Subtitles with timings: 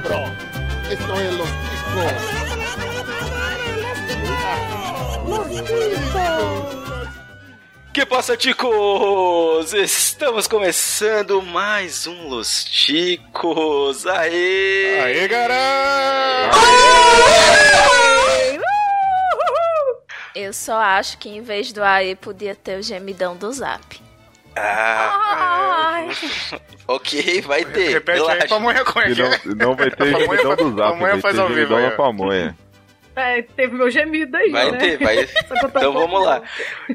[0.00, 0.32] cabrón.
[0.90, 1.48] Esto es los
[7.92, 9.72] Que passa, ticos?
[9.74, 14.06] Estamos começando mais um Los Ticos.
[14.06, 15.00] Aê!
[15.00, 16.50] Aê, galera!
[20.34, 24.07] Eu só acho que em vez do AE podia ter o gemidão do zap.
[24.60, 26.04] Ah,
[26.88, 27.90] ok, vai ter.
[27.94, 28.42] Repete relaxa.
[28.42, 29.40] aí, pamonha como é E que é?
[29.44, 31.90] não, não vai ter Pamonha gemidão do zap, pamonha vai faz ter ao vivo ó.
[31.92, 32.56] pamonha.
[33.16, 34.78] É, teve meu gemido aí, Vai né?
[34.78, 35.16] ter, vai.
[35.68, 36.40] Então com vamos lá.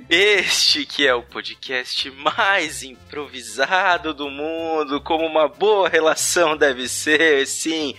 [0.10, 7.46] Este que é o podcast mais improvisado do mundo, como uma boa relação deve ser.
[7.46, 7.94] Sim,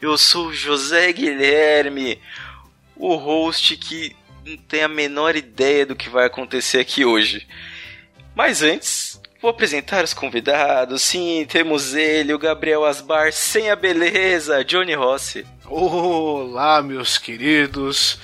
[0.00, 2.20] eu sou o José Guilherme,
[2.96, 4.14] o host que
[4.44, 7.46] não tem a menor ideia do que vai acontecer aqui hoje.
[8.34, 9.09] Mas antes,
[9.40, 11.02] vou apresentar os convidados.
[11.02, 15.46] Sim, temos ele, o Gabriel Asbar, sem a beleza, Johnny Rossi.
[15.66, 18.18] Olá, meus queridos.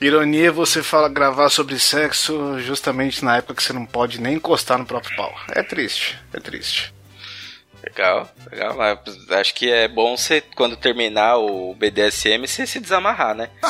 [0.00, 4.34] Ironia é você fala gravar sobre sexo justamente na época que você não pode nem
[4.34, 5.34] encostar no próprio pau.
[5.50, 6.92] É triste, é triste.
[7.84, 8.74] Legal, legal.
[8.76, 8.98] Mas
[9.30, 13.50] acho que é bom você, quando terminar o BDSM, você se desamarrar, né?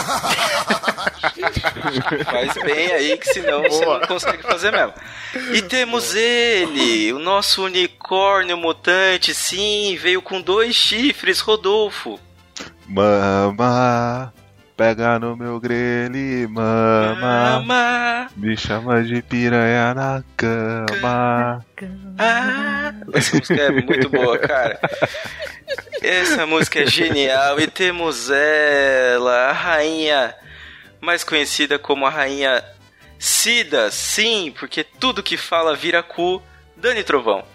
[2.24, 3.98] Faz bem aí, que senão você Boa.
[3.98, 4.94] não consegue fazer mesmo.
[5.52, 12.20] E temos ele, o nosso unicórnio mutante, sim, veio com dois chifres, Rodolfo.
[12.86, 14.32] Mama,
[14.76, 17.60] pega no meu grelho, mama.
[17.60, 18.30] Mama.
[18.36, 21.64] Me chama de piranha na cama.
[22.18, 24.78] Ah, essa música é muito boa, cara.
[26.02, 27.60] Essa música é genial.
[27.60, 30.34] E temos ela, a rainha
[31.00, 32.64] mais conhecida como a rainha
[33.18, 33.90] Cida.
[33.90, 36.42] Sim, porque tudo que fala vira cu.
[36.76, 37.44] Dani Trovão.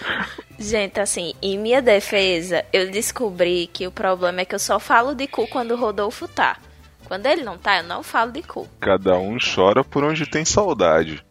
[0.62, 5.14] Gente, assim, em minha defesa, eu descobri que o problema é que eu só falo
[5.14, 6.58] de cu quando o Rodolfo tá.
[7.06, 8.68] Quando ele não tá, eu não falo de cu.
[8.78, 11.24] Cada um chora por onde tem saudade.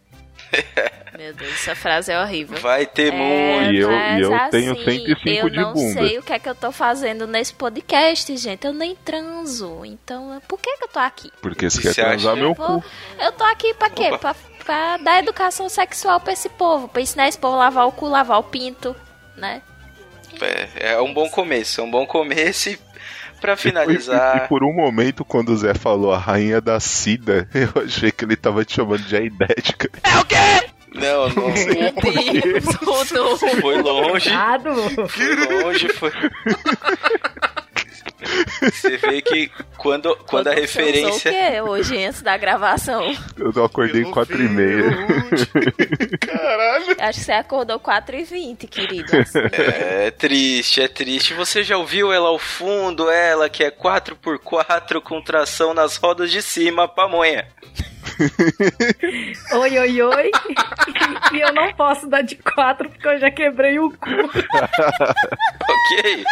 [1.16, 2.58] Meu Deus, essa frase é horrível.
[2.60, 3.72] Vai ter É, muito.
[3.72, 5.92] E eu- e eu tenho 105 eu de não bunda.
[6.00, 8.66] sei o que é que eu tô fazendo nesse podcast, gente.
[8.66, 9.84] Eu nem transo.
[9.84, 11.30] Então, por que que eu tô aqui?
[11.42, 12.82] Porque você quer transar meu cu.
[13.18, 14.08] eu tô aqui pra quê?
[14.10, 14.18] Opa.
[14.18, 16.88] Pra, pra dar educação sexual pra esse povo.
[16.88, 18.96] Pra ensinar esse povo a lavar o cu, lavar o pinto,
[19.40, 19.62] né?
[20.40, 22.68] É, é um bom começo, é um bom começo.
[22.70, 22.78] E
[23.40, 24.36] pra E, finalizar.
[24.44, 28.24] e por um momento, quando o Zé falou a rainha da Sida, eu achei que
[28.24, 29.88] ele tava te chamando de aidética.
[30.92, 31.48] Não, não.
[31.48, 31.92] Meu
[32.42, 32.64] Deus.
[33.60, 34.30] Foi longe.
[35.08, 36.10] Foi longe, foi.
[38.60, 41.30] Você vê que quando, quando a referência.
[41.30, 43.02] o quê hoje, antes da gravação?
[43.38, 44.84] Eu não acordei Eu quatro e vi meia.
[44.90, 46.96] o- Caralho.
[46.98, 49.10] Acho que você acordou 4h20, querido.
[49.52, 51.34] É triste, é triste.
[51.34, 56.42] Você já ouviu ela ao fundo, ela que é 4x4 com tração nas rodas de
[56.42, 57.46] cima, pamonha.
[59.52, 60.30] Oi, oi, oi.
[61.32, 64.10] E eu não posso dar de quatro porque eu já quebrei o cu.
[65.70, 66.24] Ok?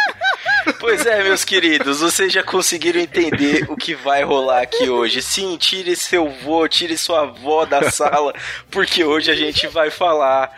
[0.79, 5.21] Pois é, meus queridos, vocês já conseguiram entender o que vai rolar aqui hoje.
[5.21, 8.33] Sim, tire seu vô, tire sua avó da sala,
[8.69, 10.57] porque hoje a gente vai falar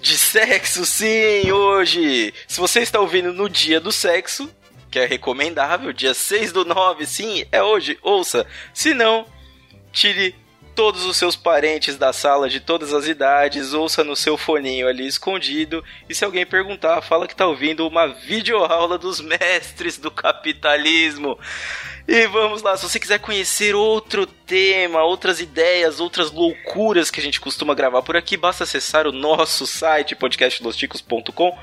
[0.00, 2.32] de sexo, sim, hoje.
[2.46, 4.48] Se você está ouvindo no dia do sexo,
[4.90, 8.46] que é recomendável, dia 6 do 9, sim, é hoje, ouça.
[8.72, 9.26] Se não,
[9.92, 10.34] tire
[10.76, 15.06] todos os seus parentes da sala de todas as idades, ouça no seu foninho ali
[15.06, 21.38] escondido, e se alguém perguntar, fala que tá ouvindo uma videoaula dos mestres do capitalismo.
[22.06, 27.22] E vamos lá, se você quiser conhecer outro tema, outras ideias, outras loucuras que a
[27.22, 31.58] gente costuma gravar por aqui, basta acessar o nosso site podcastlosticos.com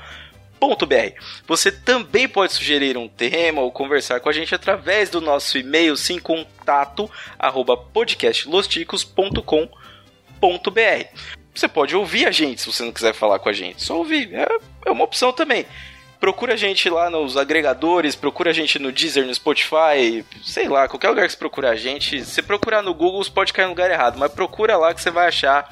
[0.64, 1.20] www.podcastlosticos.com.br.
[1.46, 5.96] Você também pode sugerir um tema ou conversar com a gente através do nosso e-mail
[5.96, 9.68] sim contato arroba podcastlosticos.com.br.
[11.54, 13.80] Você pode ouvir a gente se você não quiser falar com a gente.
[13.82, 14.48] Só ouvir, é,
[14.86, 15.64] é uma opção também.
[16.18, 20.88] Procura a gente lá nos agregadores, procura a gente no Deezer, no Spotify, sei lá,
[20.88, 22.24] qualquer lugar que você procurar a gente.
[22.24, 25.10] Se procurar no Google, você pode cair no lugar errado, mas procura lá que você
[25.10, 25.68] vai achar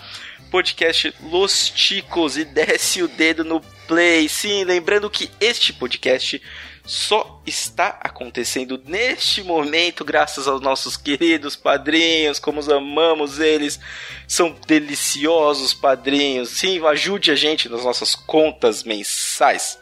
[0.51, 3.63] podcast Los Ticos e desce o dedo no
[3.93, 4.27] play.
[4.27, 6.41] Sim, lembrando que este podcast
[6.83, 13.79] só está acontecendo neste momento graças aos nossos queridos padrinhos, como os amamos eles.
[14.27, 16.49] São deliciosos padrinhos.
[16.49, 19.79] Sim, ajude a gente nas nossas contas mensais.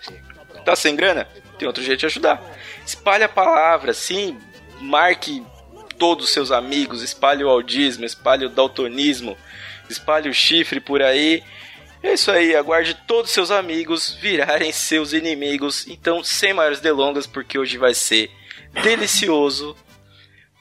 [0.64, 1.28] Tá sem grana?
[1.56, 2.42] Tem outro jeito de ajudar.
[2.84, 4.36] Espalhe a palavra, sim,
[4.80, 5.42] marque
[5.98, 9.36] todos os seus amigos, espalhe o audismo, espalhe o daltonismo,
[9.88, 11.44] espalhe o chifre por aí.
[12.02, 15.86] É isso aí, aguarde todos seus amigos virarem seus inimigos.
[15.86, 18.30] Então, sem maiores delongas, porque hoje vai ser
[18.82, 19.76] delicioso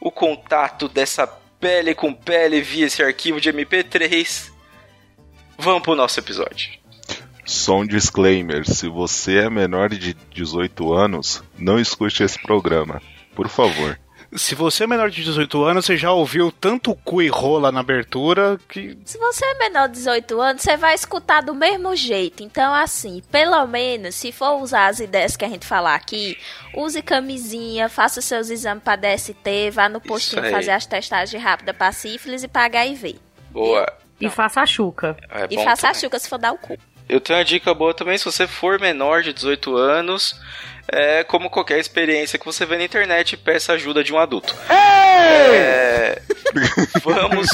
[0.01, 1.27] o contato dessa
[1.59, 4.51] pele com pele via esse arquivo de MP3.
[5.57, 6.79] Vamos pro nosso episódio.
[7.45, 13.01] Só um disclaimer: se você é menor de 18 anos, não escute esse programa.
[13.35, 13.99] Por favor.
[14.35, 17.79] Se você é menor de 18 anos, você já ouviu tanto cu e rola na
[17.79, 18.97] abertura que.
[19.03, 22.43] Se você é menor de 18 anos, você vai escutar do mesmo jeito.
[22.43, 26.37] Então, assim, pelo menos, se for usar as ideias que a gente falar aqui,
[26.75, 31.91] use camisinha, faça seus exames para DST, vá no postinho fazer as testagens rápidas para
[31.91, 33.15] sífilis e para HIV.
[33.49, 33.91] Boa.
[34.21, 35.17] E faça a chuca.
[35.29, 36.01] É E faça a também.
[36.01, 36.77] chuca se for dar o cu.
[37.09, 40.39] Eu tenho uma dica boa também, se você for menor de 18 anos,
[40.87, 44.55] é como qualquer experiência que você vê na internet, peça ajuda de um adulto.
[44.69, 46.21] É,
[47.03, 47.47] Vamos.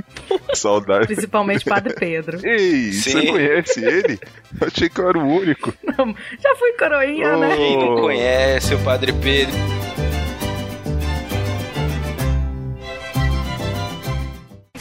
[0.54, 1.06] Saudade.
[1.06, 2.40] Principalmente Padre Pedro.
[2.46, 3.10] Ei, Sim.
[3.12, 4.18] você conhece ele?
[4.60, 5.72] Eu achei que eu era o único.
[5.84, 7.54] Não, já fui coroinha, né?
[7.56, 8.00] Quem não Oh.
[8.00, 9.54] conhece o Padre Pedro?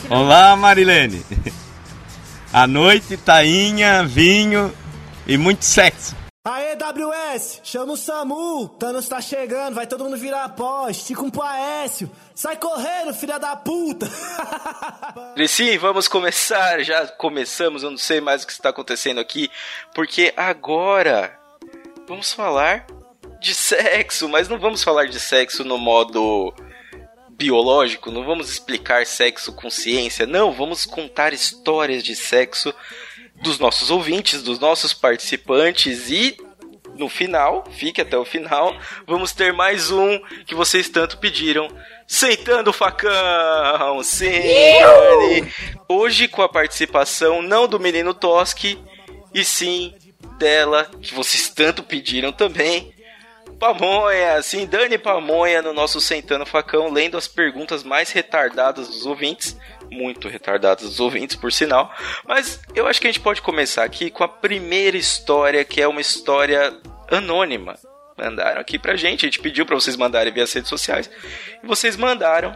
[0.09, 1.23] Olá, Marilene.
[2.53, 4.73] À noite, tainha, vinho
[5.25, 6.13] e muito sexo.
[6.43, 11.29] Aê, WS, chama o SAMU, Thanos tá chegando, vai todo mundo virar pó, estica um
[11.29, 14.05] pro Aécio, sai correndo, filha da puta!
[15.37, 16.83] E sim, vamos começar.
[16.83, 19.49] Já começamos, eu não sei mais o que está acontecendo aqui,
[19.95, 21.39] porque agora
[22.07, 22.85] vamos falar
[23.39, 26.53] de sexo, mas não vamos falar de sexo no modo
[27.41, 32.71] biológico, não vamos explicar sexo com ciência, não, vamos contar histórias de sexo
[33.41, 36.37] dos nossos ouvintes, dos nossos participantes e
[36.95, 38.77] no final, fique até o final,
[39.07, 41.67] vamos ter mais um que vocês tanto pediram.
[42.05, 44.03] Sentando o facão!
[44.03, 44.29] Sim!
[45.87, 48.77] Hoje com a participação não do menino Toski,
[49.33, 49.95] e sim
[50.37, 52.93] dela, que vocês tanto pediram também.
[53.61, 59.55] Pamonha, sim, Dani Pamonha no nosso Sentando Facão, lendo as perguntas mais retardadas dos ouvintes.
[59.91, 61.93] Muito retardadas dos ouvintes, por sinal.
[62.25, 65.87] Mas eu acho que a gente pode começar aqui com a primeira história, que é
[65.87, 66.75] uma história
[67.11, 67.77] anônima.
[68.17, 71.07] Mandaram aqui pra gente, a gente pediu pra vocês mandarem via redes sociais.
[71.63, 72.55] E vocês mandaram.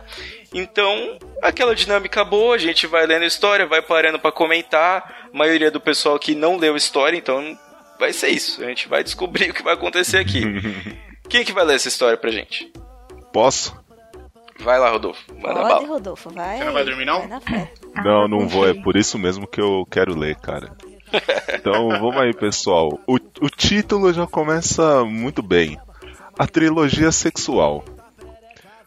[0.51, 5.29] Então, aquela dinâmica boa, a gente vai lendo a história, vai parando pra comentar.
[5.31, 7.55] A maioria do pessoal aqui não leu a história, então
[7.99, 8.63] vai ser isso.
[8.63, 10.43] A gente vai descobrir o que vai acontecer aqui.
[11.29, 12.71] Quem que vai ler essa história pra gente?
[13.33, 13.75] Posso?
[14.59, 15.21] Vai lá, Rodolfo.
[15.33, 15.87] Manda Pode, bala.
[15.87, 16.57] Rodolfo, vai.
[16.57, 17.19] Você não vai dormir, não?
[17.19, 17.73] Vai na fé.
[18.03, 18.67] Não, não vou.
[18.67, 20.71] É por isso mesmo que eu quero ler, cara.
[21.53, 22.99] Então vamos aí, pessoal.
[23.05, 25.77] O, o título já começa muito bem.
[26.37, 27.83] A trilogia sexual.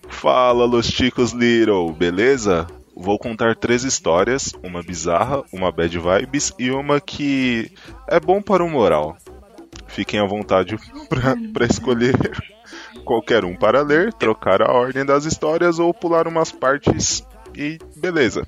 [0.09, 2.67] Fala, Los Chicos Little, beleza?
[3.01, 7.71] Vou contar três histórias, uma bizarra, uma bad vibes e uma que
[8.09, 9.17] é bom para o moral.
[9.87, 10.77] Fiquem à vontade
[11.55, 12.17] pra escolher
[13.07, 17.25] qualquer um para ler, trocar a ordem das histórias ou pular umas partes
[17.55, 18.45] e beleza.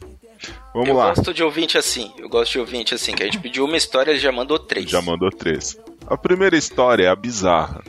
[0.75, 1.15] Vamos eu lá.
[1.15, 2.13] gosto de ouvinte assim.
[2.19, 4.91] Eu gosto de ouvinte assim, que a gente pediu uma história e já mandou três.
[4.91, 5.79] Já mandou três.
[6.09, 7.85] A primeira história é a bizarra.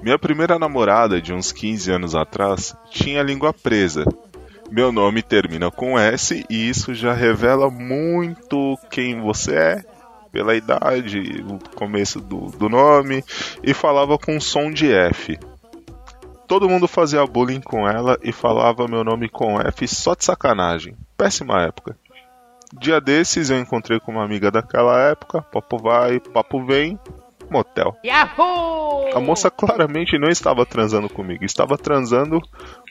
[0.00, 4.04] Minha primeira namorada, de uns 15 anos atrás, tinha a língua presa.
[4.70, 9.84] Meu nome termina com S e isso já revela muito quem você é,
[10.30, 13.24] pela idade, o começo do, do nome,
[13.64, 15.36] e falava com som de F.
[16.46, 20.96] Todo mundo fazia bullying com ela e falava meu nome com F só de sacanagem.
[21.16, 21.96] Péssima época.
[22.72, 26.96] Dia desses eu encontrei com uma amiga daquela época, papo vai, papo vem,
[27.50, 27.96] motel.
[28.04, 29.16] Yahoo!
[29.16, 32.40] A moça claramente não estava transando comigo, estava transando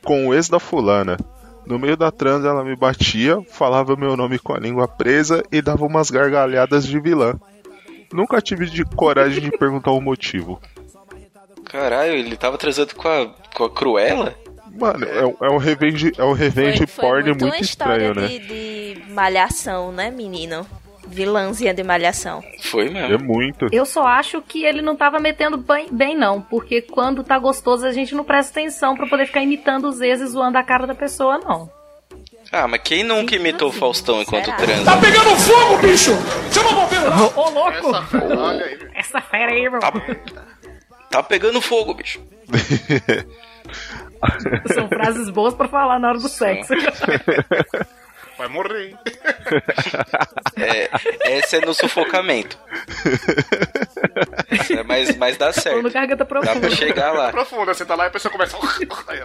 [0.03, 1.15] com o ex da fulana.
[1.69, 5.61] No meio da transa ela me batia, falava meu nome com a língua presa e
[5.61, 7.39] dava umas gargalhadas de vilã.
[8.11, 10.59] Nunca tive de coragem de perguntar o motivo.
[11.65, 14.35] Caralho, ele tava transando com a, com a Cruella?
[14.75, 17.61] Mano, é, um- é um revenge, é um revenge Foi, foi porn muito, muito, uma
[17.61, 18.27] história estranho, né?
[18.27, 20.65] de, de malhação, né, menino?
[21.09, 22.43] Vilãzinha de malhação.
[22.63, 23.25] Foi É mesmo.
[23.25, 23.67] muito.
[23.71, 26.41] Eu só acho que ele não tava metendo bem, bem, não.
[26.41, 30.21] Porque quando tá gostoso, a gente não presta atenção pra poder ficar imitando os ex
[30.21, 31.69] e zoando a cara da pessoa, não.
[32.51, 34.57] Ah, mas quem nunca imitou o Faustão enquanto Será?
[34.57, 34.97] transa?
[34.97, 36.11] pegando fogo, bicho!
[36.51, 37.39] Chama o bombeiro!
[37.39, 37.95] Ô, louco!
[37.95, 38.79] Essa, olha aí.
[38.95, 39.79] Essa fera aí, meu.
[39.79, 39.91] Tá,
[41.11, 42.19] tá pegando fogo, bicho.
[44.73, 46.73] São frases boas pra falar na hora do sexo.
[48.39, 48.97] vai morrer, hein?
[50.57, 50.89] É,
[51.37, 52.57] essa é no sufocamento.
[54.69, 55.81] É, mas, mas dá Ou certo.
[55.81, 56.69] no garganta Dá pra profunda.
[56.75, 57.31] chegar lá.
[57.31, 58.57] Profunda, você tá lá e a pessoa começa.
[59.05, 59.19] Vai,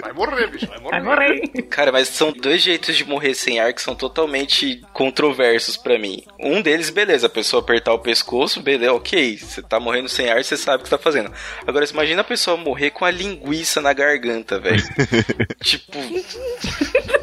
[0.00, 1.00] vai morrer, bicho, vai morrer.
[1.00, 1.62] Vai morrer.
[1.68, 6.24] Cara, mas são dois jeitos de morrer sem ar que são totalmente controversos pra mim.
[6.40, 9.38] Um deles, beleza, a pessoa apertar o pescoço, beleza, ok.
[9.38, 11.32] Você tá morrendo sem ar, você sabe o que tá fazendo.
[11.66, 14.82] Agora, você imagina a pessoa morrer com a linguiça na garganta, velho.
[15.62, 15.98] tipo.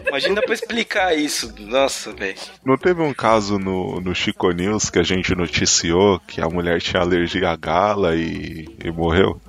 [0.08, 1.54] Imagina pra explicar isso.
[1.60, 2.38] Nossa, velho.
[2.66, 6.82] Não teve um caso no, no Chico News que a gente noticiou que a mulher
[6.82, 9.40] tinha alergia à gala e, e morreu?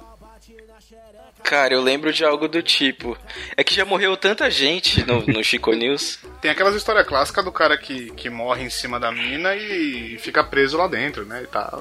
[1.42, 3.16] Cara, eu lembro de algo do tipo.
[3.56, 6.20] É que já morreu tanta gente no, no Chico News.
[6.40, 10.44] Tem aquelas histórias clássicas do cara que, que morre em cima da mina e fica
[10.44, 11.42] preso lá dentro, né?
[11.42, 11.80] E tá.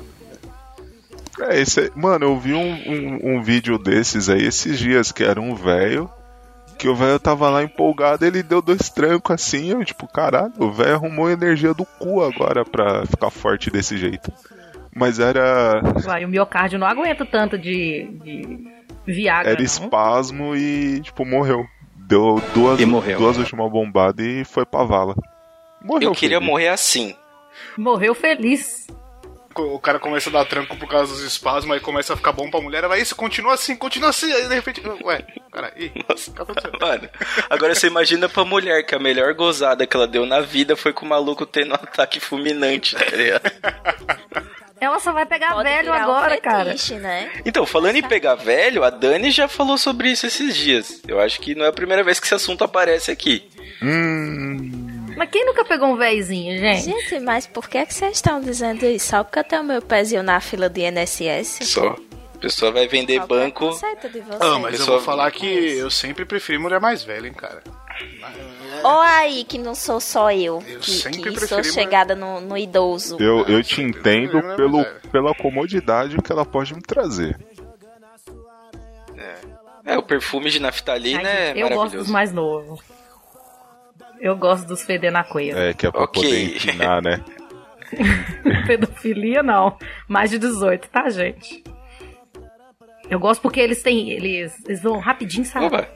[1.42, 5.40] É, esse, mano, eu vi um, um, um vídeo desses aí esses dias que era
[5.40, 6.10] um velho.
[6.80, 10.72] Que o velho tava lá empolgado, ele deu dois trancos assim, eu tipo, caralho, o
[10.72, 14.32] velho arrumou energia do cu agora pra ficar forte desse jeito.
[14.96, 15.82] Mas era.
[16.04, 18.68] Vai, o miocárdio não aguenta tanto de, de
[19.06, 19.66] Viagra, Era não.
[19.66, 21.66] espasmo e, tipo, morreu.
[21.96, 23.20] Deu duas, E morreu.
[23.20, 25.14] duas últimas bombadas e foi pra vala.
[25.84, 26.10] Morreu.
[26.10, 26.50] Eu queria filho.
[26.50, 27.14] morrer assim.
[27.78, 28.88] Morreu feliz.
[29.56, 32.50] O cara começa a dar tranco por causa dos espasmos, aí começa a ficar bom
[32.50, 34.82] pra mulher, vai isso, continua assim, continua assim, aí de repente.
[35.04, 36.80] Ué, cara, ih, o que tá acontecendo?
[36.80, 37.10] Mano,
[37.50, 40.94] agora você imagina pra mulher que a melhor gozada que ela deu na vida foi
[40.94, 43.52] com o maluco tendo um ataque fulminante, tá ligado?
[44.80, 46.72] Ela só vai pegar Pode velho virar um agora, cara.
[46.72, 47.30] fetiche, né?
[47.46, 51.02] Então, falando em pegar velho, a Dani já falou sobre isso esses dias.
[51.06, 53.50] Eu acho que não é a primeira vez que esse assunto aparece aqui.
[53.82, 54.99] Hum.
[55.20, 56.86] Mas quem nunca pegou um véizinho, gente?
[56.86, 59.10] Gente, mas por que, que vocês estão dizendo isso?
[59.10, 61.60] Só porque eu tenho meu pezinho na fila de INSS?
[61.68, 61.98] Só.
[62.36, 63.68] A pessoa vai vender Qual é banco.
[63.68, 64.40] conceito de vocês?
[64.40, 67.62] Ah, mas eu Pessoa- vou falar que eu sempre preferi mulher mais velha, hein, cara.
[68.82, 72.58] Ou aí que não sou só eu, Eu que, sempre que sou chegada no, no
[72.58, 73.18] idoso.
[73.20, 75.00] Eu, eu te entendo pelo, é.
[75.12, 77.38] pela comodidade que ela pode me trazer.
[79.86, 82.80] É, o perfume de naftalina Ai, é eu gosto dos mais novos.
[84.20, 85.58] Eu gosto dos feder na coisa.
[85.58, 86.22] É, que é pra Ok.
[86.22, 87.24] poder empinar, né?
[88.68, 89.78] Pedofilia não.
[90.08, 91.64] Mais de 18, tá, gente?
[93.10, 94.12] Eu gosto porque eles têm.
[94.12, 95.66] Eles, eles vão rapidinho, sabe?
[95.66, 95.88] Opa,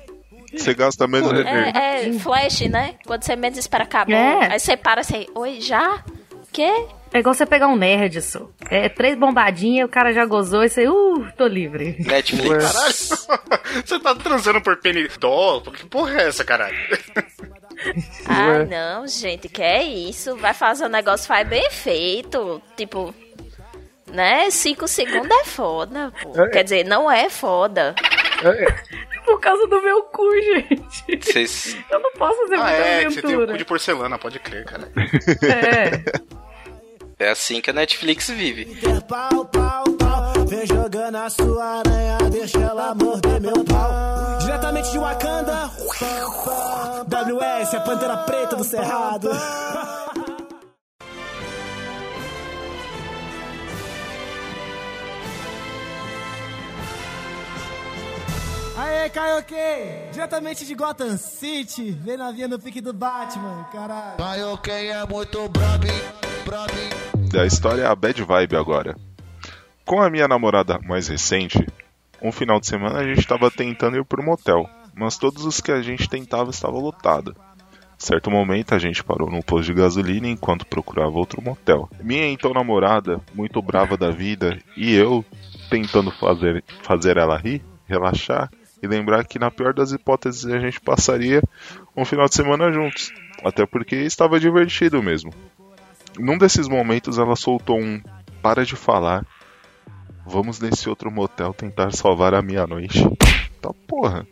[0.56, 1.72] Você gasta menos energia.
[1.80, 2.96] É, é flash, né?
[3.06, 4.12] Quando você menos espera acabar.
[4.12, 4.54] É.
[4.54, 6.04] Aí você para assim, oi, já?
[6.52, 6.72] Quê?
[7.14, 8.50] É igual você pegar um nerd, só.
[8.72, 11.96] É três bombadinhas, o cara já gozou e você, uh, tô livre.
[12.00, 13.26] Netflix.
[13.28, 15.62] Caralho, você tá transando por penidol?
[15.62, 16.76] Que porra é essa, caralho?
[18.28, 20.36] Ah, não, gente, que é isso?
[20.38, 22.62] Vai fazer o negócio, faz bem feito.
[22.78, 23.14] Tipo,
[24.12, 24.50] né?
[24.50, 26.32] Cinco segundos é foda, pô.
[26.50, 27.94] Quer dizer, não é foda.
[29.26, 31.26] Por causa do meu cu, gente.
[31.26, 31.78] Vocês.
[31.90, 34.66] Eu não posso fazer Ah, muita é, você tem o cu de porcelana, pode crer,
[34.66, 34.92] cara.
[35.44, 37.26] É.
[37.26, 38.66] É assim que a Netflix vive.
[40.94, 41.02] Pau, pau, pau.
[41.02, 44.38] Vem jogando a sua aranha, deixa ela morder meu pau.
[44.40, 45.72] Diretamente de Wakanda.
[47.08, 49.30] WS, a pantera preta do Cerrado.
[58.76, 59.56] Aê, Kaioke!
[60.12, 64.18] Diretamente de Gotham City, vem na via no pique do Batman, caralho.
[67.40, 68.96] A história é a bad vibe agora.
[69.86, 71.66] Com a minha namorada mais recente,
[72.22, 75.72] um final de semana a gente tava tentando ir pro motel, mas todos os que
[75.72, 77.36] a gente tentava estavam lotados.
[77.98, 81.90] Certo momento a gente parou num posto de gasolina enquanto procurava outro motel.
[82.02, 85.24] Minha então namorada, muito brava da vida, e eu
[85.70, 88.50] tentando fazer, fazer ela rir, relaxar
[88.82, 91.42] e lembrar que na pior das hipóteses a gente passaria
[91.96, 93.12] um final de semana juntos.
[93.44, 95.34] Até porque estava divertido mesmo.
[96.20, 98.02] Num desses momentos ela soltou um
[98.42, 99.26] para de falar.
[100.26, 103.04] Vamos nesse outro motel tentar salvar a minha noite.
[103.62, 104.26] Tá porra.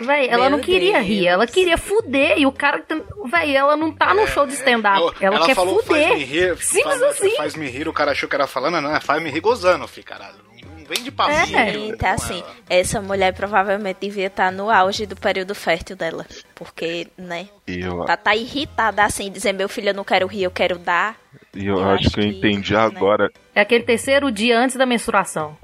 [0.00, 1.06] Véi, ela Meu não queria Deus.
[1.06, 2.38] rir, ela queria fuder.
[2.38, 2.84] E o cara.
[3.30, 5.00] Véi, ela não tá no show de stand-up.
[5.20, 6.06] Eu- Ela, quer falou, fuder.
[6.08, 6.56] faz me rir.
[6.58, 7.36] Simples faz, assim.
[7.36, 9.88] Faz me rir, o cara achou que era falando, não, é faz me rir gozando,
[9.88, 10.36] fi, caralho.
[10.78, 11.58] Não vem de papinho.
[11.58, 11.72] É.
[11.72, 12.56] Gente, com assim, ela.
[12.70, 16.24] essa mulher provavelmente devia estar no auge do período fértil dela.
[16.54, 17.48] Porque, né?
[17.66, 20.78] E eu, Tá, tá irritada assim, dizer meu filho, eu não quero rir, eu quero
[20.78, 21.16] dar.
[21.54, 22.78] E eu, eu acho acho que eu entendi né?
[22.80, 23.30] agora.
[23.54, 25.56] É aquele terceiro dia antes da menstruação.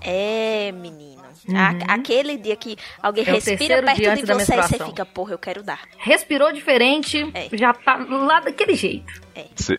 [0.00, 1.12] É, menino.
[1.54, 3.30] A- aquele dia que alguém Uhum.
[3.30, 5.80] É o respira perto dia de você e você fica, porra, eu quero dar.
[5.98, 7.48] Respirou diferente, É.
[7.56, 9.12] já tá lá daquele jeito.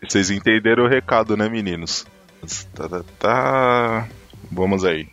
[0.06, 2.06] Vocês entenderam o recado, né, meninos?
[2.74, 4.08] Tá, tá, tá.
[4.52, 5.08] Vamos aí.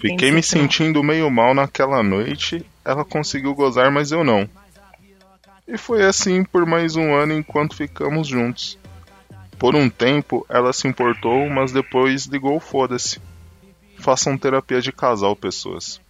[0.00, 2.64] Fiquei me sentindo meio mal naquela noite.
[2.84, 4.48] Ela conseguiu gozar, mas eu não.
[5.68, 8.76] E foi assim por mais um ano enquanto ficamos juntos.
[9.60, 13.20] Por um tempo ela se importou, mas depois ligou foda-se.
[13.98, 16.00] Façam terapia de casal, pessoas.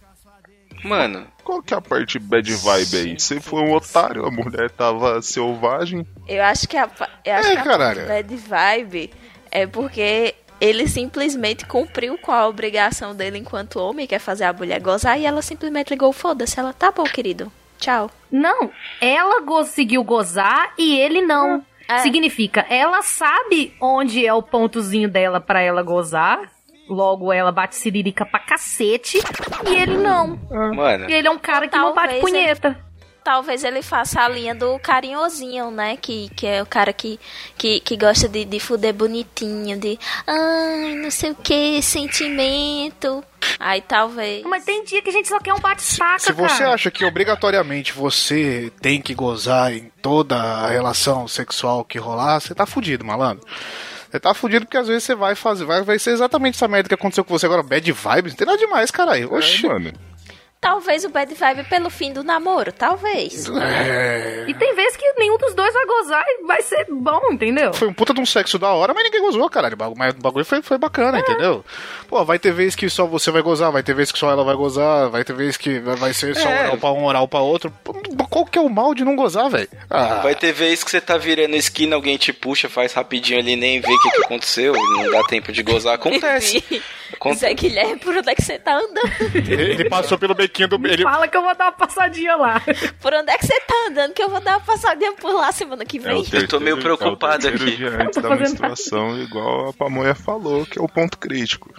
[0.83, 3.19] Mano, Qual que é a parte bad vibe aí?
[3.19, 6.07] Você foi um otário, a mulher tava selvagem.
[6.27, 6.89] Eu acho que a,
[7.25, 8.07] eu acho É, que a caralho.
[8.07, 9.11] bad vibe
[9.51, 14.53] é porque ele simplesmente cumpriu com a obrigação dele enquanto homem, que é fazer a
[14.53, 18.09] mulher gozar, e ela simplesmente ligou, foda-se, ela, tá bom, querido, tchau.
[18.31, 21.63] Não, ela conseguiu gozar e ele não.
[21.91, 21.97] É.
[21.99, 26.39] Significa, ela sabe onde é o pontozinho dela pra ela gozar.
[26.89, 29.17] Logo, ela bate siririca pra cacete.
[29.69, 30.39] E ele não.
[30.75, 31.09] mano.
[31.09, 32.90] E ele é um cara que não bate Talvez punheta.
[33.23, 35.95] Talvez ele faça a linha do carinhosinho, né?
[35.95, 37.19] Que, que é o cara que,
[37.55, 43.23] que, que gosta de, de fuder bonitinho, de ai, não sei o que, sentimento.
[43.59, 44.43] Aí talvez.
[44.43, 46.73] Mas tem dia que a gente só quer um bate-saca, Se você cara.
[46.73, 52.55] acha que obrigatoriamente você tem que gozar em toda a relação sexual que rolar, você
[52.55, 53.45] tá fudido, malandro.
[54.09, 56.89] Você tá fudido porque às vezes você vai fazer, vai, vai ser exatamente essa merda
[56.89, 59.33] que aconteceu com você agora, bad vibes, não tem nada demais, caralho.
[59.33, 59.65] Oxi.
[59.65, 59.93] É, mano.
[60.61, 63.49] Talvez o bad vibe pelo fim do namoro, talvez.
[63.49, 64.45] É.
[64.47, 67.73] E tem vezes que nenhum dos dois vai gozar e vai ser bom, entendeu?
[67.73, 69.75] Foi um puta de um sexo da hora, mas ninguém gozou, caralho.
[69.97, 71.65] Mas o bagulho foi, foi bacana, entendeu?
[72.07, 74.43] Pô, vai ter vez que só você vai gozar, vai ter vez que só ela
[74.43, 76.59] vai gozar, vai ter vez que vai ser só É.
[76.65, 77.73] oral pra um, oral pra outro.
[78.29, 79.67] Qual que é o mal de não gozar, velho?
[79.89, 83.55] Ah, Vai ter vez que você tá virando esquina, alguém te puxa, faz rapidinho ali,
[83.55, 85.95] nem vê o que, que aconteceu, não dá tempo de gozar.
[85.95, 86.63] Acontece.
[87.35, 88.99] Zé Guilherme, por onde é que você tá andando?
[89.35, 90.87] ele, ele passou pelo bequinho do.
[90.87, 92.61] Ele, Fala que eu vou dar uma passadinha lá.
[93.01, 94.13] Por onde é que você tá andando?
[94.13, 96.21] Que eu vou dar uma passadinha por lá semana que É vem.
[96.21, 98.03] terceiro, tô meio preocupado é o terceiro aqui.
[98.03, 101.73] antes da menstruação, igual a Pamonha falou, que é o ponto crítico.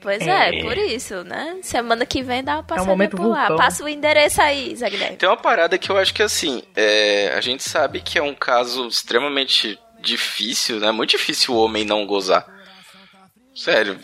[0.00, 1.56] Pois é, por isso, né?
[1.62, 3.38] Semana que vem dá uma passadinha momento por lá.
[3.48, 3.56] vulcão.
[3.56, 5.16] Passa o endereço aí, Zé Guilherme.
[5.16, 8.34] Tem uma parada que eu acho que assim, é, a gente sabe que é um
[8.34, 10.90] caso extremamente difícil, né?
[10.92, 12.46] Muito difícil o homem não gozar.
[13.54, 13.98] Sério,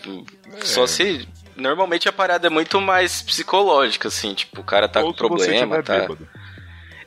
[0.62, 1.28] só se.
[1.56, 5.82] Normalmente a parada é muito mais psicológica, assim, tipo, o cara tá Ou com problema,
[5.82, 5.98] tá.
[5.98, 6.28] bêbado.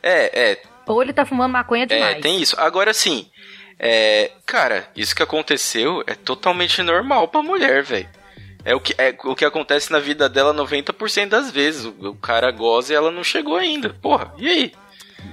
[0.01, 2.17] É, é, Ou ele tá fumando maconha demais.
[2.17, 2.55] é, tem isso.
[2.59, 3.31] Agora sim,
[3.79, 8.07] é, cara, isso que aconteceu é totalmente normal pra mulher, velho.
[8.65, 11.85] É o que, é o que acontece na vida dela 90% das vezes.
[11.85, 13.89] O, o cara goza e ela não chegou ainda.
[14.01, 14.73] Porra, e aí?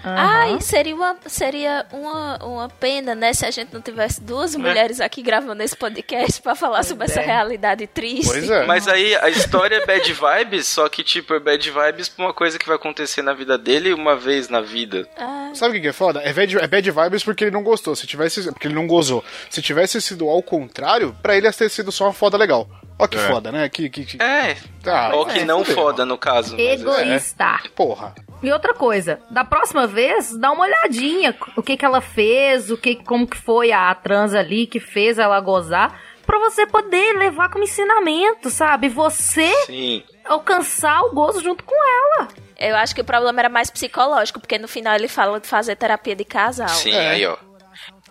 [0.03, 3.33] Ai, seria uma, seria uma, uma pena, né?
[3.33, 7.21] Se a gente não tivesse duas mulheres aqui gravando esse podcast pra falar sobre essa
[7.21, 7.27] é.
[7.27, 8.27] realidade triste.
[8.27, 8.67] Pois é.
[8.67, 12.35] Mas aí a história é bad vibes, só que tipo, é bad vibes pra uma
[12.35, 15.09] coisa que vai acontecer na vida dele uma vez na vida.
[15.17, 16.21] Ah, Sabe o que é foda?
[16.21, 17.95] É bad, é bad vibes porque ele não gostou.
[17.95, 18.43] Se tivesse.
[18.53, 19.25] Porque ele não gozou.
[19.49, 22.69] Se tivesse sido ao contrário, pra ele ia ter sido só uma foda legal.
[23.01, 23.27] Ó que É.
[23.29, 23.69] foda, né?
[23.69, 24.23] Que, que, que...
[24.23, 26.57] É, Ah, ou que é, não foda no caso.
[26.57, 26.75] é.
[26.75, 27.61] Egoísta.
[27.75, 28.15] Porra.
[28.43, 32.77] E outra coisa, da próxima vez, dá uma olhadinha o que que ela fez, o
[32.77, 37.51] que como que foi a trans ali que fez ela gozar, pra você poder levar
[37.51, 38.89] como ensinamento, sabe?
[38.89, 40.03] Você Sim.
[40.25, 42.29] alcançar o gozo junto com ela.
[42.59, 45.77] eu acho que o problema era mais psicológico, porque no final ele fala de fazer
[45.77, 46.69] terapia de casal.
[46.69, 47.09] Sim, É.
[47.11, 47.37] aí ó.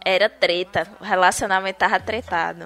[0.03, 2.65] Era treta, o relacionamento tava tretado.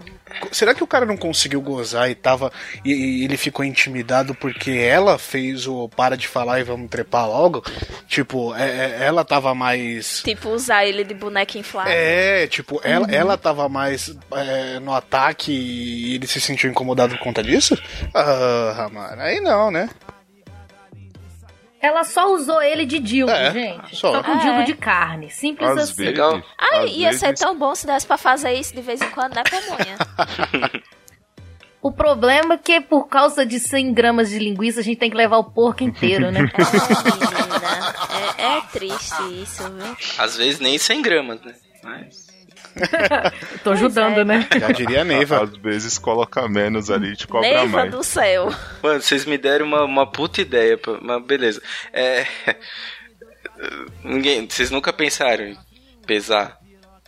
[0.51, 2.51] Será que o cara não conseguiu gozar e tava.
[2.85, 7.27] E, e ele ficou intimidado porque ela fez o para de falar e vamos trepar
[7.27, 7.63] logo?
[8.07, 10.21] Tipo, é- é- ela tava mais.
[10.23, 11.91] Tipo, usar ele de boneca inflável.
[11.93, 17.23] É, tipo, ela, ela tava mais é, no ataque e ele se sentiu incomodado por
[17.23, 17.77] conta disso?
[18.13, 19.89] Ah, mano, aí não, né?
[21.83, 23.95] Ela só usou ele de dildo, É, gente.
[23.97, 24.13] só.
[24.13, 24.37] Só, com É.
[24.37, 25.29] dildo de carne.
[25.29, 25.95] Simples Às assim.
[25.95, 26.41] vezes, Legal.
[26.57, 29.09] Ai, às ia ser vezes- tão bom se desse pra fazer isso de vez em
[29.09, 29.97] quando, né, Pamonha?
[31.81, 35.17] O problema é que por causa de 100 gramas de linguiça a gente tem que
[35.17, 36.39] levar o porco inteiro, né?
[38.39, 38.41] É.
[38.41, 39.97] É, é triste isso, viu?
[40.17, 41.53] Às vezes nem 100 gramas, né?
[41.83, 42.22] Mas...
[43.63, 44.25] Tô ajudando, é.
[44.25, 44.47] né?
[44.59, 45.43] Já diria a Neiva.
[45.43, 47.91] Às vezes coloca menos ali e te cobra Neiva mais.
[47.91, 48.53] do céu.
[48.81, 51.61] Mano, vocês me deram uma, uma puta ideia, mas beleza.
[51.91, 52.25] É.
[54.03, 54.47] Ninguém.
[54.49, 55.57] Vocês nunca pensaram em
[56.05, 56.57] pesar?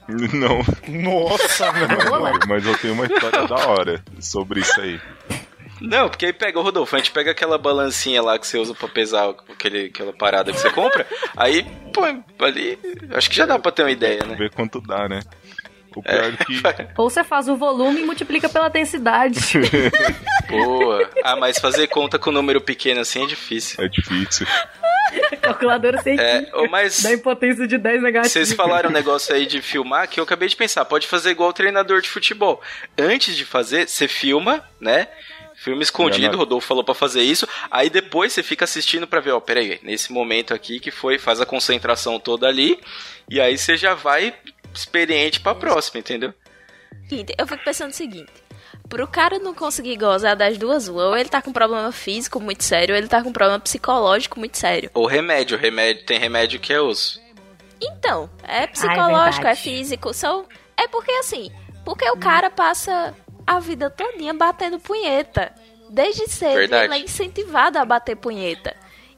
[0.07, 2.39] Não, Nossa, mano.
[2.47, 5.01] mas eu tenho uma história da hora sobre isso aí.
[5.81, 8.73] Não, porque aí pega, ô Rodolfo, a gente pega aquela balancinha lá que você usa
[8.73, 12.79] pra pesar aquele, aquela parada que você compra, aí põe ali.
[13.11, 14.35] Acho que já dá pra ter uma ideia, né?
[14.35, 15.21] Ver quanto dá, né?
[15.95, 16.61] O pior é que.
[16.97, 19.39] Ou você faz o volume e multiplica pela densidade.
[20.49, 21.09] Boa.
[21.23, 23.83] Ah, mas fazer conta com número pequeno assim é difícil.
[23.83, 24.45] É difícil.
[25.41, 27.01] Calculadora sem É, mas.
[27.01, 28.31] Da impotência de 10 negativos.
[28.31, 30.83] Vocês falaram um negócio aí de filmar que eu acabei de pensar.
[30.83, 32.61] Pode fazer igual o treinador de futebol.
[32.97, 35.07] Antes de fazer, você filma, né?
[35.65, 36.37] Filme escondido.
[36.37, 37.47] Rodolfo falou pra fazer isso.
[37.71, 41.41] Aí depois você fica assistindo pra ver, ó, peraí, nesse momento aqui que foi, faz
[41.41, 42.79] a concentração toda ali.
[43.27, 44.31] E aí você já vai
[44.71, 46.31] experiente pra próxima, entendeu?
[47.35, 48.31] Eu fico pensando o seguinte.
[48.87, 52.63] Pro cara não conseguir gozar das duas, ou ele tá com um problema físico muito
[52.63, 54.91] sério, ou ele tá com um problema psicológico muito sério.
[54.93, 57.19] Ou remédio, remédio tem remédio que é osso.
[57.81, 59.61] Então, é psicológico, é, verdade.
[59.61, 60.13] físico.
[60.13, 60.45] São...
[60.77, 61.49] É porque assim,
[61.83, 65.53] porque o cara passa a vida todinha batendo punheta.
[65.89, 66.85] Desde cedo Verdade.
[66.85, 68.75] ele é incentivado a bater punheta.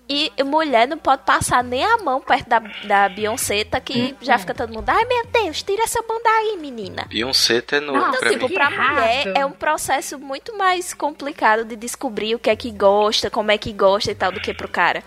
[0.09, 4.37] E mulher não pode passar nem a mão perto da, da Beyoncé, tá que já
[4.37, 7.05] fica todo mundo, ai meu Deus, tira essa mão daí, menina.
[7.09, 8.53] Beyoncé é Não, Então, pra tipo, mim.
[8.53, 13.29] pra mulher é um processo muito mais complicado de descobrir o que é que gosta,
[13.29, 15.03] como é que gosta e tal, do que pro cara.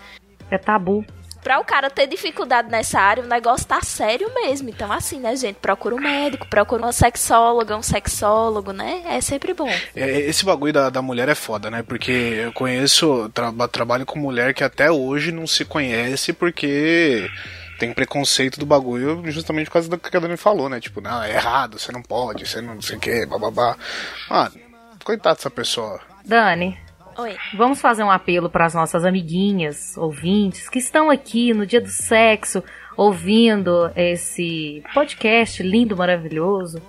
[0.51, 1.03] É tabu.
[1.43, 4.69] Pra o cara ter dificuldade nessa área, o negócio tá sério mesmo.
[4.69, 5.55] Então, assim, né, gente?
[5.55, 9.01] Procura um médico, procura uma sexóloga, um sexólogo, né?
[9.07, 9.69] É sempre bom.
[9.95, 11.81] É, Esse bagulho da, da mulher é foda, né?
[11.83, 17.29] Porque eu conheço, tra trabalho com mulher que até hoje não se conhece porque
[17.79, 20.79] tem preconceito do bagulho justamente por causa do que a Dani falou, né?
[20.79, 23.75] Tipo, não, é errado, você não pode, você não, não sei o que, bababá.
[24.29, 24.51] Mano,
[25.03, 25.99] coitado dessa pessoa.
[26.23, 26.77] Dani,
[27.17, 27.35] Oi.
[27.55, 31.89] vamos fazer um apelo para as nossas amiguinhas, ouvintes, que estão aqui no dia do
[31.89, 32.63] sexo,
[32.95, 36.81] ouvindo esse podcast lindo, maravilhoso.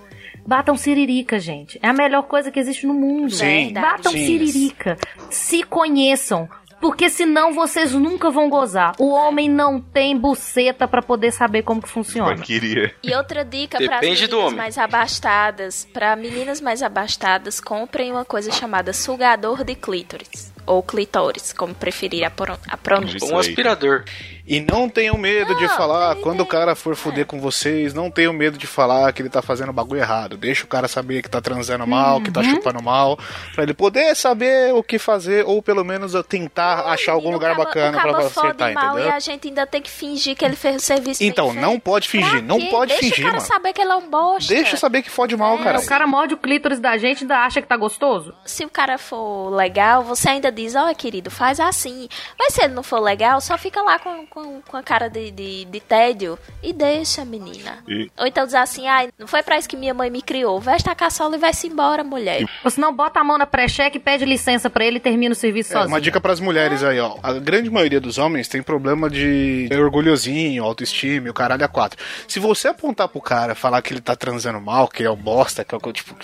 [0.45, 1.79] Batam siririca, gente.
[1.81, 3.31] É a melhor coisa que existe no mundo.
[3.31, 4.25] Sim, Batam sim.
[4.25, 4.97] siririca.
[5.29, 6.49] Se conheçam.
[6.83, 8.93] Porque senão vocês nunca vão gozar.
[8.99, 12.31] O homem não tem buceta pra poder saber como que funciona.
[12.31, 12.93] Mas queria.
[13.01, 14.55] E outra dica para meninas homem.
[14.55, 20.52] mais abastadas, para meninas mais abastadas, comprem uma coisa chamada sugador de clítoris.
[20.65, 22.31] Ou clitóris, como preferir a,
[22.69, 23.17] a pronúncia.
[23.17, 24.03] Isso Um aspirador.
[24.45, 28.11] E não tenham medo de Não, falar, quando o cara for fuder com vocês, não
[28.11, 30.35] tenham medo de falar que ele tá fazendo bagulho errado.
[30.35, 33.17] Deixa o cara saber que tá transando mal, que tá chupando mal,
[33.55, 37.93] pra ele poder saber o que fazer, ou pelo menos tentar achar algum lugar bacana
[38.01, 39.05] pra caba acertar, fode mal entendeu?
[39.07, 41.61] E a gente ainda tem que fingir que ele fez o serviço bem Então, feito.
[41.61, 43.47] não pode fingir, não pode Deixa fingir, o cara mano.
[43.47, 44.53] saber que ele é um bosta.
[44.53, 45.79] Deixa saber que fode mal, cara.
[45.79, 48.33] O cara morde o clítoris da gente e ainda acha que tá gostoso?
[48.43, 52.07] Se o cara for legal, você ainda diz, ó, querido, faz assim.
[52.39, 55.31] Mas se ele não for legal, só fica lá com, com, com a cara de,
[55.31, 57.79] de, de tédio e deixa, menina.
[57.87, 60.59] E- Ou então diz assim, ai, não foi pra isso que minha mãe me criou.
[60.61, 62.45] Veste a caçola e vai-se embora, mulher.
[62.63, 65.71] Ou senão bota a mão na pré-cheque, pede licença pra ele e termina o serviço
[65.71, 65.89] É, sozinho.
[65.93, 67.17] uma dica pras mulheres aí, ó.
[67.23, 71.97] A grande maioria dos homens tem problema de orgulhozinho, autoestima, e o caralho a quatro.
[72.27, 75.63] Se você apontar pro cara, falar que ele tá transando mal, que é um bosta,
[75.63, 76.15] que é o tipo,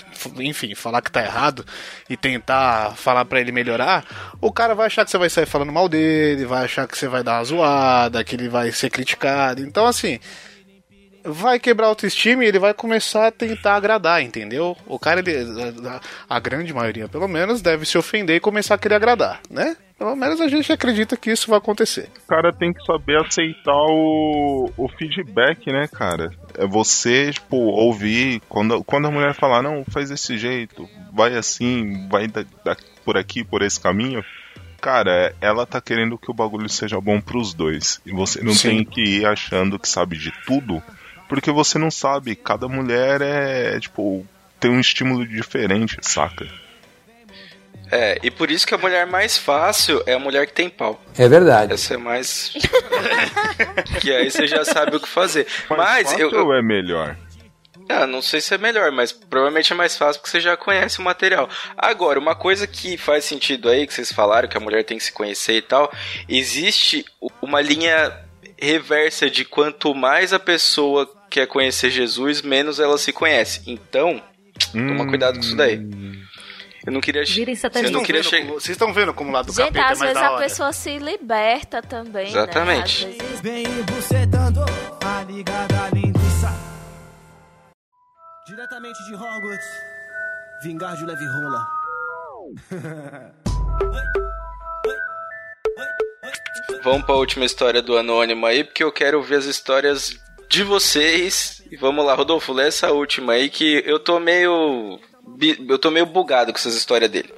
[0.42, 1.66] enfim, falar que tá errado
[2.10, 4.04] e tentar falar pra ele melhorar,
[4.42, 7.08] o cara vai achar que você vai sair falando mal dele, vai achar que você
[7.08, 9.62] vai dar uma zoada, que ele vai ser criticado.
[9.62, 10.20] Então, assim,
[11.24, 14.76] vai quebrar a autoestima e ele vai começar a tentar agradar, entendeu?
[14.88, 15.36] O cara, ele,
[16.30, 19.76] a, grande maioria, pelo menos, deve se ofender e começar a querer agradar, né?
[19.98, 22.10] Pelo menos a gente acredita que isso vai acontecer.
[22.24, 26.32] O cara tem que saber aceitar o, o feedback, né, cara?
[26.58, 28.42] É você, tipo, ouvir.
[28.48, 32.78] Quando, quando a mulher falar, não, faz desse jeito, vai assim, vai da- da-
[33.10, 34.24] por aqui, por esse caminho.
[34.80, 38.00] Cara, ela tá querendo que o bagulho seja bom pros dois.
[38.06, 38.70] E você não Sim.
[38.70, 40.82] tem que ir achando que sabe de tudo,
[41.28, 42.36] porque você não sabe.
[42.36, 44.24] Cada mulher é, tipo,
[44.60, 46.48] tem um estímulo diferente, saca?
[47.92, 51.04] É, e por isso que a mulher mais fácil é a mulher que tem pau.
[51.18, 51.74] É verdade.
[51.74, 52.54] Essa é mais.
[54.00, 55.48] que aí você já sabe o que fazer.
[55.68, 57.18] Mas, Mas fácil eu, eu- ou é melhor?
[57.92, 61.00] Ah, não sei se é melhor, mas provavelmente é mais fácil porque você já conhece
[61.00, 61.50] o material.
[61.76, 65.04] Agora, uma coisa que faz sentido aí, que vocês falaram, que a mulher tem que
[65.04, 65.92] se conhecer e tal,
[66.28, 67.04] existe
[67.42, 68.16] uma linha
[68.62, 73.62] reversa de quanto mais a pessoa quer conhecer Jesus, menos ela se conhece.
[73.66, 74.22] Então,
[74.72, 75.80] toma cuidado com isso daí.
[76.86, 77.24] Eu não queria.
[77.26, 77.92] Virem Eu satanistas.
[77.92, 78.46] não queria vendo chegar.
[78.48, 80.44] como- vocês estão vendo como o lado do Gente, capeta é às vezes a hora.
[80.44, 83.06] pessoa se liberta também, Exatamente.
[83.06, 83.16] né?
[83.34, 83.42] Às vezes
[88.70, 89.66] Diretamente de Hogwarts,
[90.62, 91.68] vingar de leve rola.
[96.84, 101.64] Vamos pra última história do Anônimo aí, porque eu quero ver as histórias de vocês.
[101.72, 105.00] E vamos lá, Rodolfo, lê essa última aí que eu tô meio.
[105.68, 107.34] Eu tô meio bugado com essas histórias dele.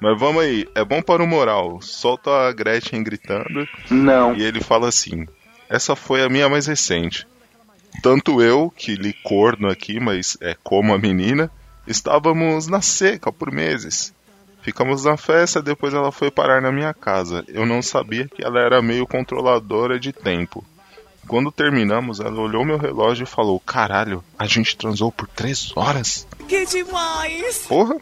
[0.00, 1.82] Mas vamos aí, é bom para o moral.
[1.82, 3.66] Solta a Gretchen gritando.
[3.90, 4.36] Não.
[4.36, 5.26] E ele fala assim:
[5.68, 7.26] Essa foi a minha mais recente.
[8.02, 11.50] Tanto eu, que li corno aqui, mas é como a menina,
[11.86, 14.12] estávamos na seca por meses.
[14.62, 17.44] Ficamos na festa, depois ela foi parar na minha casa.
[17.48, 20.64] Eu não sabia que ela era meio controladora de tempo.
[21.26, 26.26] Quando terminamos, ela olhou meu relógio e falou: Caralho, a gente transou por três horas?
[26.48, 27.66] Que demais!
[27.68, 27.96] Porra!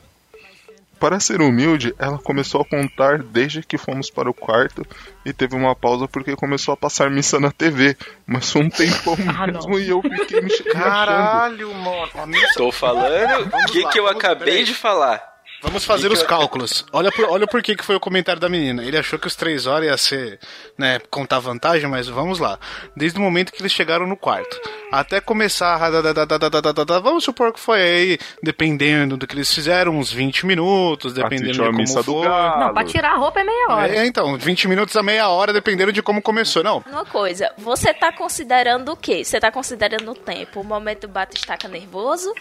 [0.99, 4.85] Para ser humilde, ela começou a contar desde que fomos para o quarto
[5.25, 7.97] e teve uma pausa porque começou a passar missa na TV.
[8.27, 9.79] Mas foi um tempão Ah, mesmo não.
[9.79, 10.73] e eu fiquei me achando.
[10.73, 12.09] Caralho, mano.
[12.57, 15.36] Tô falando o que, lá, que eu acabei de falar.
[15.67, 16.87] Vamos fazer os cálculos.
[16.93, 18.85] Olha, por, olha por que que foi o comentário da menina.
[18.85, 20.39] Ele achou que os três horas ia ser,
[20.79, 22.57] né, contar vantagem, mas vamos lá.
[22.95, 24.61] Desde o momento que eles chegaram no quarto,
[24.93, 27.01] até começar a...
[27.01, 31.59] Vamos supor que foi aí, dependendo do que eles fizeram, uns 20 minutos, dependendo de
[31.59, 32.29] como foi.
[32.29, 33.97] Não, pra tirar a roupa é meia hora.
[33.97, 36.85] É, então, 20 minutos a meia hora, dependendo de como começou, não.
[36.87, 39.25] Uma coisa, você tá considerando o quê?
[39.25, 42.33] Você tá considerando o tempo, o momento do bate-estaca nervoso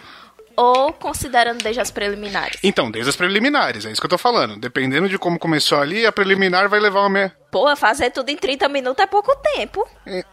[0.55, 2.59] ou considerando desde as preliminares?
[2.63, 4.57] Então, desde as preliminares, é isso que eu tô falando.
[4.57, 7.35] Dependendo de como começou ali, a preliminar vai levar uma meia.
[7.51, 9.87] Pô, fazer tudo em 30 minutos é pouco tempo.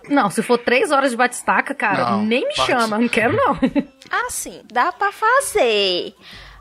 [0.08, 3.36] Não, se for três horas de batistaca, cara, Não, nem me bate- chama, não quero
[3.36, 3.58] não.
[4.26, 6.14] Assim, dá pra fazer.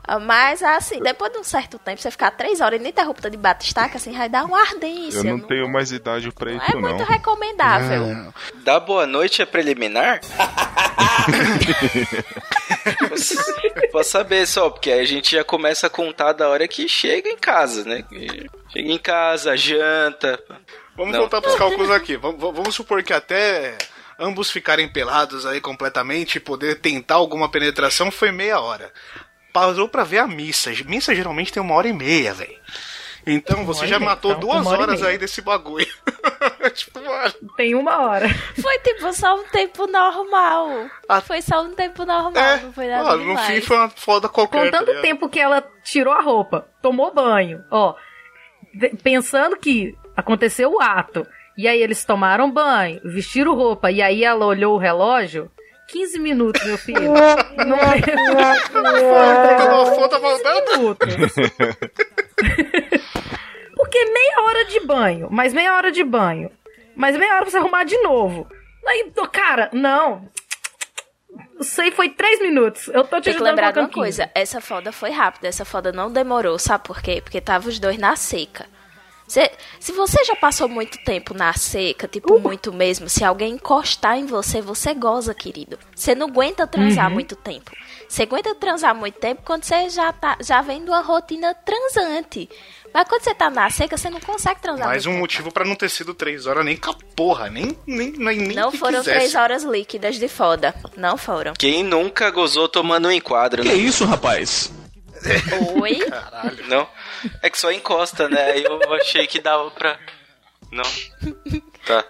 [0.04, 3.98] Ah, Mas, assim, depois de um certo tempo, você ficar três horas ininterrupta de bate-estaca,
[3.98, 5.18] assim, vai dar uma ardência.
[5.18, 7.04] Eu não tenho mais idade pra não isso, é muito não.
[7.06, 8.02] recomendável.
[8.06, 8.26] É,
[8.64, 10.20] Dar boa noite é preliminar?
[13.92, 17.28] Posso saber só, porque aí a gente já começa a contar da hora que chega
[17.28, 18.04] em casa, né?
[18.72, 20.42] Chega em casa, janta.
[20.96, 21.20] Vamos Não.
[21.20, 22.16] voltar pros cálculos aqui.
[22.16, 23.76] Vamos, vamos supor que até
[24.18, 28.92] ambos ficarem pelados aí completamente e poder tentar alguma penetração foi meia hora.
[29.52, 30.70] Parou pra ver a missa.
[30.86, 32.58] Missa geralmente tem uma hora e meia, velho.
[33.26, 35.86] Então você já matou Então, duas horas aí desse bagulho.
[36.74, 37.32] tipo, mano.
[37.56, 38.28] Tem uma hora.
[38.60, 40.86] Foi tipo só um tempo normal.
[41.08, 41.20] Ah.
[41.20, 44.28] Foi só um tempo normal, É, não foi nada mano, no fim foi uma foda
[44.28, 44.58] qualquer.
[44.58, 45.02] tá Contando o ligado?
[45.02, 47.94] tempo que ela tirou a roupa, tomou banho, ó,
[49.02, 54.46] pensando que aconteceu o ato, e aí eles tomaram banho, vestiram roupa, e aí ela
[54.46, 55.50] olhou o relógio,
[55.92, 57.12] 15 minutos, meu filho.
[57.12, 58.38] Não Pegou
[59.82, 60.78] a foto, voltando.
[60.78, 61.14] minutos.
[63.76, 66.50] Porque meia hora de banho, mais meia hora de banho,
[66.96, 68.46] mais meia hora pra você arrumar de novo.
[68.86, 70.28] Aí, tô- cara, não.
[71.60, 72.88] Isso aí foi três minutos.
[72.88, 73.98] Eu tô te Tem que lembrar de uma 15.
[74.00, 77.20] coisa, essa foda foi rápida, essa foda não demorou, sabe por quê?
[77.22, 78.66] Porque tava os dois na seca.
[79.32, 84.18] Cê- se você já passou muito tempo na seca, tipo, muito mesmo, se alguém encostar
[84.18, 85.78] em você, você goza, querido.
[85.96, 87.70] Você não aguenta transar muito tempo.
[88.06, 92.46] Você aguenta transar muito tempo quando você já, tá, já vem de uma rotina transante.
[92.92, 95.74] Mas quando você tá na seca, você não consegue transar Mais um motivo pra não
[95.76, 97.48] ter sido três horas nem com a porra.
[97.48, 99.16] Nem, nem, nem, nem Não que foram quisesse.
[99.18, 100.74] três horas líquidas de foda.
[100.94, 101.54] Não foram.
[101.58, 103.72] Quem nunca gozou tomando um enquadro, né?
[103.72, 104.70] isso, rapaz?
[105.80, 105.98] Oi?
[106.68, 106.88] Não?
[107.42, 108.52] É que só encosta, né?
[108.52, 109.98] Aí eu achei que dava pra.
[110.70, 110.84] Não.
[111.86, 112.04] Tá.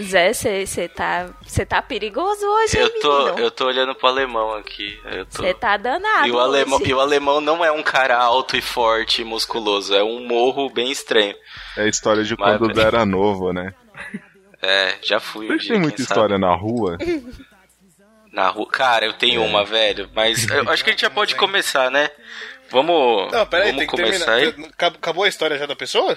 [0.00, 3.38] Zé, você tá, cê tá perigoso hoje, Eu tô, menino?
[3.40, 4.98] eu tô olhando pro alemão aqui.
[5.04, 5.42] Eu tô...
[5.42, 6.26] Você tá danado.
[6.26, 6.90] E o, alemão, hoje.
[6.90, 10.70] e o alemão não é um cara alto e forte e musculoso, é um morro
[10.70, 11.34] bem estranho.
[11.76, 12.86] É a história de Mas, quando velho.
[12.86, 13.74] era novo, né?
[14.62, 15.46] É, já fui.
[15.48, 16.08] Vocês têm quem muita sabe.
[16.10, 16.96] história na rua?
[18.32, 18.66] Na rua.
[18.68, 20.10] Cara, eu tenho uma, velho.
[20.14, 22.10] Mas eu acho que a gente já pode começar, né?
[22.70, 24.58] Vamos, Não, peraí, vamos tem que começar terminar.
[24.58, 24.70] aí.
[24.72, 26.16] Acab- Acabou a história já da pessoa?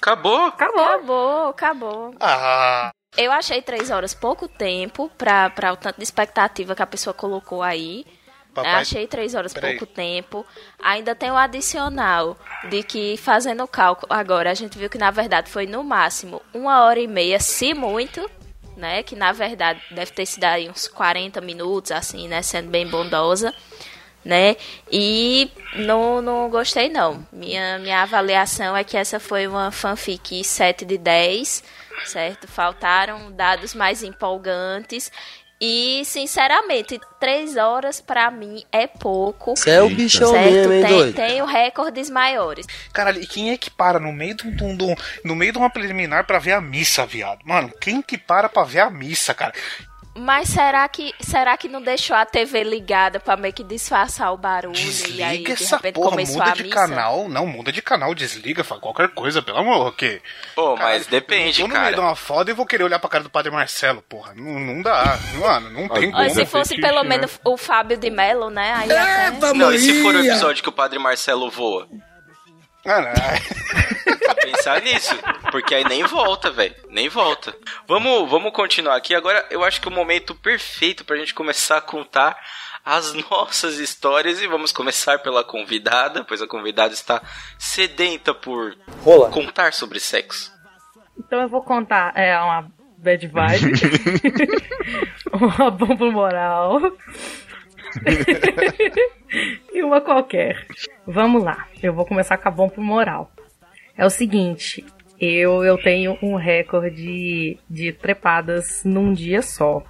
[0.00, 0.46] Acabou.
[0.46, 0.84] Acabou.
[0.84, 2.14] Acabou, acabou.
[2.20, 6.86] Ah, Eu achei três horas pouco tempo pra, pra o tanto de expectativa que a
[6.86, 8.04] pessoa colocou aí.
[8.52, 9.78] Papai- achei três horas Peraí.
[9.78, 10.44] pouco tempo.
[10.80, 12.36] Ainda tem o adicional
[12.68, 16.40] de que, fazendo o cálculo agora, a gente viu que na verdade foi no máximo
[16.52, 18.30] uma hora e meia, se muito,
[18.76, 19.02] né?
[19.02, 22.42] Que na verdade deve ter sido aí uns 40 minutos, assim, né?
[22.42, 23.54] Sendo bem bondosa,
[24.24, 24.56] né?
[24.90, 27.26] E não, não gostei, não.
[27.32, 31.62] Minha, minha avaliação é que essa foi uma fanfic 7 de 10,
[32.06, 32.48] certo?
[32.48, 35.10] Faltaram dados mais empolgantes.
[35.60, 39.56] E, sinceramente, três horas pra mim é pouco.
[39.56, 40.52] Você é o bichão certo?
[40.52, 41.12] mesmo, hein, Tem-?
[41.12, 42.66] Tenho recordes maiores.
[42.92, 46.26] caralho, e quem é que para no meio de, um- no meio de uma preliminar
[46.26, 47.38] pra ver a missa, viado?
[47.44, 49.54] Mano, quem que para pra ver a missa, cara?
[50.16, 54.36] Mas será que, será que não deixou a TV ligada pra meio que disfarçar o
[54.36, 54.76] barulho?
[54.76, 54.80] e
[55.22, 56.74] aí, Desliga de essa repente, porra, começou muda a de missa?
[56.74, 57.28] canal.
[57.28, 60.22] Não, muda de canal, desliga, faz qualquer coisa, pelo amor, que.
[60.56, 62.06] Ô, mas depende, eu tô no meio de cara.
[62.08, 64.32] uma foda e vou querer olhar pra cara do Padre Marcelo, porra.
[64.34, 65.18] Não, não dá.
[65.34, 66.30] Mano, não tem como.
[66.30, 67.08] Se fosse pelo né?
[67.08, 68.72] menos o Fábio de Mello, né?
[68.72, 69.52] Aí até...
[69.52, 71.88] Não, e se for o episódio que o Padre Marcelo voa?
[72.84, 73.40] Ai,
[74.42, 75.14] Pensar nisso.
[75.50, 76.74] Porque aí nem volta, velho.
[76.88, 77.54] Nem volta.
[77.86, 79.14] Vamos, vamos continuar aqui.
[79.14, 82.36] Agora eu acho que é o momento perfeito pra gente começar a contar
[82.84, 84.40] as nossas histórias.
[84.40, 87.22] E vamos começar pela convidada, pois a convidada está
[87.58, 89.30] sedenta por Rola.
[89.30, 90.52] contar sobre sexo.
[91.18, 93.72] Então eu vou contar é uma bad vibe,
[95.32, 96.80] uma bomba moral
[99.72, 100.66] e uma qualquer.
[101.06, 103.30] Vamos lá, eu vou começar com a bom pro moral.
[103.96, 104.84] É o seguinte,
[105.20, 109.82] eu, eu tenho um recorde de trepadas num dia só.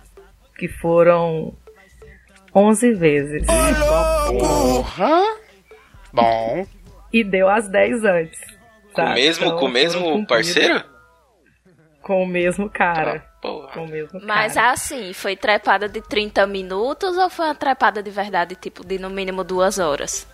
[0.56, 1.52] Que foram
[2.54, 3.46] 11 vezes.
[3.46, 5.22] Porra!
[6.12, 6.66] Bom.
[7.12, 8.40] E deu as 10 antes.
[8.92, 9.20] Com o sabe?
[9.20, 10.84] mesmo, Então, com o mesmo parceiro?
[12.04, 13.24] Com o mesmo cara.
[13.26, 13.68] Ah, porra.
[13.72, 14.72] Com o mesmo Mas cara.
[14.72, 19.08] assim, foi trepada de 30 minutos ou foi uma trepada de verdade, tipo, de no
[19.10, 20.26] mínimo duas horas?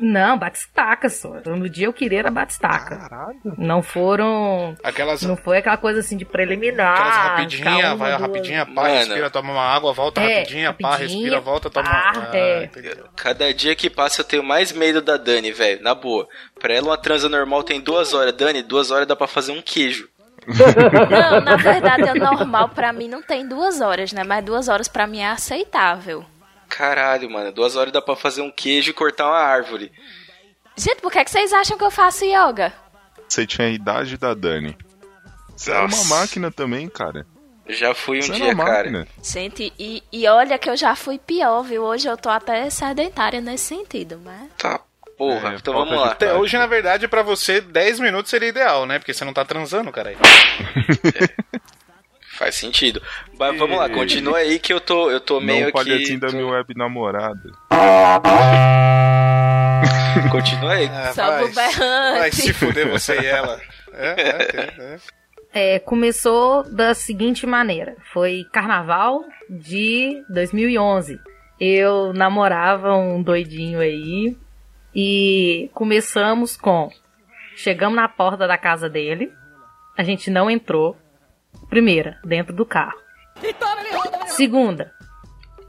[0.00, 1.34] Não, batistaca só.
[1.44, 2.96] No dia eu queria era batistaca.
[2.96, 3.36] Caralho.
[3.58, 4.74] Não foram.
[4.82, 6.94] Aquelas, Não foi aquela coisa assim de preliminar.
[6.94, 8.94] aquelas rapidinha, vai duas- rapidinha, pá, Mano.
[8.94, 12.36] respira, toma uma água, volta É, rapidinha, pá, rapidinha, respira, volta, toma pá, uma...
[12.36, 12.64] é.
[12.64, 13.04] entendeu?
[13.14, 15.82] Cada dia que passa eu tenho mais medo da Dani, velho.
[15.82, 16.26] Na boa.
[16.58, 18.32] Pra ela uma transa normal tem duas horas.
[18.32, 20.08] Dani, duas horas dá pra fazer um queijo.
[20.46, 24.24] Não, na verdade, o normal pra mim não tem duas horas, né?
[24.24, 26.24] Mas duas horas pra mim é aceitável.
[26.68, 27.52] Caralho, mano.
[27.52, 29.92] Duas horas dá pra fazer um queijo e cortar uma árvore.
[30.76, 32.72] Gente, por que, que vocês acham que eu faço yoga?
[33.28, 34.76] Você tinha a idade da Dani.
[35.56, 36.14] Você era uma Nossa.
[36.14, 37.26] máquina também, cara.
[37.68, 38.76] Já fui um Você dia, era uma cara.
[38.78, 39.08] máquina.
[39.22, 41.82] Gente, e, e olha que eu já fui pior, viu?
[41.84, 44.48] Hoje eu tô até sedentária nesse sentido, mas...
[44.58, 44.80] Tá,
[45.26, 45.52] porra.
[45.52, 46.10] É, então vamos lá.
[46.12, 48.98] Até hoje, na verdade, pra você, 10 minutos seria ideal, né?
[48.98, 50.12] Porque você não tá transando, cara.
[52.38, 53.02] Faz sentido.
[53.38, 55.72] Mas vamos lá, continua aí que eu tô, eu tô meio Não aqui.
[55.84, 57.40] palhacinho da tô- minha web namorada.
[60.30, 60.88] Continua aí.
[60.92, 62.18] Ah, Só vai, pro berrante.
[62.18, 63.58] vai se fuder você e ela.
[63.94, 64.98] É, é, é, é.
[65.74, 71.18] É, começou da seguinte maneira: foi carnaval de 2011.
[71.60, 74.34] Eu namorava um doidinho aí
[74.94, 76.90] e começamos com.
[77.56, 79.32] Chegamos na porta da casa dele,
[79.96, 80.96] a gente não entrou.
[81.68, 82.98] Primeira, dentro do carro.
[84.26, 84.92] Segunda,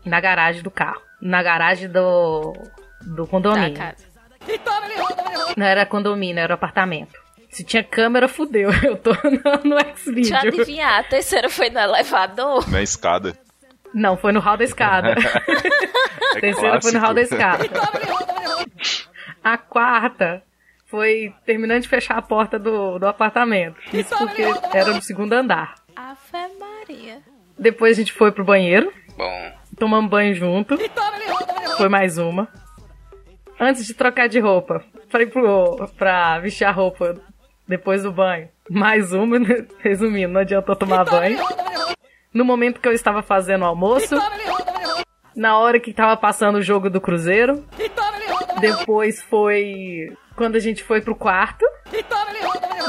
[0.05, 1.01] na garagem do carro.
[1.21, 2.53] Na garagem do,
[3.01, 3.73] do Da condomínio.
[3.77, 4.05] casa.
[5.55, 7.13] Não era condomínio, era apartamento.
[7.49, 8.69] Se tinha câmera, fudeu.
[8.83, 10.61] Eu tô no, no Deixa eu X-Video.
[10.61, 12.67] adivinhar, a terceira foi no elevador.
[12.69, 13.37] Na escada.
[13.93, 15.15] Não, foi no hall da escada.
[16.33, 17.35] É A terceira foi no hall da clássico.
[17.35, 17.63] escada.
[19.43, 20.43] A quarta
[20.85, 23.77] foi terminando de fechar a porta do, do apartamento.
[23.91, 25.75] Isso porque era no segundo andar.
[25.95, 27.21] Ave Maria.
[27.57, 30.77] Depois a gente foi pro banheiro, Bom, tomamos banho junto.
[31.77, 32.47] Foi mais uma.
[33.59, 37.15] Antes de trocar de roupa, falei pro, pra vestir a roupa
[37.67, 38.49] depois do banho.
[38.69, 39.65] Mais uma, né?
[39.79, 41.39] resumindo, não adiantou tomar banho.
[42.33, 44.15] No momento que eu estava fazendo o almoço.
[45.35, 47.63] Na hora que tava passando o jogo do Cruzeiro.
[48.63, 51.65] Depois foi quando a gente foi pro quarto.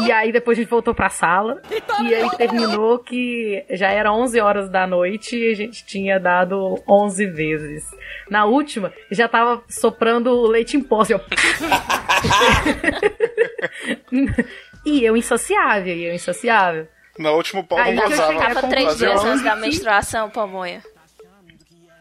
[0.06, 1.60] E aí depois a gente voltou pra sala.
[2.02, 6.82] E aí terminou que já era 11 horas da noite e a gente tinha dado
[6.88, 7.84] 11 vezes.
[8.28, 11.02] Na última, já tava soprando leite em pó.
[11.02, 11.20] Assim, ó.
[14.86, 16.88] e eu insaciável, e eu insaciável.
[17.18, 18.32] No último pau Aí não eu gozava.
[18.32, 20.82] chegava Tava três Fazer dias antes da menstruação, pamonha.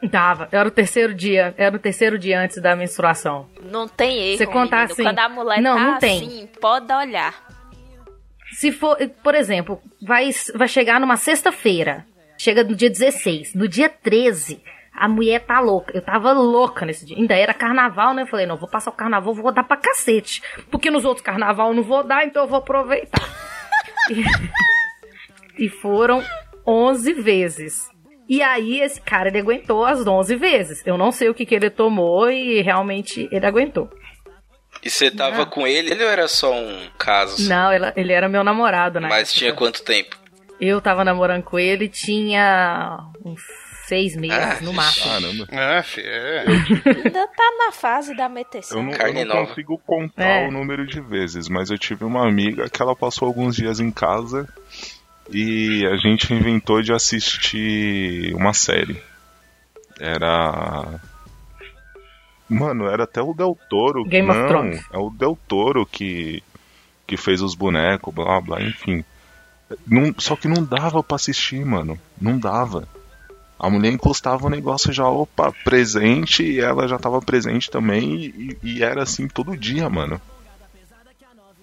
[0.09, 0.47] Dava.
[0.51, 1.53] Era o terceiro dia.
[1.57, 3.47] Era o terceiro dia antes da menstruação.
[3.61, 4.93] Não tem erro, Você contar menino.
[4.93, 6.17] assim, Quando a mulher não, tá não tem.
[6.27, 7.33] assim, pode olhar.
[8.53, 12.05] Se for, por exemplo, vai, vai chegar numa sexta-feira.
[12.37, 13.55] Chega no dia 16.
[13.55, 14.61] No dia 13,
[14.93, 15.95] a mulher tá louca.
[15.95, 17.17] Eu tava louca nesse dia.
[17.17, 18.23] Ainda era carnaval, né?
[18.23, 20.41] Eu falei, não, vou passar o carnaval, vou dar pra cacete.
[20.69, 23.21] Porque nos outros carnaval eu não vou dar, então eu vou aproveitar.
[25.57, 26.23] e, e foram
[26.67, 27.92] 11 vezes.
[28.27, 30.81] E aí, esse cara, ele aguentou as 11 vezes.
[30.85, 33.89] Eu não sei o que, que ele tomou e realmente ele aguentou.
[34.83, 35.91] e você tava com ele?
[35.91, 37.47] Ele ou era só um caso?
[37.49, 39.07] Não, ele, ele era meu namorado, né?
[39.09, 40.17] Mas tinha quanto tempo?
[40.59, 43.41] Eu tava namorando com ele, tinha uns
[43.85, 45.05] seis meses, Ah, no máximo.
[45.11, 45.47] Caramba.
[45.51, 46.45] É, fi, é.
[46.47, 48.77] Ainda tá na fase da meteção.
[48.77, 49.47] Eu não, eu Carne não nova.
[49.47, 50.47] consigo contar É.
[50.47, 53.91] o número de vezes, mas eu tive uma amiga que ela passou alguns dias em
[53.91, 54.47] casa
[55.29, 59.01] e a gente inventou de assistir uma série.
[59.99, 60.99] Era.
[62.49, 64.03] Mano, era até o Del Toro.
[64.05, 64.85] Game of não, Thrones.
[64.91, 66.43] É o Del Toro que,
[67.07, 69.03] que fez os bonecos, blá blá, enfim.
[69.87, 71.97] Não, só que não dava pra assistir, mano.
[72.19, 72.87] Não dava.
[73.57, 78.57] A mulher encostava o negócio já, opa, presente, e ela já tava presente também, e,
[78.61, 80.19] e era assim todo dia, mano.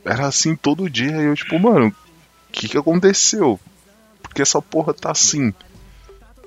[0.02, 1.94] Era assim todo dia, e eu tipo, mano,
[2.50, 3.58] que que aconteceu?
[4.22, 5.52] Porque essa porra tá assim.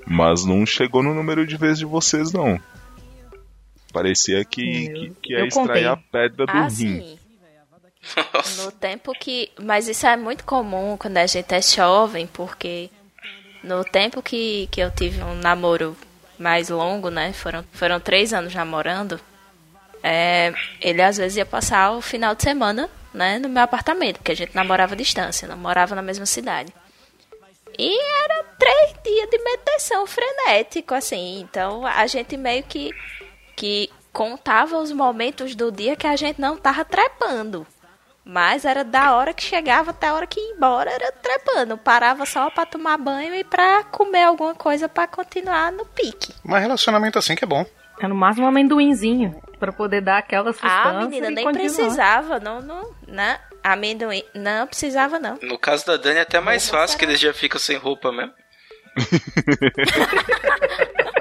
[0.06, 2.60] Mas não chegou no número de vezes de vocês, não.
[3.92, 6.68] Parecia que, que, que ia extrair a pedra do Ah, rim.
[6.70, 7.18] sim.
[8.64, 9.50] No tempo que.
[9.62, 12.90] Mas isso é muito comum quando a gente é jovem, porque
[13.62, 15.96] no tempo que, que eu tive um namoro
[16.38, 17.32] mais longo, né?
[17.32, 19.18] Foram, foram três anos namorando.
[20.02, 20.52] É,
[20.82, 24.36] ele às vezes ia passar o final de semana, né, no meu apartamento, porque a
[24.36, 26.74] gente namorava à distância, não morava na mesma cidade.
[27.78, 31.40] E era três dias de meditação frenético, assim.
[31.40, 32.90] Então a gente meio que,
[33.56, 37.66] que contava os momentos do dia que a gente não tava trepando.
[38.24, 41.76] Mas era da hora que chegava até a hora que ia embora, era trepando.
[41.76, 46.34] Parava só pra tomar banho e pra comer alguma coisa pra continuar no pique.
[46.42, 47.66] Mas relacionamento assim que é bom.
[48.00, 49.40] É no máximo um amendoinzinho.
[49.58, 50.76] Pra poder dar aquela sustância.
[50.82, 51.64] Ah, menina, e nem continuar.
[51.64, 52.40] precisava.
[52.40, 53.38] Não, não, né?
[53.62, 54.22] Amendoim.
[54.34, 55.38] Não precisava, não.
[55.40, 58.32] No caso da Dani é até mais fácil, que eles já ficam sem roupa mesmo.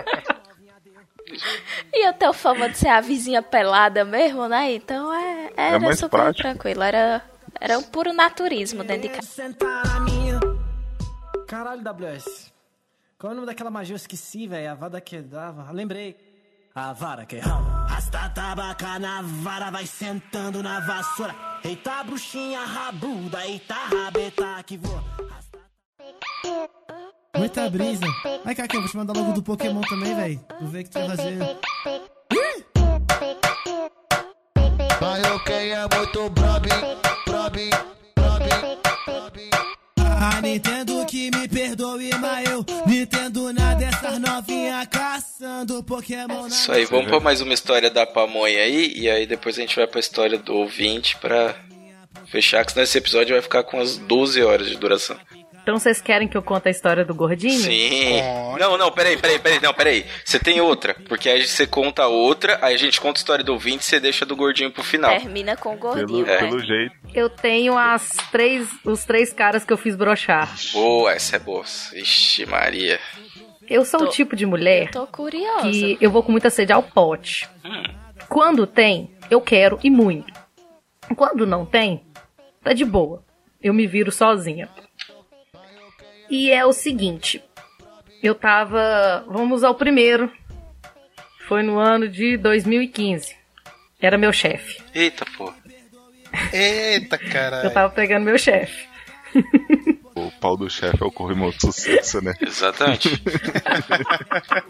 [1.92, 4.74] E eu tenho fama de ser a vizinha pelada mesmo, né?
[4.74, 6.44] Então é, era mais super prático.
[6.44, 6.84] tranquilo.
[6.84, 7.24] Era,
[7.60, 9.28] era um puro naturismo dentro de casa.
[9.28, 10.40] Sentar na minha.
[11.48, 12.52] Caralho, WS.
[13.18, 13.94] Qual é o nome daquela magia?
[13.94, 14.72] Eu esqueci, velho.
[14.72, 15.72] A vara que dava.
[15.72, 16.18] Lembrei.
[16.76, 17.86] A vara que rala.
[17.88, 21.36] Rasta tabaca na vara, vai sentando na vassoura.
[21.64, 25.04] Eita, bruxinha rabuda, eita, rabeta que voa.
[27.38, 28.08] Muita brisa.
[28.44, 30.46] Vai eu vou te mandar logo do Pokémon também, velho.
[30.62, 31.38] Vou ver o que tu vai fazer.
[35.00, 36.70] Mas quem é muito brobe,
[37.28, 37.70] brobe,
[38.16, 39.50] brobe.
[40.20, 44.42] A Nintendo que me perdoe, mas eu não entendo nada dessas Pokémon na
[46.48, 49.76] Isso aí, vamos pra mais uma história da pamonha aí, e aí depois a gente
[49.76, 51.56] vai pra história do ouvinte pra
[52.28, 55.18] fechar, que senão esse episódio vai ficar com umas 12 horas de duração.
[55.64, 57.58] Então vocês querem que eu conte a história do gordinho?
[57.58, 58.22] Sim.
[58.60, 60.06] Não, não, peraí, peraí, peraí, não, peraí.
[60.26, 63.54] Você tem outra, porque aí você conta outra, aí a gente conta a história do
[63.54, 65.18] ouvinte e você deixa do gordinho pro final.
[65.18, 66.38] Termina com o Pelo, gordinho, né?
[66.38, 66.94] pelo jeito.
[67.14, 70.54] Eu tenho as três, os três caras que eu fiz brochar.
[70.74, 71.64] Boa, essa é boa.
[71.94, 73.00] Ixi, Maria.
[73.74, 75.64] Eu sou Tô- o tipo de mulher Tô curiosa.
[75.72, 77.50] que eu vou com muita sede ao pote.
[77.66, 77.84] Hum.
[78.30, 80.32] Quando tem, eu quero e muito.
[81.16, 82.04] Quando não tem,
[82.64, 83.24] tá de boa.
[83.62, 84.70] Eu me viro sozinha.
[86.30, 87.44] E é o seguinte,
[88.22, 90.32] eu tava, vamos ao primeiro.
[91.48, 93.36] Foi no ano de 2015.
[94.00, 94.84] Era meu chefe.
[94.94, 95.52] Eita, pô.
[96.52, 97.66] Eita, caralho.
[97.70, 98.88] Eu tava pegando meu chefe.
[100.16, 102.34] O pau do chefe é o corrimão de sucesso, né?
[102.42, 103.10] Exatamente.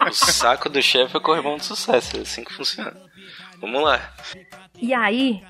[0.08, 2.96] o saco do chefe é o corrimão de sucesso, é assim que funciona.
[3.60, 4.14] Vamos lá.
[4.82, 5.42] E aí,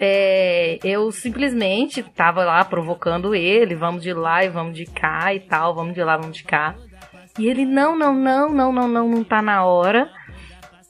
[0.00, 5.40] é, eu simplesmente tava lá provocando ele, vamos de lá e vamos de cá e
[5.40, 6.74] tal, vamos de lá, vamos de cá.
[7.38, 10.10] E ele, não, não, não, não, não, não, não tá na hora.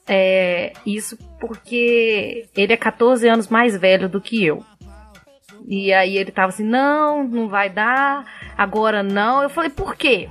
[0.07, 4.63] É, isso porque ele é 14 anos mais velho do que eu.
[5.67, 8.25] E aí ele tava assim, não, não vai dar,
[8.57, 9.41] agora não.
[9.41, 10.29] Eu falei, por quê?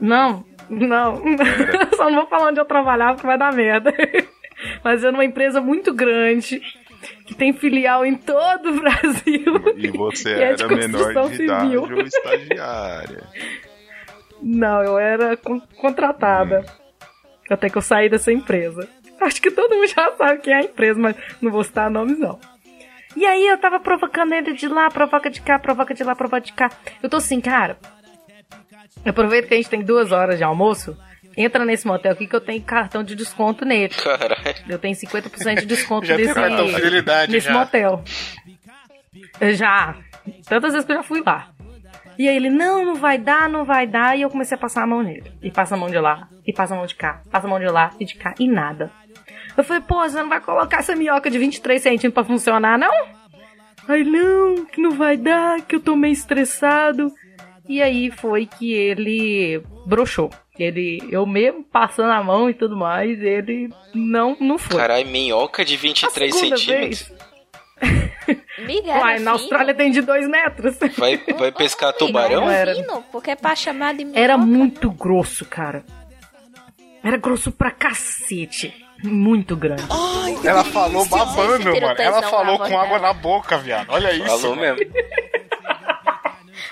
[0.00, 1.22] Não, não,
[1.96, 3.94] só não vou falar onde eu trabalhava porque vai dar merda.
[4.82, 6.60] Mas é numa empresa muito grande,
[7.26, 9.74] que tem filial em todo o Brasil.
[9.76, 13.22] E você E é era menor de idade ou estagiária.
[14.42, 16.64] Não, eu era con- contratada.
[17.48, 18.88] Até que eu saí dessa empresa.
[19.20, 22.18] Acho que todo mundo já sabe quem é a empresa, mas não vou citar nomes,
[22.18, 22.38] não.
[23.16, 26.42] E aí eu tava provocando ele de lá, provoca de cá, provoca de lá, provoca
[26.42, 26.70] de cá.
[27.02, 27.78] Eu tô assim, cara.
[29.04, 30.96] Aproveita que a gente tem duas horas de almoço.
[31.36, 33.94] Entra nesse motel aqui que eu tenho cartão de desconto nele.
[33.94, 34.64] Caralho.
[34.68, 37.52] Eu tenho 50% de desconto Já tem nesse, cartão fidelidade, nesse já.
[37.52, 38.04] motel.
[39.40, 39.96] Eu Já.
[40.48, 41.50] Tantas vezes que eu já fui lá.
[42.18, 44.16] E aí ele, não, não vai dar, não vai dar.
[44.18, 45.30] E eu comecei a passar a mão nele.
[45.42, 47.58] E passa a mão de lá, e passa a mão de cá, passa a mão
[47.60, 48.90] de lá e de cá, e nada.
[49.56, 52.92] Eu falei, pô, você não vai colocar essa minhoca de 23 centímetros pra funcionar, não?
[53.88, 57.12] Aí, não, que não vai dar, que eu tô meio estressado.
[57.68, 60.30] E aí foi que ele broxou.
[60.58, 64.78] Ele, eu mesmo passando a mão e tudo mais, ele não, não foi.
[64.78, 67.12] Caralho, minhoca de A 23 segunda centímetros.
[68.66, 70.76] Miguel, Uai, na Austrália tem de dois metros.
[70.96, 72.42] Vai, vai pescar tubarão?
[72.42, 72.74] Não era.
[72.74, 74.20] Fino, porque é pra chamar de minhoca.
[74.20, 75.84] Era muito grosso, cara.
[77.04, 78.85] Era grosso pra cacete.
[79.02, 79.84] Muito grande.
[80.44, 81.76] Ela falou babando, mano.
[81.76, 83.00] Ela tesão falou com água dela.
[83.00, 83.90] na boca, viado.
[83.90, 84.24] Olha isso.
[84.26, 84.76] Falou mano.
[84.76, 84.92] mesmo.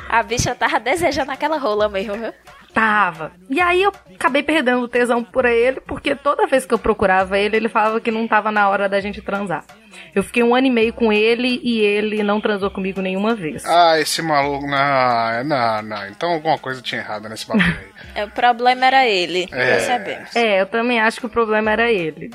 [0.09, 2.33] A bicha tava desejando aquela rola mesmo, viu?
[2.75, 3.31] Tava.
[3.49, 7.39] E aí eu acabei perdendo o tesão por ele, porque toda vez que eu procurava
[7.39, 9.65] ele, ele falava que não tava na hora da gente transar.
[10.13, 13.65] Eu fiquei um ano e meio com ele e ele não transou comigo nenhuma vez.
[13.65, 14.67] Ah, esse maluco.
[14.67, 16.09] Não, não, não.
[16.09, 17.95] Então alguma coisa tinha errado nesse bagulho aí.
[18.17, 19.73] É, O problema era ele, É.
[19.73, 20.37] percebemos.
[20.37, 22.31] É, eu também acho que o problema era ele.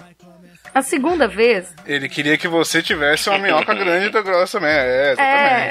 [0.73, 4.67] A segunda vez, Ele queria que você tivesse uma minhoca grande e grossa mesmo.
[4.67, 5.11] É, É,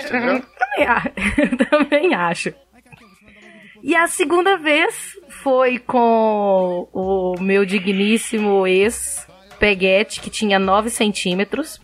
[0.01, 0.43] exatamente, entendeu?
[0.59, 2.53] também, eu também acho.
[3.83, 4.95] E a segunda vez
[5.43, 9.27] foi com o meu digníssimo ex,
[9.59, 11.81] Peguete, que tinha 9 centímetros.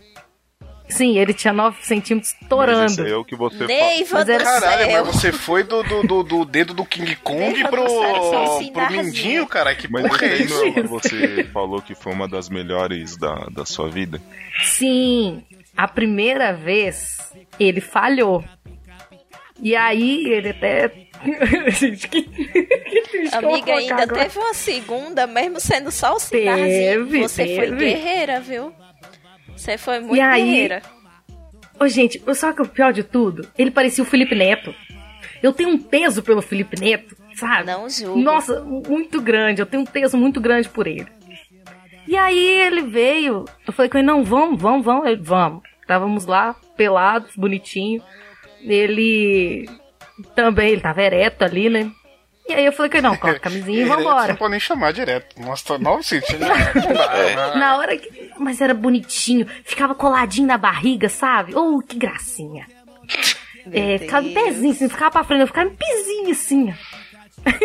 [0.87, 3.07] Sim, ele tinha 9 centímetros Mas torando.
[3.07, 3.67] é o que você fala.
[3.67, 5.05] Neiva Mas do Caralho, céu.
[5.05, 8.91] mas você foi do, do, do, do dedo do King Kong Neiva pro, céu, pro
[8.91, 9.73] mindinho, cara.
[9.73, 10.71] Que Mas porra é isso?
[10.87, 14.21] você falou que foi uma das melhores da, da sua vida.
[14.61, 15.43] Sim,
[15.75, 17.17] a primeira vez
[17.59, 18.43] ele falhou.
[19.59, 21.04] E aí ele até.
[21.71, 24.23] Gente, que, que triste Amiga, ainda agora.
[24.23, 27.05] teve uma segunda, mesmo sendo só o sinarzinho.
[27.07, 27.75] Teve, Você foi teve.
[27.77, 28.73] guerreira, viu?
[29.55, 30.81] Você foi muito E aí- guerreira.
[31.79, 34.73] Ô, gente, só que o pior de tudo, ele parecia o Felipe Neto.
[35.43, 37.65] Eu tenho um peso pelo Felipe Neto, sabe?
[37.65, 38.19] Não julgo.
[38.21, 39.61] Nossa, muito grande.
[39.61, 41.07] Eu tenho um peso muito grande por ele.
[42.07, 43.43] E aí ele veio.
[43.67, 45.05] Eu falei com ele, não, vamos, vamos, vamos.
[45.07, 45.63] Ele, vamos.
[45.81, 48.01] Estávamos lá, pelados, bonitinho.
[48.61, 49.67] Ele
[50.35, 51.91] também, ele tava ereto ali, né?
[52.47, 54.27] E aí eu falei ele, não, coloca a camisinha e Você vambora.
[54.27, 55.41] não pode nem chamar direto.
[55.41, 56.49] Nossa, tô 9 centímetros.
[56.75, 57.55] Não dá, né?
[57.55, 58.31] Na hora que.
[58.37, 61.55] Mas era bonitinho, ficava coladinho na barriga, sabe?
[61.55, 62.67] Oh, que gracinha.
[63.71, 67.05] É, ficava em pezinho, assim, ficava pra frente, eu ficava em pezinho assim, ó.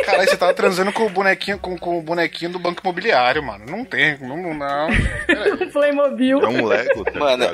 [0.04, 3.64] Caralho, você tava transando com o bonequinho, com, com o bonequinho do banco imobiliário, mano.
[3.66, 4.88] Não tem, não, não.
[4.88, 6.40] Um Playmobil.
[6.40, 7.44] É um Lego, tá Mano?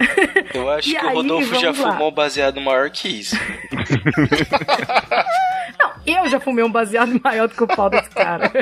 [0.54, 1.74] Eu acho E que o aí, Rodolfo já lá.
[1.74, 3.36] fumou baseado maior que isso.
[5.78, 8.50] Não, eu já fumei um baseado maior do que o pau desse cara.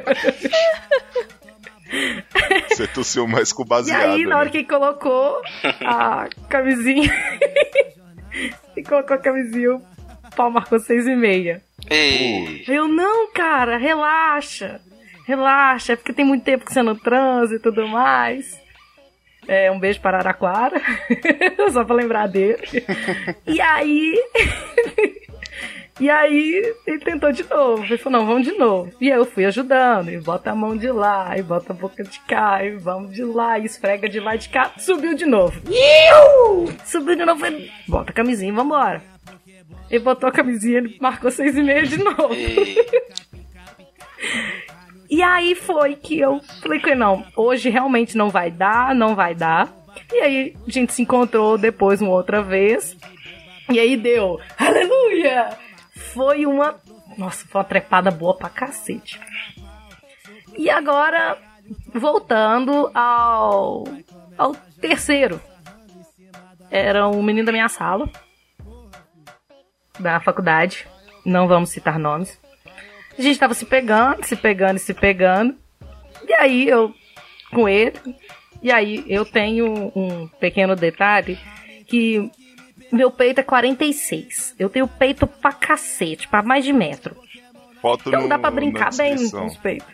[2.68, 4.10] Você tossiu mais com o E baseado.
[4.12, 4.50] aí, na hora né?
[4.50, 5.40] que ele colocou
[5.84, 7.10] a camisinha.
[8.76, 9.82] e colocou a camisinha, o
[10.36, 11.62] pau marcou seis e meia.
[11.88, 14.80] Ei, Eu, não, cara, relaxa.
[15.26, 18.58] Relaxa, é porque tem muito tempo que você não transa e tudo mais.
[19.48, 20.80] É, um beijo para Araraquara.
[21.72, 22.84] Só pra lembrar dele.
[23.46, 24.14] E aí.
[25.98, 27.82] e aí, ele tentou de novo.
[27.82, 28.92] Ele falou, não, vamos de novo.
[29.00, 30.10] E aí eu fui ajudando.
[30.10, 33.24] E bota a mão de lá, e bota a boca de cá, e vamos de
[33.24, 34.70] lá, e esfrega de lá e de cá.
[34.76, 35.58] Subiu de novo.
[36.84, 37.46] Subiu de novo.
[37.46, 39.02] Ele, bota a camisinha e vambora.
[39.90, 42.34] Ele botou a camisinha, ele marcou seis e meia de novo.
[45.10, 49.34] E aí foi que eu falei ele, não, hoje realmente não vai dar, não vai
[49.34, 49.72] dar.
[50.12, 52.96] E aí a gente se encontrou depois uma outra vez.
[53.70, 55.48] E aí deu, aleluia!
[56.12, 56.76] Foi uma,
[57.16, 59.20] nossa, foi uma trepada boa pra cacete.
[60.56, 61.38] E agora,
[61.94, 63.84] voltando ao,
[64.36, 65.40] ao terceiro.
[66.70, 68.10] Era um menino da minha sala,
[69.98, 70.86] da faculdade.
[71.24, 72.38] Não vamos citar nomes.
[73.18, 75.56] A gente tava se pegando, se pegando e se pegando.
[76.26, 76.94] E aí eu
[77.50, 77.98] com ele.
[78.62, 81.38] E aí eu tenho um pequeno detalhe
[81.86, 82.30] que
[82.92, 84.54] meu peito é 46.
[84.58, 87.16] Eu tenho peito pra cacete, pra mais de metro.
[87.80, 89.88] Foto Então no, dá pra brincar bem com os peitos.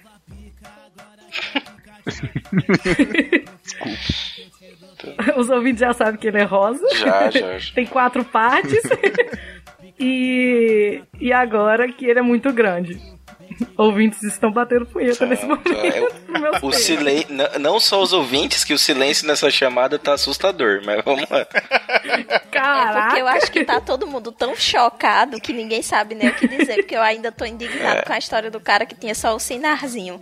[5.36, 6.82] Os ouvintes já sabem que ele é rosa.
[6.96, 7.72] Já, já, já.
[7.74, 8.80] Tem quatro partes.
[9.98, 12.98] e, e agora que ele é muito grande.
[13.76, 15.72] Ouvintes estão batendo punheta nesse momento.
[15.72, 17.28] é, no meu O silêncio.
[17.60, 21.46] Não só os ouvintes, que o silêncio nessa chamada tá assustador, mas vamos lá.
[22.50, 22.98] Caraca.
[22.98, 26.34] É porque eu acho que tá todo mundo tão chocado que ninguém sabe nem o
[26.34, 26.76] que dizer.
[26.76, 30.20] Porque eu ainda tô indignado com a história do cara que tinha só o sinarzinho.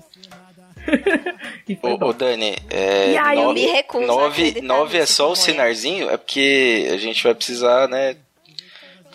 [1.81, 5.37] Ô, ô, Dani, é, E aí eu nove, me recuso nove, nove é só o
[5.37, 6.11] sinarzinho?
[6.11, 8.16] É porque a gente vai precisar, né,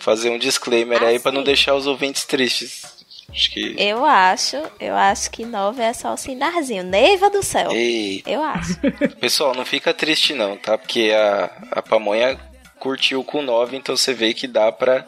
[0.08, 1.46] fazer um disclaimer Ah, aí pra não sim.
[1.46, 2.82] deixar os ouvintes tristes.
[3.30, 3.74] Acho que...
[3.78, 6.82] Eu acho, eu acho que nove é só o sinarzinho.
[6.82, 7.70] Neiva do céu.
[7.72, 8.74] Ei, Eu acho.
[9.20, 10.78] pessoal, não fica triste não, tá?
[10.78, 12.38] Porque a, a pamonha
[12.78, 15.06] curtiu com 9, então você vê que dá pra...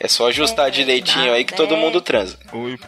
[0.00, 1.80] É só ajustar É, direitinho dá, aí que todo né?
[1.80, 2.38] mundo transa.
[2.52, 2.78] Ui,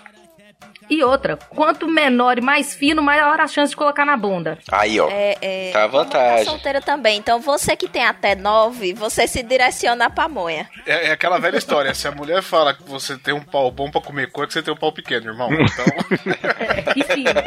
[0.93, 4.59] E outra, quanto menor e mais fino, maior a chance de colocar na bunda.
[4.71, 5.09] Aí, ó.
[5.11, 6.45] É, é, Tá à pamonha vantagem.
[6.45, 7.17] solteira também.
[7.17, 10.69] Então você que tem até nove, você se direciona a pamonha.
[10.85, 11.95] É, é aquela velha história.
[11.95, 14.63] Se a mulher fala que você tem um pau bom pra comer coisa, que você
[14.63, 15.49] tem um pau pequeno, irmão.
[15.63, 15.87] Então,
[16.95, 17.31] E fino.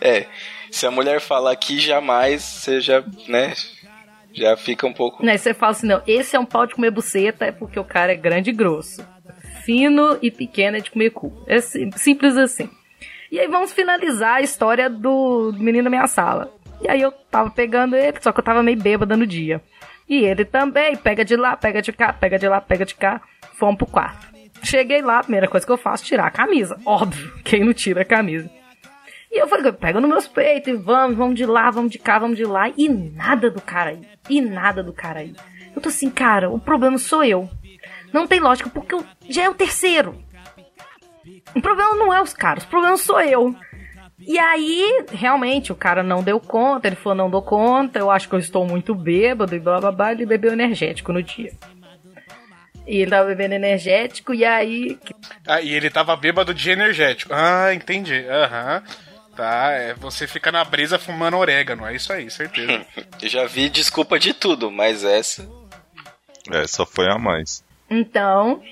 [0.00, 0.26] É,
[0.72, 3.54] se a mulher falar aqui, jamais você já, né,
[4.34, 5.24] já fica um pouco...
[5.24, 7.84] né, você fala assim, não, esse é um pau de comer buceta, é porque o
[7.84, 9.06] cara é grande e grosso.
[9.64, 11.32] Fino e pequeno é de comer cu.
[11.46, 12.68] É sim- simples assim.
[13.30, 16.52] E aí vamos finalizar a história do, menino da minha sala.
[16.82, 19.62] E aí eu tava pegando ele, só que eu tava meio bêbada no dia.
[20.08, 23.20] E ele também, pega de lá, pega de cá, pega de lá, pega de cá.
[23.54, 24.26] Fomos pro quarto.
[24.62, 26.78] Cheguei lá, a primeira coisa que eu faço tirar a camisa.
[26.84, 28.50] Óbvio, quem não tira a camisa.
[29.30, 32.18] E eu falei, pega nos meus peitos e vamos, vamos de lá, vamos de cá,
[32.18, 32.68] vamos de lá.
[32.76, 34.00] E nada do cara aí.
[34.28, 35.34] E nada do cara aí.
[35.74, 37.48] Eu tô assim, cara, o problema sou eu.
[38.12, 40.22] Não tem lógica, porque eu já é o terceiro.
[41.54, 43.54] O problema não é os caras, o problema sou eu.
[44.18, 48.28] E aí, realmente, o cara não deu conta, ele falou, não dou conta, eu acho
[48.28, 51.52] que eu estou muito bêbado e blá blá blá, ele bebeu energético no dia.
[52.86, 54.98] E ele tava bebendo energético, e aí.
[55.46, 57.32] Ah, e ele tava bêbado de energético.
[57.32, 58.24] Ah, entendi.
[58.28, 58.82] Aham.
[59.36, 62.84] Tá, é, você fica na brisa fumando orégano, é isso aí, certeza.
[63.22, 65.48] Eu já vi desculpa de tudo, mas essa.
[66.50, 67.61] É, só foi a mais.
[67.92, 68.62] Então,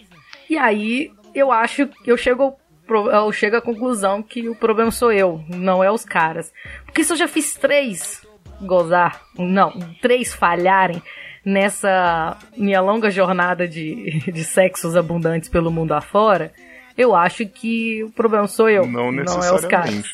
[0.48, 2.56] e aí eu acho que eu chego,
[2.88, 6.52] eu chego à conclusão que o problema sou eu, não é os caras.
[6.86, 8.26] Porque se eu já fiz três
[8.62, 11.02] gozar, não, três falharem
[11.44, 16.52] nessa minha longa jornada de, de sexos abundantes pelo mundo afora,
[16.96, 20.04] eu acho que o problema sou eu, Não não, é os caras.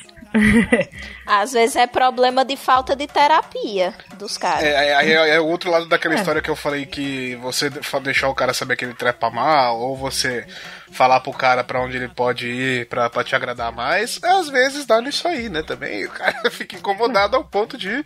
[1.27, 4.63] Às vezes é problema de falta de terapia dos caras.
[4.63, 7.71] É, é, é o outro lado daquela história que eu falei que você
[8.03, 10.47] deixar o cara saber que ele trepa mal, ou você
[10.93, 14.87] falar pro cara pra onde ele pode ir pra, pra te agradar mais, às vezes
[14.87, 15.63] dá nisso aí, né?
[15.63, 18.05] Também o cara fica incomodado ao ponto de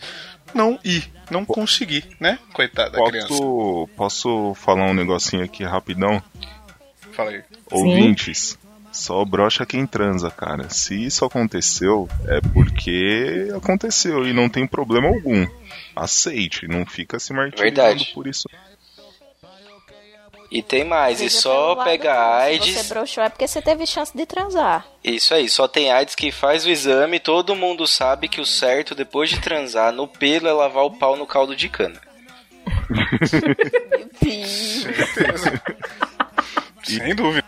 [0.55, 2.39] não ir, não conseguir, né?
[2.53, 3.29] Coitada da criança.
[3.29, 6.23] Posso, posso falar um negocinho aqui rapidão?
[7.13, 7.43] Fala aí.
[7.71, 8.59] Ouvintes,
[8.93, 10.69] só brocha quem transa, cara.
[10.69, 15.47] Se isso aconteceu, é porque aconteceu e não tem problema algum.
[15.95, 18.11] Aceite, não fica se martirizando Verdade.
[18.15, 18.49] por isso.
[20.51, 22.75] E tem mais, e só pega bom, Se AIDS.
[22.75, 24.85] você broxou é porque você teve chance de transar.
[25.05, 28.93] Isso aí, só tem AIDS que faz o exame, todo mundo sabe que o certo
[28.93, 32.01] depois de transar no pelo é lavar o pau no caldo de cana.
[36.83, 37.45] Sem dúvida.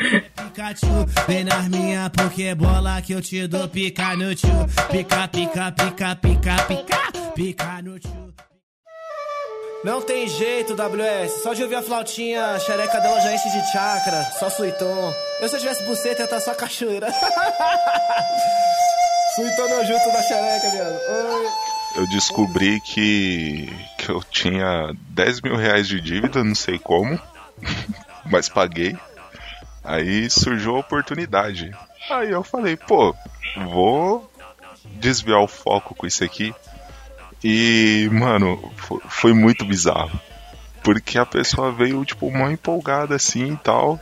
[0.00, 4.50] Pikachu, vem nas minha pokebola que eu te dou pica no tio.
[4.90, 8.34] Pica, pica, pica, pica, pica, pica no tio.
[9.84, 11.42] Não tem jeito, WS.
[11.42, 14.22] Só de ouvir a flautinha, a xereca dela já enche de chakra.
[14.38, 15.14] Só suiton.
[15.40, 17.08] Eu se eu tivesse buceta ia estar só cachoeira.
[19.34, 20.98] Suitona junto da xereca, viado.
[21.96, 27.18] Eu descobri que, que eu tinha 10 mil reais de dívida, não sei como,
[28.26, 28.96] mas paguei.
[29.82, 31.70] Aí surgiu a oportunidade.
[32.10, 33.14] Aí eu falei, pô,
[33.56, 34.30] vou
[34.84, 36.54] desviar o foco com isso aqui.
[37.42, 40.20] E, mano, fo- foi muito bizarro.
[40.82, 43.98] Porque a pessoa veio, tipo, mó empolgada assim e tal.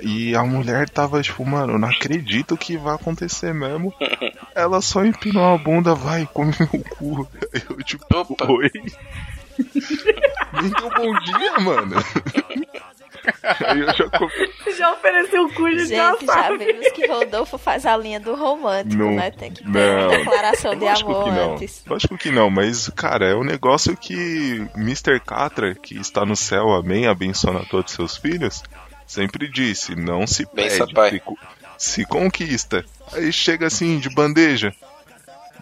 [0.00, 3.92] E a mulher tava, tipo, mano, não acredito que vai acontecer mesmo.
[4.54, 7.28] Ela só empinou a bunda, vai, come meu cu.
[7.70, 8.50] Eu, tipo, Opa.
[8.50, 8.70] oi.
[10.52, 11.96] Nem deu bom dia, mano.
[13.66, 14.76] Aí eu já.
[14.76, 16.64] Já ofereceu o cu, já Gente, já sabe.
[16.64, 19.30] vimos que Rodolfo faz a linha do romântico, Não, né?
[19.30, 20.08] Tem que ter não.
[20.08, 21.54] uma declaração de Lógico amor que não.
[21.54, 21.82] antes.
[21.86, 25.20] Lógico que não, mas, cara, é um negócio que Mr.
[25.20, 28.62] Catra, que está no céu, amém, abençoa a todos seus filhos,
[29.06, 31.20] sempre disse, não se pede, pai.
[31.76, 32.84] se, se conquista.
[33.12, 34.72] Aí chega assim, de bandeja,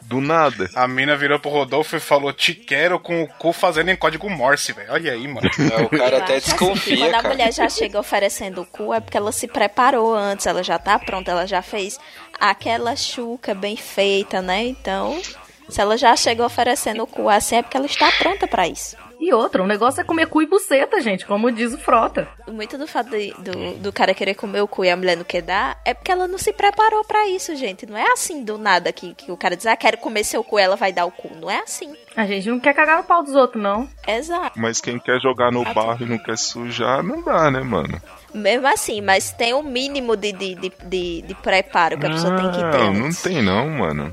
[0.08, 0.70] do nada.
[0.74, 4.28] A mina virou pro Rodolfo e falou: Te quero com o cu fazendo em código
[4.30, 4.90] Morse, velho.
[4.90, 5.48] Olha aí, mano.
[5.68, 7.28] É, o cara Eu até assim, desconfia, quando a cara.
[7.28, 10.98] mulher já chega oferecendo o cu, é porque ela se preparou antes, ela já tá
[10.98, 11.98] pronta, ela já fez
[12.40, 14.64] aquela chuca bem feita, né?
[14.64, 15.20] Então,
[15.68, 18.96] se ela já chega oferecendo o cu assim, é porque ela está pronta pra isso.
[19.20, 22.28] E outra, o negócio é comer cu e buceta, gente, como diz o Frota.
[22.46, 25.24] Muito do fato de- do, do cara querer comer o cu e a mulher não
[25.24, 27.84] quer dar, é porque ela não se preparou pra isso, gente.
[27.84, 30.56] Não é assim do nada que, que o cara diz, ah, quero comer seu cu,
[30.58, 31.30] ela vai dar o cu.
[31.34, 31.92] Não é assim.
[32.16, 33.88] A gente não quer cagar no pau dos outros, não.
[34.06, 34.58] Exato.
[34.58, 38.00] Mas quem quer jogar no barro e não quer sujar, não dá, né, mano?
[38.32, 42.36] Mesmo assim, mas tem um mínimo de, de, de, de, de preparo que a pessoa
[42.36, 42.78] tem que ter.
[42.84, 44.12] Não, não tem não, mano.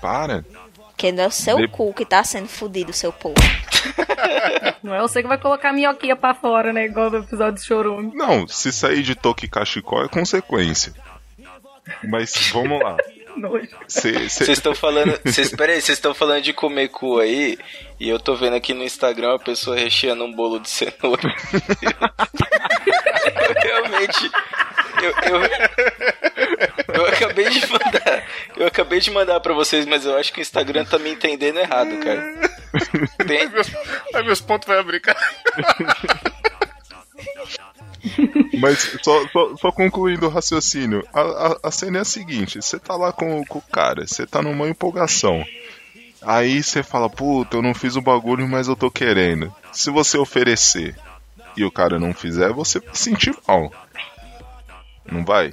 [0.00, 0.44] Para.
[0.98, 3.36] Porque não é o seu De- cu que tá sendo fudido, seu povo.
[4.82, 6.86] Não é você que vai colocar a minhoquinha pra fora, né?
[6.86, 8.10] Igual no episódio do Chorume.
[8.16, 10.92] Não, se sair de toque e cachecol é consequência.
[12.02, 12.96] Mas vamos lá.
[13.86, 15.16] Vocês estão falando.
[15.24, 17.56] Vocês, peraí, vocês estão falando de comer cu aí,
[18.00, 21.22] e eu tô vendo aqui no Instagram a pessoa recheando um bolo de cenoura.
[23.48, 24.30] eu realmente.
[25.00, 28.24] Eu, eu, eu acabei de mandar.
[28.56, 31.58] Eu acabei de mandar pra vocês, mas eu acho que o Instagram tá me entendendo
[31.58, 32.50] errado, cara.
[33.26, 33.66] Tem- Meus,
[34.14, 35.18] aí meus pontos vai abrir, cara.
[38.60, 42.78] Mas só, só, só concluindo o raciocínio, a, a, a cena é a seguinte: você
[42.78, 45.44] tá lá com, com o cara, você tá numa empolgação.
[46.22, 49.54] Aí você fala, puta, eu não fiz o bagulho, mas eu tô querendo.
[49.72, 50.96] Se você oferecer
[51.56, 53.72] e o cara não fizer, você vai se sentir mal.
[55.10, 55.52] Não vai?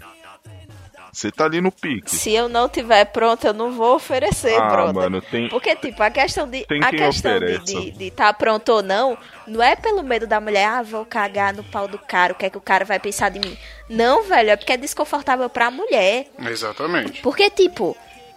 [1.15, 2.11] Você tá ali no pique.
[2.11, 4.93] Se eu não tiver pronto, eu não vou oferecer, Ah, brother.
[4.95, 6.65] mano, tem- Porque, tipo, a questão de.
[6.65, 7.63] Tem a quem questão de ofereça.
[7.79, 11.53] estar de, tá pronto ou não, não é pelo medo da mulher, ah, vou cagar
[11.53, 13.57] no pau do cara, o que é que o cara vai pensar de mim.
[13.89, 16.27] Não, velho, é porque é desconfortável pra mulher.
[16.37, 17.21] Exatamente.
[17.21, 17.95] Porque, tipo,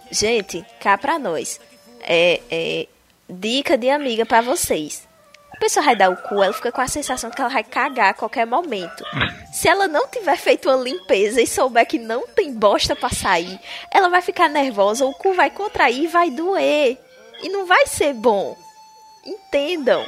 [0.09, 1.59] gente, cá pra nós.
[2.01, 2.87] É, é
[3.29, 5.05] dica de amiga pra vocês.
[5.59, 8.11] A pessoa vai dar o cu, ela fica com a sensação que ela vai cagar
[8.11, 9.03] a qualquer momento.
[9.51, 13.59] Se ela não tiver feito uma limpeza e souber que não tem bosta pra sair,
[13.91, 16.97] ela vai ficar nervosa, o cu vai contrair e vai doer.
[17.43, 18.55] E não vai ser bom.
[19.25, 20.05] Entendam.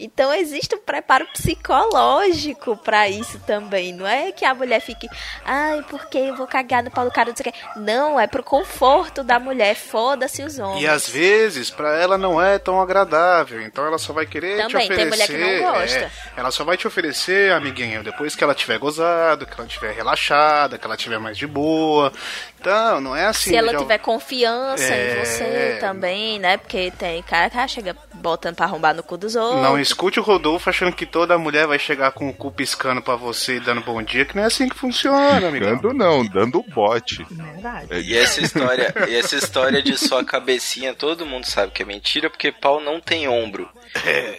[0.00, 3.92] Então existe um preparo psicológico pra isso também.
[3.92, 5.08] Não é que a mulher fique,
[5.44, 7.58] ai, porque eu vou cagar no pau do cara, não sei o quê.
[7.76, 9.74] Não, é pro conforto da mulher.
[9.74, 10.82] Foda-se os homens.
[10.82, 13.60] E às vezes, pra ela não é tão agradável.
[13.62, 15.32] Então ela só vai querer Também, te tem oferecer.
[15.38, 15.98] mulher que não gosta.
[15.98, 19.92] é, ela só vai te oferecer, amiguinho, depois que ela tiver gozado, que ela tiver
[19.92, 22.12] relaxada, que ela tiver mais de boa.
[22.60, 23.50] Então, não é assim.
[23.50, 25.12] Se ela já- tiver confiança É.
[25.12, 26.56] em você também, né?
[26.58, 29.62] Porque tem cara que chega botando pra arrombar no cu dos outros.
[29.62, 33.16] Não escute o Rodolfo achando que toda mulher vai chegar com o cu piscando pra
[33.16, 35.74] você e dando bom dia, que não é assim que funciona, amigão.
[35.76, 37.24] Dando não, dando bote.
[37.30, 37.86] Verdade.
[37.90, 41.86] É, E essa história, e essa história de sua cabecinha, todo mundo sabe que é
[41.86, 43.68] mentira, porque pau não tem ombro.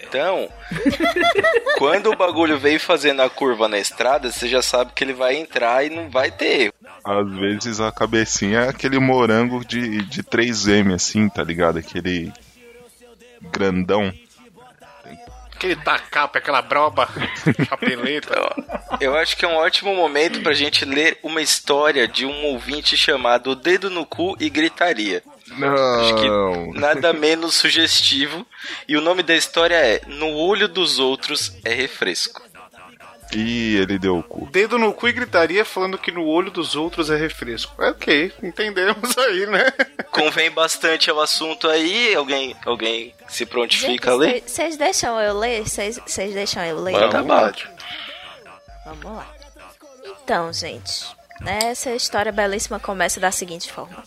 [0.04, 0.48] Então,
[1.78, 5.36] quando o bagulho veio fazendo a curva na estrada, você já sabe que ele vai
[5.36, 6.74] entrar e não vai ter erro.
[7.04, 11.80] Às vezes a cabecinha é aquele morango de, de 3M, assim, tá ligado?
[11.80, 12.32] Aquele
[13.42, 14.14] grandão.
[15.54, 17.08] Aquele tacapo, aquela broba,
[17.68, 18.36] chapeleta.
[19.00, 22.98] Eu acho que é um ótimo momento pra gente ler uma história de um ouvinte
[22.98, 25.24] chamado Dedo no Cu e Gritaria.
[25.52, 26.74] Acho que Não.
[26.74, 28.46] nada menos sugestivo.
[28.88, 32.42] E o nome da história é No Olho dos Outros é Refresco.
[33.34, 34.46] Ih, ele deu o cu.
[34.52, 37.82] Dedo no cu e gritaria falando que no olho dos outros é refresco.
[37.82, 39.72] É ok, entendemos aí, né?
[40.12, 42.14] Convém bastante ao assunto aí.
[42.14, 44.44] Alguém, alguém se prontifica a ler?
[44.46, 45.64] Vocês deixam eu ler?
[45.64, 45.98] Vocês
[46.34, 46.94] deixam eu ler?
[46.94, 47.54] Então, bala.
[48.86, 49.28] Vamos lá.
[50.24, 51.06] Então, gente,
[51.46, 54.04] essa história belíssima começa da seguinte forma.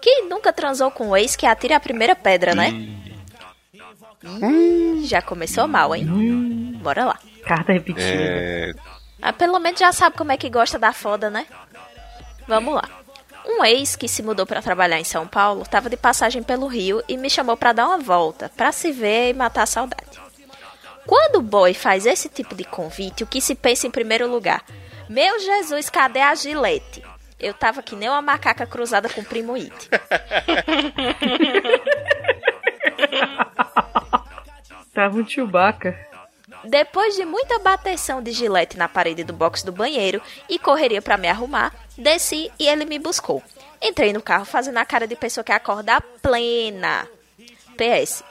[0.00, 2.70] Quem nunca transou com um ex que atire a primeira pedra, né?
[4.24, 6.06] Ih, já começou mal, hein?
[6.82, 7.18] Bora lá.
[7.46, 8.02] Carta repetida.
[8.02, 8.72] É.
[9.20, 11.46] Ah, pelo menos já sabe como é que gosta da foda, né?
[12.46, 12.88] Vamos lá.
[13.44, 17.02] Um ex que se mudou pra trabalhar em São Paulo estava de passagem pelo Rio
[17.08, 20.20] e me chamou pra dar uma volta, pra se ver e matar a saudade.
[21.06, 24.64] Quando o boy faz esse tipo de convite, o que se pensa em primeiro lugar?
[25.08, 27.02] Meu Jesus, cadê a gilete?
[27.38, 29.90] Eu tava que nem uma macaca cruzada com o primo It.
[34.94, 36.11] Tava um Chewbacca.
[36.64, 41.16] Depois de muita bateção de gilete na parede do box do banheiro e correria pra
[41.16, 43.42] me arrumar, desci e ele me buscou.
[43.80, 47.08] Entrei no carro fazendo a cara de pessoa que acorda plena.
[47.76, 48.22] PS.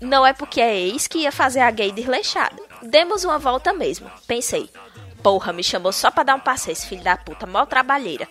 [0.00, 2.62] Não é porque é ex que ia fazer a gay desleixada.
[2.82, 4.10] Demos uma volta mesmo.
[4.26, 4.70] Pensei.
[5.22, 8.26] Porra, me chamou só pra dar um passeio, esse filho da puta, mó trabalheira.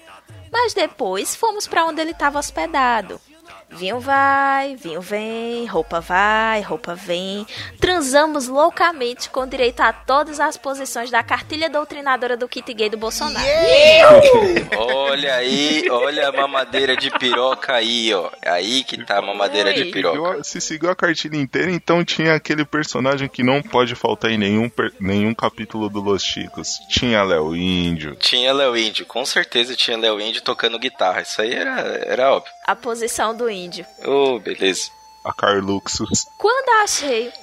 [0.51, 3.21] Mas depois fomos pra onde ele tava hospedado.
[3.71, 7.45] Vinho vai, vinho vem, roupa vai, roupa vem.
[7.79, 12.97] Transamos loucamente com direito a todas as posições da cartilha doutrinadora do kit gay do
[12.97, 13.45] Bolsonaro.
[14.75, 18.29] Olha aí, olha a mamadeira de piroca aí, ó.
[18.45, 20.43] Aí que tá a mamadeira de piroca.
[20.43, 24.69] Se seguiu a cartilha inteira, então tinha aquele personagem que não pode faltar em nenhum,
[24.99, 26.79] nenhum capítulo do Los Chicos.
[26.89, 28.15] Tinha Léo Índio.
[28.15, 31.21] Tinha Léo Índio, com certeza tinha Léo Índio tocando guitarra.
[31.21, 32.51] Isso aí era, era óbvio.
[32.69, 33.83] A posição do índio.
[34.05, 34.91] Ô, beleza.
[35.25, 36.27] A Carluxus.
[36.37, 37.33] Quando achei.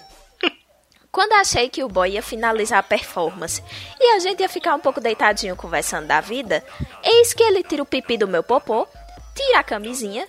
[1.11, 3.61] Quando achei que o boy ia finalizar a performance
[3.99, 6.65] e a gente ia ficar um pouco deitadinho conversando da vida,
[7.03, 8.87] eis que ele tira o pipi do meu popô,
[9.35, 10.29] tira a camisinha,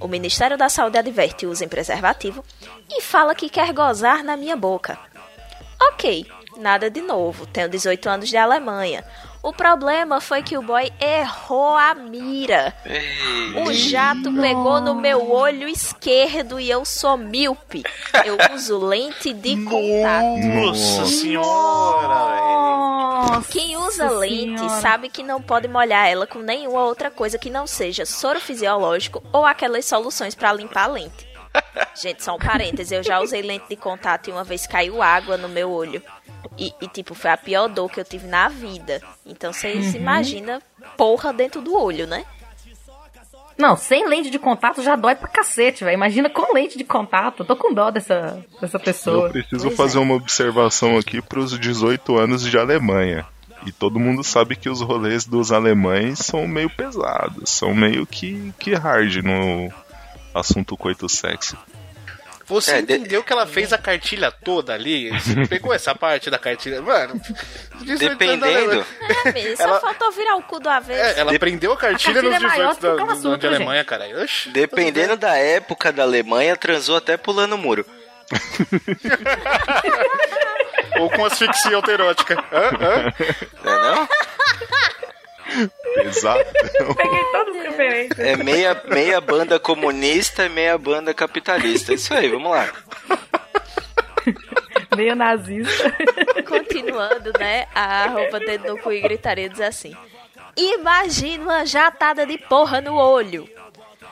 [0.00, 2.44] o Ministério da Saúde adverte usem preservativo
[2.90, 4.98] e fala que quer gozar na minha boca.
[5.80, 6.26] Ok,
[6.56, 9.04] nada de novo, tenho 18 anos de Alemanha.
[9.42, 12.72] O problema foi que o boy errou a mira.
[13.66, 17.82] O jato pegou no meu olho esquerdo e eu sou míope.
[18.24, 20.38] Eu uso lente de contato.
[20.46, 23.44] Nossa senhora, velho.
[23.50, 24.80] Quem usa Nossa lente Senhora.
[24.80, 29.22] sabe que não pode molhar ela com nenhuma outra coisa que não seja soro fisiológico
[29.32, 31.26] ou aquelas soluções pra limpar a lente.
[32.00, 35.36] Gente, só um parêntese, eu já usei lente de contato e uma vez caiu água
[35.36, 36.00] no meu olho.
[36.58, 39.00] E, e, tipo, foi a pior dor que eu tive na vida.
[39.24, 40.60] Então vocês imaginam
[40.96, 42.24] porra dentro do olho, né?
[43.56, 45.94] Não, sem lente de contato já dói pra cacete, velho.
[45.94, 47.40] Imagina com lente de contato.
[47.42, 49.30] Eu tô com dó dessa, dessa Eu pessoa.
[49.30, 50.00] preciso Pois fazer é.
[50.00, 53.26] uma observação aqui pros 18 anos de Alemanha.
[53.64, 58.52] E todo mundo sabe que os rolês dos alemães são meio pesados, são meio que,
[58.58, 59.72] que hard no
[60.34, 61.56] assunto coito sexo.
[62.52, 65.10] Você É, de- entendeu que ela fez a cartilha toda ali?
[65.10, 66.82] Você pegou essa parte da cartilha?
[66.82, 67.20] Mano,
[67.98, 68.84] Dependendo.
[69.34, 71.00] É, só Ela- faltou virar o cu do avesso.
[71.00, 74.22] É, ela prendeu a cartilha, A cartilha nos é da, do- de Alemanha, caralho.
[74.22, 77.84] Oxi, Dependendo da época da Alemanha, transou até pulando o muro.
[81.00, 82.34] Ou com asfixia autoerótica.
[82.52, 82.70] Hã?
[82.80, 83.12] Hã?
[83.64, 84.08] Não é não?
[86.04, 86.44] Exato.
[86.96, 88.18] Peguei todas as referências.
[88.18, 91.92] É meia, meia banda comunista e meia banda capitalista.
[91.92, 92.72] Isso aí, vamos lá.
[94.96, 95.94] Meio nazista.
[96.46, 97.66] Continuando, né?
[97.74, 99.96] A roupa dedo no cu e gritaria diz assim:
[100.56, 103.48] Imagina uma jatada de porra no olho.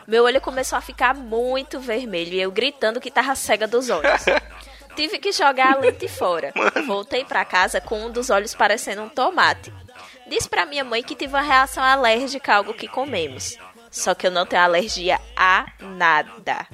[0.07, 4.25] Meu olho começou a ficar muito vermelho e eu gritando que tava cega dos olhos.
[4.97, 6.53] Tive que jogar a lente fora.
[6.87, 9.73] Voltei pra casa com um dos olhos parecendo um tomate.
[10.31, 13.59] Disse pra minha mãe que tive uma reação alérgica a algo que comemos.
[13.91, 16.67] Só que eu não tenho alergia a nada.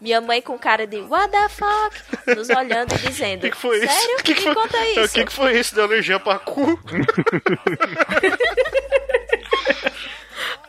[0.00, 1.96] Minha mãe com cara de what the fuck,
[2.36, 3.92] nos olhando e dizendo: O que, que foi isso?
[3.92, 4.16] Sério?
[4.18, 4.62] O que, que Me foi?
[4.62, 5.14] conta O isso.
[5.14, 5.74] que, que foi isso?
[5.74, 6.78] Deu alergia pra cu?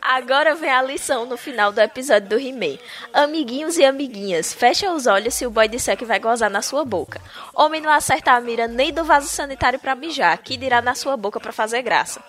[0.08, 2.78] Agora vem a lição no final do episódio do He-Man.
[3.12, 6.84] Amiguinhos e amiguinhas, fecha os olhos se o boy disser que vai gozar na sua
[6.84, 7.20] boca.
[7.52, 11.16] Homem não acerta a mira nem do vaso sanitário pra mijar, que dirá na sua
[11.16, 12.22] boca pra fazer graça.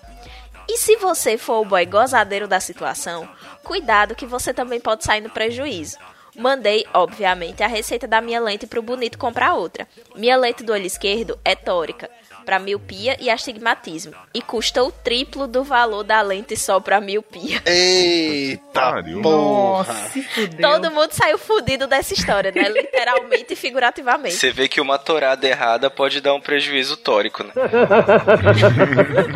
[0.68, 3.28] E se você for o boy gozadeiro da situação,
[3.62, 5.98] cuidado que você também pode sair no prejuízo.
[6.36, 9.86] Mandei, obviamente, a receita da minha lente pro bonito comprar outra.
[10.16, 12.10] Minha lente do olho esquerdo é tórica,
[12.48, 17.60] pra miopia e astigmatismo, e custa o triplo do valor da lente só pra miopia.
[17.66, 19.92] Eita porra.
[19.92, 20.10] Nossa.
[20.58, 22.66] Todo mundo saiu fudido dessa história, né?
[22.70, 24.34] Literalmente e figurativamente.
[24.34, 27.52] Você vê que uma torada errada pode dar um prejuízo tórico, né?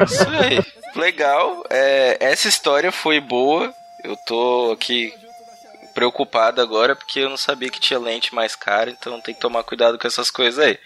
[0.07, 0.65] Isso aí.
[0.97, 1.65] Legal.
[1.69, 3.75] É, essa história foi boa.
[4.03, 5.13] Eu tô aqui
[5.93, 9.65] preocupado agora porque eu não sabia que tinha lente mais cara, então tem que tomar
[9.65, 10.79] cuidado com essas coisas aí.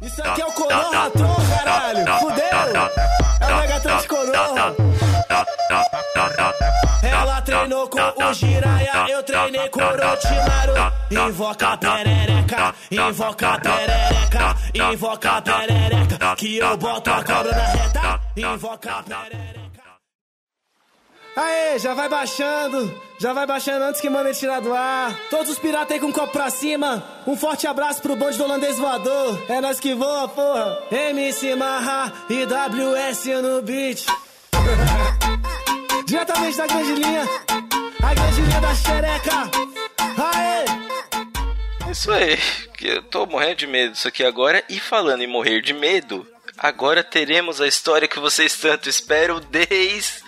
[0.00, 2.06] Isso aqui é o Coroa Tron, caralho.
[2.20, 2.46] Fudeu.
[3.40, 4.76] É o Megatron de Coroa.
[7.02, 10.74] Ela treinou com o Jiraya, eu treinei com o Orochimaru.
[11.10, 16.36] Invoca perereca, invoca perereca, invoca perereca.
[16.36, 19.65] Que eu boto a cobra na reta, invoca perereca.
[21.36, 25.14] Aê, já vai baixando, já vai baixando antes que mandem tirar do ar.
[25.28, 27.04] Todos os piratas aí com copo pra cima.
[27.26, 29.44] Um forte abraço pro bonde do holandês voador.
[29.46, 30.78] É nós que voa, porra.
[30.90, 34.06] MC Marra e WS no beat.
[36.06, 37.28] Diretamente da grande linha,
[38.02, 39.50] a grande linha da xereca.
[40.32, 41.90] Aê!
[41.92, 42.38] Isso aí.
[42.78, 44.64] que Eu tô morrendo de medo disso aqui agora.
[44.70, 46.26] E falando em morrer de medo,
[46.56, 50.24] agora teremos a história que vocês tanto esperam desde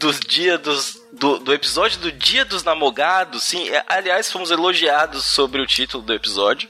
[0.00, 3.42] dos dias dos do, do episódio do Dia dos Namogados.
[3.44, 6.68] Sim, é, aliás, fomos elogiados sobre o título do episódio.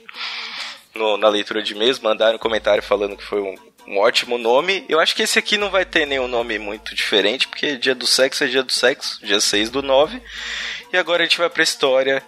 [0.94, 3.54] no- na leitura de e-mails, mandaram um comentário falando que foi um,
[3.86, 4.84] um ótimo nome.
[4.88, 8.06] Eu acho que esse aqui não vai ter nenhum nome muito diferente, porque dia do
[8.08, 10.20] sexo é dia do sexo, dia 6 do 9.
[10.92, 12.22] E agora a gente vai pra história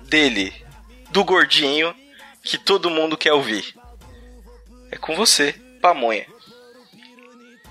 [0.00, 0.52] dele,
[1.10, 1.94] do gordinho,
[2.42, 3.74] que todo mundo quer ouvir.
[4.90, 6.26] É com você, Pamonha.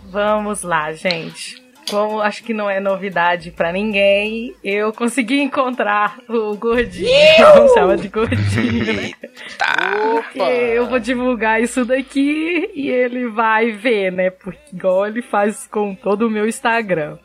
[0.06, 1.62] Vamos lá, gente.
[1.90, 7.10] Como acho que não é novidade pra ninguém, eu consegui encontrar o gordinho.
[7.56, 9.12] Vamos chamar de gordinho, né?
[10.14, 14.30] Porque eu vou divulgar isso daqui e ele vai ver, né?
[14.30, 17.18] Porque igual ele faz com todo o meu Instagram.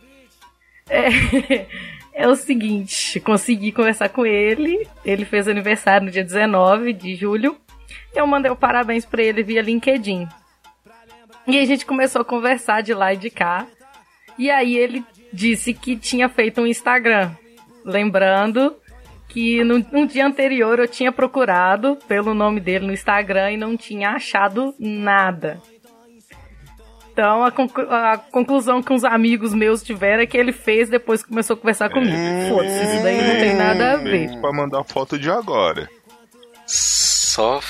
[0.89, 1.67] É,
[2.25, 4.87] é o seguinte, consegui conversar com ele.
[5.05, 7.57] Ele fez aniversário no dia 19 de julho.
[8.15, 10.29] Eu mandei o parabéns pra ele via LinkedIn.
[11.47, 13.67] E a gente começou a conversar de lá e de cá.
[14.39, 17.31] E aí ele disse que tinha feito um Instagram.
[17.85, 18.77] Lembrando
[19.29, 23.77] que no, no dia anterior eu tinha procurado pelo nome dele no Instagram e não
[23.77, 25.61] tinha achado nada.
[27.13, 31.21] Então a, conclu- a conclusão que uns amigos meus tiveram é que ele fez depois
[31.23, 32.17] que começou a conversar comigo.
[32.49, 34.29] Foda-se, isso daí não tem nada a ver.
[34.29, 35.89] Fez pra mandar foto de agora.
[36.65, 37.61] Só.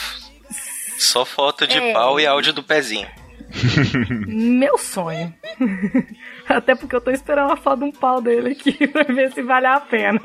[0.98, 1.92] Só foto de É.
[1.92, 3.08] pau e áudio do pezinho.
[4.26, 5.34] Meu sonho.
[6.48, 9.42] Até porque eu tô esperando a foto de um pau dele aqui pra ver se
[9.42, 10.20] vale a pena.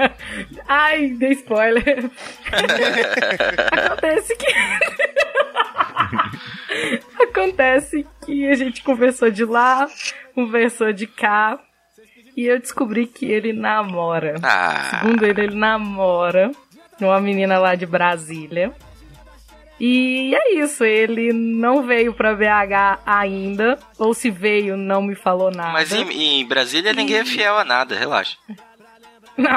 [0.68, 2.10] Ai, dei spoiler.
[3.72, 4.54] Acontece que.
[7.24, 9.88] Acontece que a gente conversou de lá,
[10.36, 11.60] conversou de cá.
[12.36, 14.36] E eu descobri que ele namora.
[14.42, 15.02] Ah.
[15.02, 16.52] Segundo ele, ele namora
[17.00, 18.74] uma menina lá de Brasília.
[19.86, 25.52] E é isso, ele não veio pra BH ainda, ou se veio, não me falou
[25.52, 25.74] nada.
[25.74, 28.38] Mas em, em Brasília ninguém é fiel a nada, relaxa.
[29.36, 29.50] Não,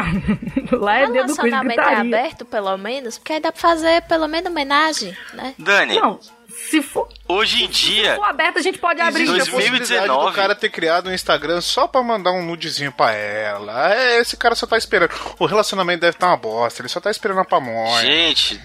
[0.80, 2.18] lá é dedo com Relacionamento é gritaria.
[2.18, 5.54] aberto, pelo menos, porque aí dá pra fazer pelo menos homenagem, né?
[5.58, 6.18] Dani, Não,
[6.48, 9.24] se for, hoje em se dia, for aberto, a gente pode abrir.
[9.24, 9.78] Existe a 2019.
[9.78, 13.94] possibilidade do cara ter criado um Instagram só pra mandar um nudezinho pra ela.
[13.94, 15.10] É, esse cara só tá esperando.
[15.38, 18.00] O relacionamento deve estar uma bosta, ele só tá esperando a pamonha.
[18.00, 18.58] gente,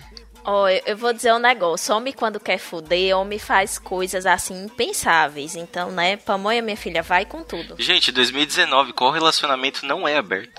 [0.44, 1.96] Ó, eu, eu vou dizer um negócio.
[1.96, 5.56] Homem, quando quer fuder, homem faz coisas assim impensáveis.
[5.56, 7.76] Então, né, pamonha, minha filha, vai com tudo.
[7.80, 10.52] gente, 2019, qual relacionamento não é aberto?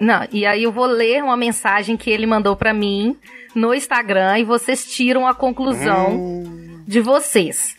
[0.00, 3.16] Não, e aí eu vou ler uma mensagem que ele mandou pra mim
[3.54, 6.42] no Instagram e vocês tiram a conclusão
[6.86, 7.76] de vocês.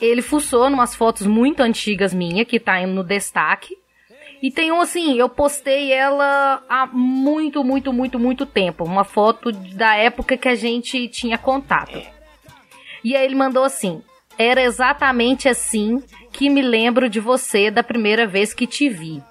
[0.00, 3.76] Ele fuçou numas fotos muito antigas minha, que tá indo no destaque.
[4.42, 8.84] E tem um assim, eu postei ela há muito, muito, muito, muito tempo.
[8.84, 12.00] Uma foto da época que a gente tinha contato.
[13.02, 14.02] E aí ele mandou assim:
[14.38, 19.22] Era exatamente assim que me lembro de você da primeira vez que te vi.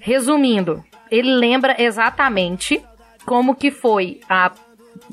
[0.00, 2.82] Resumindo, ele lembra exatamente
[3.24, 4.52] como que foi a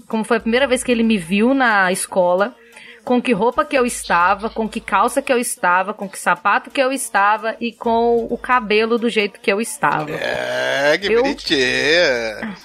[0.07, 2.55] como foi a primeira vez que ele me viu na escola,
[3.03, 6.69] com que roupa que eu estava, com que calça que eu estava, com que sapato
[6.71, 10.11] que eu estava e com o cabelo do jeito que eu estava.
[10.11, 12.55] É, que Eu- bonitinha.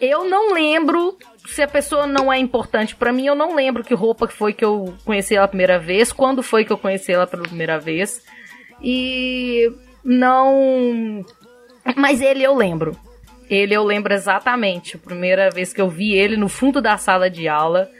[0.00, 3.92] Eu não lembro se a pessoa não é importante pra mim, eu não lembro que
[3.92, 7.26] roupa foi que eu conheci ela a primeira vez, quando foi que eu conheci ela
[7.26, 8.22] pela primeira vez.
[8.82, 9.70] E
[10.02, 11.24] não
[11.96, 12.96] mas ele eu lembro.
[13.48, 14.96] Ele eu lembro exatamente.
[14.96, 17.90] A primeira vez que eu vi ele no fundo da sala de aula.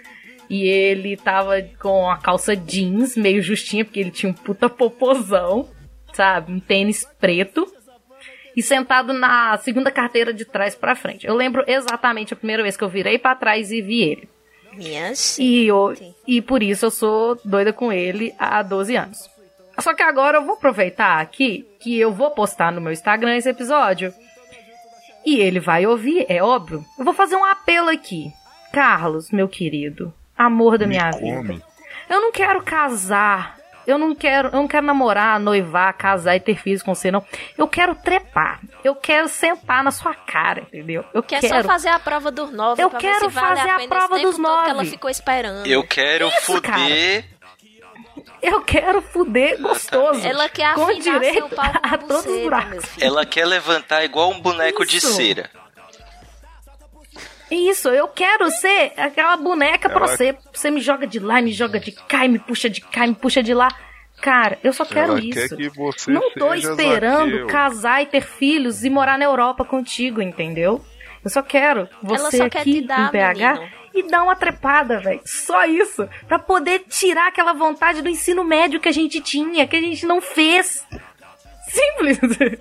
[0.51, 5.69] E ele tava com a calça jeans, meio justinha, porque ele tinha um puta popozão,
[6.13, 6.53] sabe?
[6.53, 7.73] Um tênis preto.
[8.57, 11.25] E sentado na segunda carteira de trás pra frente.
[11.25, 14.29] Eu lembro exatamente a primeira vez que eu virei pra trás e vi ele.
[14.73, 15.95] Minha E, eu,
[16.27, 19.31] e por isso eu sou doida com ele há 12 anos.
[19.79, 23.49] Só que agora eu vou aproveitar aqui que eu vou postar no meu Instagram esse
[23.49, 24.13] episódio.
[25.25, 26.85] E ele vai ouvir, é óbvio.
[26.99, 28.33] Eu vou fazer um apelo aqui.
[28.73, 30.13] Carlos, meu querido,
[30.47, 31.55] amor da Me minha come.
[31.55, 31.65] vida.
[32.09, 33.59] Eu não quero casar.
[33.87, 37.25] Eu não quero, eu não quero namorar, noivar, casar e ter filhos com você, não.
[37.57, 38.61] Eu quero trepar.
[38.85, 41.05] Eu quero sentar na sua cara, entendeu?
[41.15, 41.63] Eu Quer quero.
[41.63, 43.89] só fazer a prova dos nove Eu pra quero ver se vale fazer a, a
[43.89, 44.91] prova esse tempo dos todo que ela nove.
[44.91, 45.67] ficou esperando.
[45.67, 47.25] Eu quero Isso, fuder.
[48.43, 50.27] Eu quero fuder gostoso.
[50.27, 53.07] Ela quer com afinar direito seu pau a com todos os filho.
[53.07, 55.13] Ela quer levantar igual um boneco de Isso.
[55.15, 55.51] cera.
[57.51, 60.37] Isso, eu quero ser aquela boneca pra Ela- você.
[60.53, 63.09] Você me joga de lá, me joga de cá, e me puxa de cá, e
[63.11, 63.69] me puxa de lá.
[64.23, 65.31] Cara, eu só quero Ela isso.
[65.33, 67.47] quer que você Não tô esperando Zaqueu.
[67.47, 70.85] casar e ter filhos e morar na Europa contigo, entendeu?
[71.25, 73.73] Eu só quero você só quer aqui te dar, em BH menino.
[73.95, 75.21] e dar uma trepada, velho.
[75.25, 76.09] Só isso.
[76.29, 80.05] Pra poder tirar aquela vontade do ensino médio que a gente tinha, que a gente
[80.07, 80.87] não fez.
[81.69, 82.19] Simples.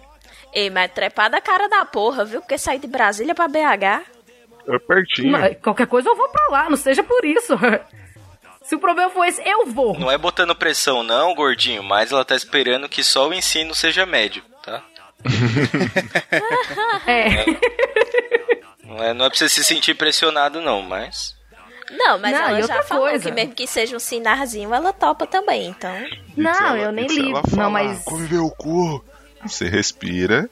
[0.54, 2.42] Ei, mas trepada a cara da porra, viu?
[2.42, 4.02] Porque sair de Brasília pra BH.
[4.70, 5.32] É pertinho.
[5.32, 7.54] Mas qualquer coisa eu vou pra lá, não seja por isso.
[8.64, 9.98] Se o problema for esse, eu vou.
[9.98, 14.06] Não é botando pressão, não, gordinho, mas ela tá esperando que só o ensino seja
[14.06, 14.84] médio, tá?
[17.08, 17.46] É.
[18.86, 21.36] Não é, não é pra você se sentir pressionado, não, mas.
[21.92, 23.24] Não, mas Não, ela já falou coisa.
[23.30, 25.92] que mesmo que seja um sinarzinho, ela topa também, então.
[26.38, 27.30] Não, ela- eu nem ligo.
[27.38, 28.04] ela falar, Não, mas.
[28.04, 29.04] Come meu cu.
[29.44, 30.50] Você respira.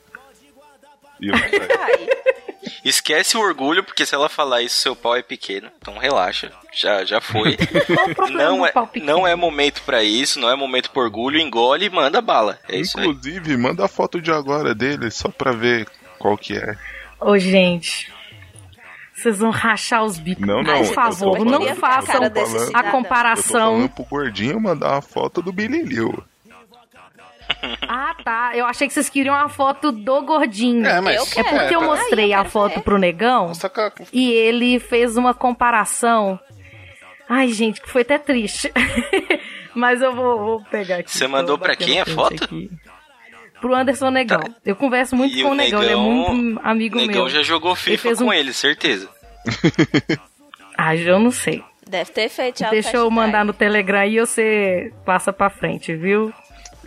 [1.21, 1.41] E vai.
[1.79, 2.07] Ai,
[2.83, 5.69] Esquece o orgulho, porque se ela falar isso, seu pau é pequeno.
[5.81, 6.51] Então relaxa.
[6.73, 7.57] Já, já foi.
[7.87, 11.39] Qual o problema não, é, não é momento pra isso, não é momento pro orgulho.
[11.39, 12.59] Engole e manda bala.
[12.67, 13.07] É isso aí.
[13.07, 15.87] Inclusive, manda a foto de agora dele, só pra ver
[16.19, 16.75] qual que é.
[17.19, 18.11] Ô, gente.
[19.13, 20.45] Vocês vão rachar os bicos.
[20.45, 20.77] Não, não.
[20.85, 22.67] Por favor, falando- não façam falando- a cidadão.
[22.67, 23.51] Eu tô comparação.
[23.51, 26.23] falando pro gordinho mandar a foto do Billy Liu.
[27.87, 28.51] Ah, tá.
[28.55, 30.85] Eu achei que vocês queriam a foto do gordinho.
[30.85, 31.15] É, mas.
[31.17, 31.57] Eu É quero.
[31.59, 32.81] porque eu mostrei eu a foto ver.
[32.81, 36.39] pro negão com e ele fez uma comparação.
[37.29, 38.71] Ai, gente, que foi até triste.
[39.75, 41.11] Mas eu vou, vou pegar aqui.
[41.11, 42.43] Você mandou pra quem a foto?
[42.43, 42.69] aqui.
[43.61, 44.39] Pro Anderson Negão.
[44.39, 44.51] Tá.
[44.65, 47.29] Eu converso muito E com o o Negão, ele é muito amigo Negão meu.
[47.29, 49.07] já jogou FIFA com um- ele, certeza.
[50.77, 51.63] Ah, eu não sei.
[51.87, 56.31] deve ter feito Deixa eu mandar no Telegram e você passa pra frente, viu?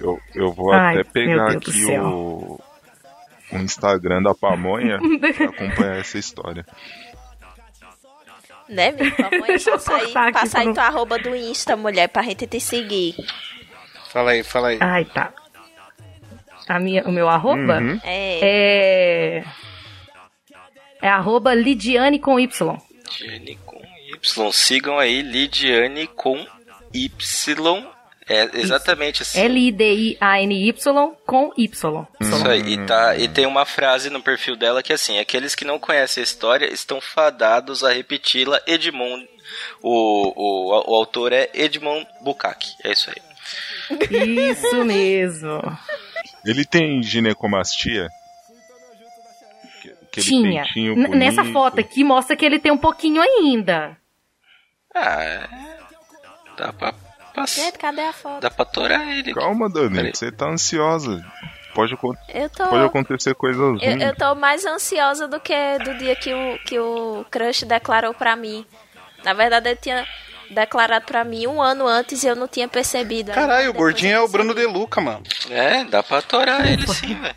[0.01, 2.59] Eu, eu vou Ai, até pegar aqui o,
[3.53, 4.99] o Instagram da Pamonha
[5.37, 6.65] pra acompanhar essa história.
[8.69, 9.11] Né, meu?
[9.15, 12.59] Pamonha, Deixa eu passa aí, passa aí tua arroba do Insta, mulher, pra gente te
[12.59, 13.15] seguir.
[14.11, 14.79] Fala aí, fala aí.
[14.81, 15.33] Ai, tá.
[16.67, 18.01] A minha, o meu arroba Uhum.
[18.05, 18.39] É.
[18.43, 19.45] é.
[21.03, 22.79] É arroba Lidiane com Y.
[23.11, 23.81] Jenny com
[24.15, 24.53] Y.
[24.53, 26.47] Sigam aí Lidiane com
[26.93, 27.87] Y.
[28.33, 29.41] É exatamente assim.
[29.41, 30.73] L-I-D-I-A-N-Y
[31.27, 32.07] com Y.
[32.21, 35.57] Isso aí, e, tá, e tem uma frase no perfil dela que é assim: aqueles
[35.57, 38.61] que não conhecem a história estão fadados a repeti-la.
[38.69, 39.29] Edmond,
[39.83, 42.69] o, o, o autor é Edmond Bukaki.
[42.85, 43.21] É isso aí.
[44.53, 45.61] Isso mesmo.
[46.47, 48.09] Ele tem ginecomastia?
[49.83, 50.65] Que- Aquele Tinha.
[51.09, 53.97] Nessa foto aqui mostra que ele tem um pouquinho ainda.
[54.95, 55.49] Ah, é.
[56.57, 56.95] Dá pra,
[57.41, 58.41] pass- Gente, cadê a foto?
[58.41, 59.33] dá pra torar ele.
[59.35, 61.25] Calma, Dani, você tá ansiosa.
[61.75, 62.67] Pode, tô.
[62.69, 64.03] pode acontecer coisas Eu, ruins.
[64.03, 68.35] eu tô mais ansiosa do que do dia que o, que o crush declarou pra
[68.35, 68.67] mim.
[69.25, 70.05] Na verdade, ele tinha
[70.51, 73.31] declarado pra mim um ano antes e eu não tinha percebido.
[73.31, 74.53] Caralho, o gordinho é o Bruno.
[74.53, 75.23] De Luca, mano.
[75.49, 77.37] É, dá pra torar ele sim, velho.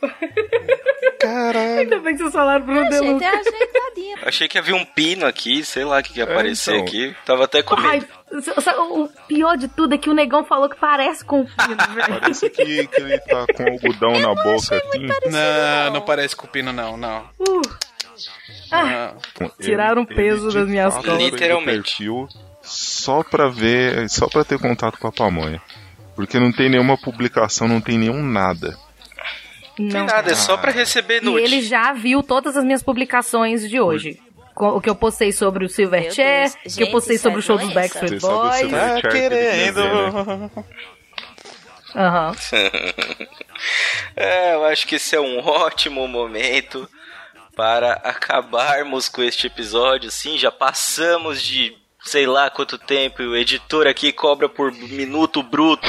[1.20, 1.80] Caralho.
[1.80, 3.24] Ainda bem que vocês falaram Bruno Ah, De gente, Luca.
[3.24, 4.18] é ajeitadinha.
[4.24, 6.86] Achei que havia um pino aqui, sei lá o que, que ia aparecer então.
[6.86, 7.16] aqui.
[7.26, 8.06] Tava até com Ai, medo.
[8.06, 11.76] sa- o pior de tudo é que o negão falou que parece com o Pino,
[11.94, 12.20] velho.
[12.20, 15.06] Parece que, que ele tá com algodão na boca, assim.
[15.30, 17.24] Não, não parece cupino, não, não.
[17.40, 17.60] Uh,
[18.72, 19.14] Não.
[19.40, 21.14] Ele- Tiraram o ele peso de das minhas costas.
[21.14, 22.04] o Literalmente.
[22.62, 25.60] Só pra ver, só pra ter contato com a pamonha.
[26.14, 28.76] Porque não tem nenhuma publicação, não tem nenhum nada.
[29.78, 30.06] Não tem não.
[30.06, 31.42] nada, é só pra receber E nude.
[31.42, 34.20] ele já viu todas as minhas publicações de hoje.
[34.56, 36.76] O que eu postei sobre o Meu Silverchair, Deus.
[36.76, 37.80] que eu postei sobre é o show dos doença.
[37.80, 38.60] Backstreet o Boys.
[38.60, 39.80] Ele querendo.
[39.84, 40.50] né?
[41.94, 42.32] Aham.
[44.16, 46.88] É, eu acho que esse é um ótimo momento
[47.54, 50.10] para acabarmos com este episódio.
[50.10, 55.42] Sim, já passamos de sei lá quanto tempo e o editor aqui cobra por minuto
[55.42, 55.86] bruto.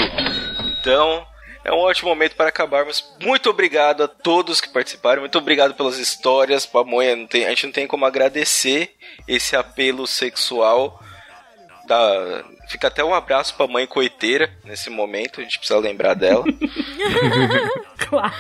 [0.80, 1.26] Então,
[1.64, 3.14] é um ótimo momento para acabarmos.
[3.22, 5.22] Muito obrigado a todos que participaram.
[5.22, 6.66] Muito obrigado pelas histórias.
[6.66, 8.96] Pamonha, não tem, a gente não tem como agradecer
[9.28, 11.02] esse apelo sexual.
[11.88, 15.40] Dá, fica até um abraço pra mãe coiteira nesse momento.
[15.40, 16.46] A gente precisa lembrar dela.
[18.10, 18.34] Claro.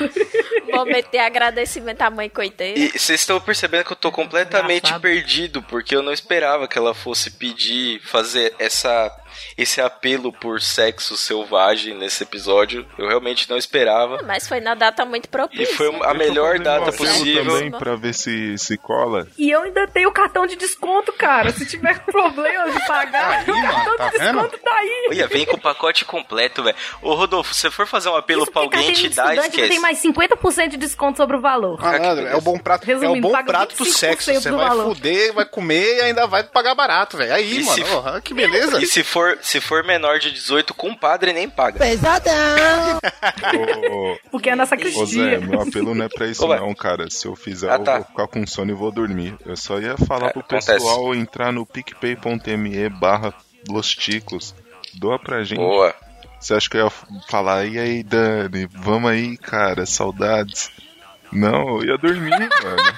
[0.73, 2.77] Momento de agradecimento à mãe coiteira.
[2.77, 5.01] E vocês estão percebendo que eu tô completamente Engraçado.
[5.01, 9.15] perdido, porque eu não esperava que ela fosse pedir, fazer essa,
[9.57, 12.85] esse apelo por sexo selvagem nesse episódio.
[12.97, 14.21] Eu realmente não esperava.
[14.25, 15.75] Mas foi na data muito E propícia.
[15.75, 17.45] foi a melhor eu data possível.
[17.45, 19.27] também pra ver se, se cola.
[19.37, 21.51] E eu ainda tenho cartão de desconto, cara.
[21.51, 25.07] Se tiver problema de pagar, o cartão tá de desconto tá aí.
[25.09, 26.75] Olha, vem com o pacote completo, velho.
[27.01, 29.69] Ô Rodolfo, se você for fazer um apelo Isso pra porque alguém te estudante esquece.
[29.69, 31.79] tem mais 50% de desconto sobre o valor.
[31.79, 34.33] Malandro, é o bom prato, é o bom prato do 25% sexo.
[34.33, 34.95] Você do vai valor.
[34.95, 37.33] fuder, vai comer e ainda vai pagar barato, velho.
[37.33, 38.81] Aí, E mano, se- que beleza.
[38.81, 41.79] E se for, se for menor de 18, compadre nem paga.
[43.91, 46.73] Ô, Porque é a nossa ô Zé, meu apelo não é pra isso Ô, não,
[46.73, 47.09] cara.
[47.09, 47.95] Se eu fizer, Ah, eu tá.
[47.97, 49.35] vou ficar com sono e vou dormir.
[49.45, 50.73] Eu só ia falar É, pro acontece.
[50.73, 53.33] pessoal entrar no picpay.me barra
[53.67, 54.53] losticos.
[54.93, 55.57] Doa pra gente.
[55.59, 55.93] Boa.
[56.39, 56.91] Você acha que eu ia
[57.29, 60.71] falar, e aí, Dani, vamos aí, cara, saudades.
[61.31, 62.31] Não, eu ia dormir,
[62.63, 62.97] mano.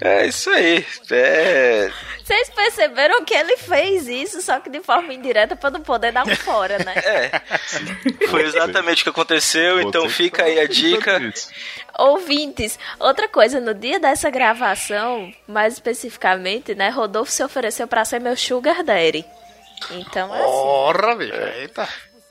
[0.00, 0.86] É isso aí.
[1.10, 1.90] É.
[2.24, 6.26] Vocês perceberam que ele fez isso, só que de forma indireta pra não poder dar
[6.26, 6.94] um fora, né?
[7.04, 7.30] É.
[8.28, 11.18] Foi exatamente o que aconteceu, então Você fica aí a dica.
[11.98, 18.20] Ouvintes, outra coisa, no dia dessa gravação, mais especificamente, né, Rodolfo se ofereceu pra ser
[18.20, 19.24] meu sugar daddy.
[19.90, 21.34] Então, assim, Porra, bicho.
[21.34, 21.88] Eita.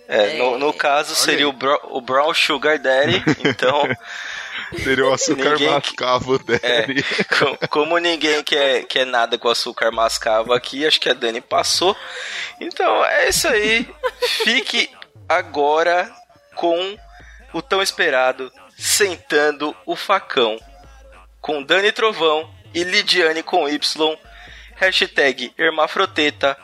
[0.10, 3.84] É, no, no caso seria o, Bro- o Brown Sugar Daddy, então,
[4.84, 7.04] Seria o açúcar Ninguém que- mascavo é, dele.
[7.40, 11.96] co- como ninguém quer, quer nada com açúcar mascavo aqui, acho que a Dani passou.
[12.60, 13.88] Então, é isso aí.
[14.44, 14.90] Fique
[15.28, 16.12] agora
[16.56, 16.98] com
[17.54, 20.60] o tão esperado Sentando o Facão,
[21.42, 24.16] com Dani Trovão e Lidiane com Y,
[24.76, 26.56] hashtag Hermafroteta,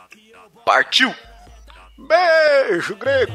[0.64, 1.14] partiu!
[2.08, 3.34] Beijo, grego.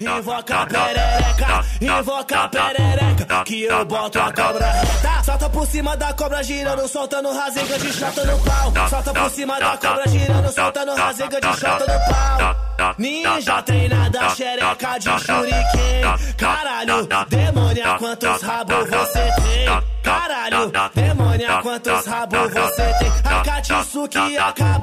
[0.00, 5.22] Invoca a perereca, invoca a perereca, que eu boto a cobra reta.
[5.24, 8.72] Solta por cima da cobra girando, soltando rasega de chota no pau.
[8.88, 12.94] Solta por cima da cobra girando, soltando rasega de chota no pau.
[12.98, 16.36] Ninja treinada, xereca de shuriken.
[16.36, 19.82] Caralho, demônia, quantos rabos você tem?
[20.02, 23.12] Caralho, demônia, quantos rabos você tem?
[23.24, 24.81] A Katsuki acabou,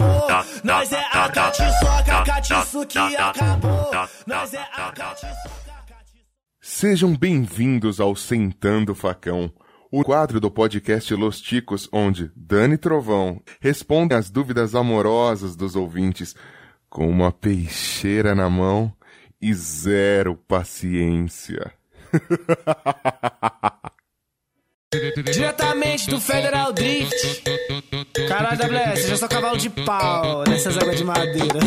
[2.90, 3.92] Katsuki acabou,
[4.26, 5.28] nós é a Katsuki.
[6.60, 9.54] Sejam bem-vindos ao Sentando Facão,
[9.92, 16.36] o quadro do podcast Los Ticos, onde Dani Trovão responde às dúvidas amorosas dos ouvintes
[16.90, 18.92] com uma peixeira na mão
[19.40, 21.72] e zero paciência.
[24.92, 27.44] Diretamente do Federal Drift.
[28.28, 31.60] Caralho, WS, já sou cavalo de pau nessas águas de madeira.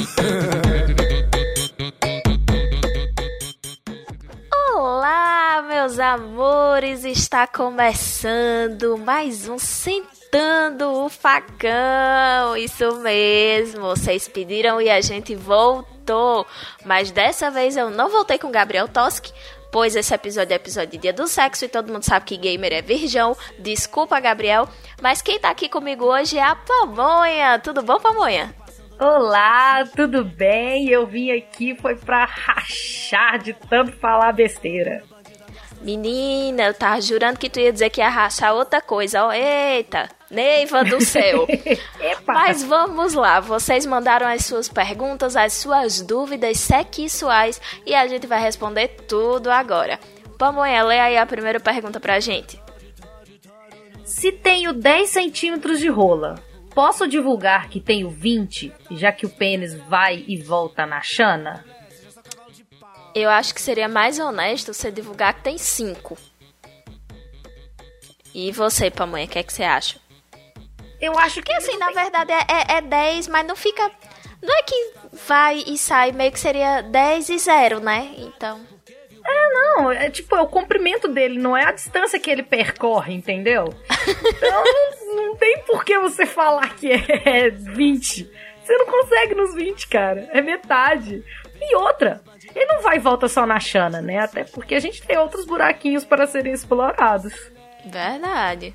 [4.75, 12.57] Olá, meus amores, está começando mais um Sentando o Facão.
[12.57, 16.45] Isso mesmo, vocês pediram e a gente voltou.
[16.85, 19.33] Mas dessa vez eu não voltei com Gabriel Toski,
[19.73, 22.75] pois esse episódio é episódio de Dia do Sexo e todo mundo sabe que gamer
[22.75, 23.35] é virgão.
[23.59, 24.69] Desculpa, Gabriel,
[25.01, 27.59] mas quem tá aqui comigo hoje é a Pamonha.
[27.59, 28.55] Tudo bom, Pamonha?
[29.01, 30.89] Olá, tudo bem?
[30.89, 35.03] Eu vim aqui foi pra rachar de tanto falar besteira.
[35.81, 39.25] Menina, eu tava jurando que tu ia dizer que ia rachar outra coisa.
[39.25, 41.47] Ó, eita, Neiva do céu.
[42.27, 48.27] Mas vamos lá, vocês mandaram as suas perguntas, as suas dúvidas sexuais e a gente
[48.27, 50.01] vai responder tudo agora.
[50.39, 52.59] Pamonha, lê aí a primeira pergunta pra gente.
[54.07, 56.37] Se tenho 10 centímetros de rola,
[56.75, 61.63] posso divulgar que tenho 20, já que o pênis vai e volta na chana?
[63.15, 66.17] Eu acho que seria mais honesto você divulgar que tem 5.
[68.35, 70.01] E você, Pamonha, o que, é que você acha?
[71.03, 73.91] Eu acho que assim, na verdade é, é, é 10, mas não fica.
[74.41, 74.93] Não é que
[75.27, 78.15] vai e sai, meio que seria 10 e 0, né?
[78.17, 78.61] Então.
[79.25, 83.73] Não, é tipo, é o comprimento dele, não é a distância que ele percorre, entendeu?
[84.37, 88.31] Então não, não tem por que você falar que é 20.
[88.63, 90.29] Você não consegue nos 20, cara.
[90.33, 91.25] É metade.
[91.61, 92.21] E outra,
[92.55, 94.19] ele não vai e volta só na chana, né?
[94.19, 97.33] Até porque a gente tem outros buraquinhos para serem explorados.
[97.87, 98.75] Verdade.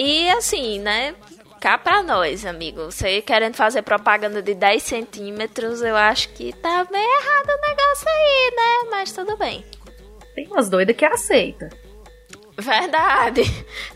[0.00, 1.14] E assim, né?
[1.60, 2.84] Cá pra nós, amigo.
[2.84, 8.08] Você querendo fazer propaganda de 10 centímetros, eu acho que tá bem errado o negócio
[8.08, 8.88] aí, né?
[8.92, 9.64] Mas tudo bem.
[10.36, 11.68] Tem umas doidas que aceita.
[12.56, 13.42] Verdade.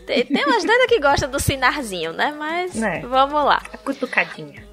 [0.05, 2.33] Tem, tem umas doidas que gostam do sinarzinho, né?
[2.37, 2.99] Mas É.
[2.99, 3.61] vamos lá.
[3.71, 4.67] A cutucadinha.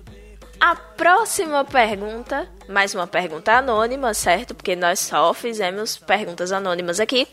[0.60, 4.54] A próxima pergunta, mais uma pergunta anônima, certo?
[4.54, 7.26] Porque nós só fizemos perguntas anônimas aqui.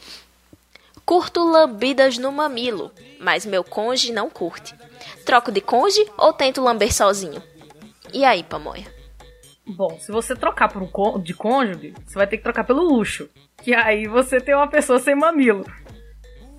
[1.07, 4.75] Curto lambidas no mamilo, mas meu conge não curte.
[5.25, 7.41] Troco de conge ou tento lamber sozinho?
[8.13, 8.85] E aí, pamonha?
[9.65, 12.81] Bom, se você trocar por um cô- de cônjuge, você vai ter que trocar pelo
[12.83, 13.29] luxo.
[13.63, 15.65] Que aí você tem uma pessoa sem mamilo.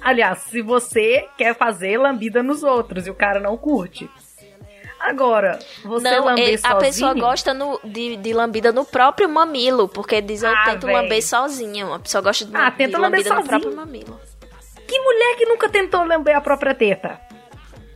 [0.00, 4.10] Aliás, se você quer fazer lambida nos outros e o cara não curte.
[5.00, 6.78] Agora, você não, lamber é- a sozinho...
[6.80, 10.96] pessoa gosta no- de, de lambida no próprio mamilo, porque diz eu Ah, tento véi.
[10.96, 11.92] lamber sozinho.
[11.92, 13.48] A pessoa gosta de, Ah, de tenta lamber lambida no sozinho.
[13.60, 14.20] próprio mamilo.
[14.88, 17.20] Que mulher que nunca tentou lamber a própria teta?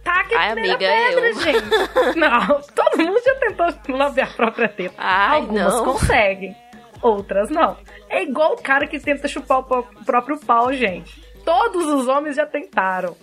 [0.04, 1.34] Taque a Ai, amiga, pedra, eu.
[1.40, 2.16] gente.
[2.18, 4.94] Não, todo mundo já tentou lamber a própria teta.
[4.98, 5.84] Ai, Algumas não.
[5.84, 6.56] conseguem,
[7.00, 7.76] outras não.
[8.10, 11.22] É igual o cara que tenta chupar o pró- próprio pau, gente.
[11.44, 13.16] Todos os homens já tentaram.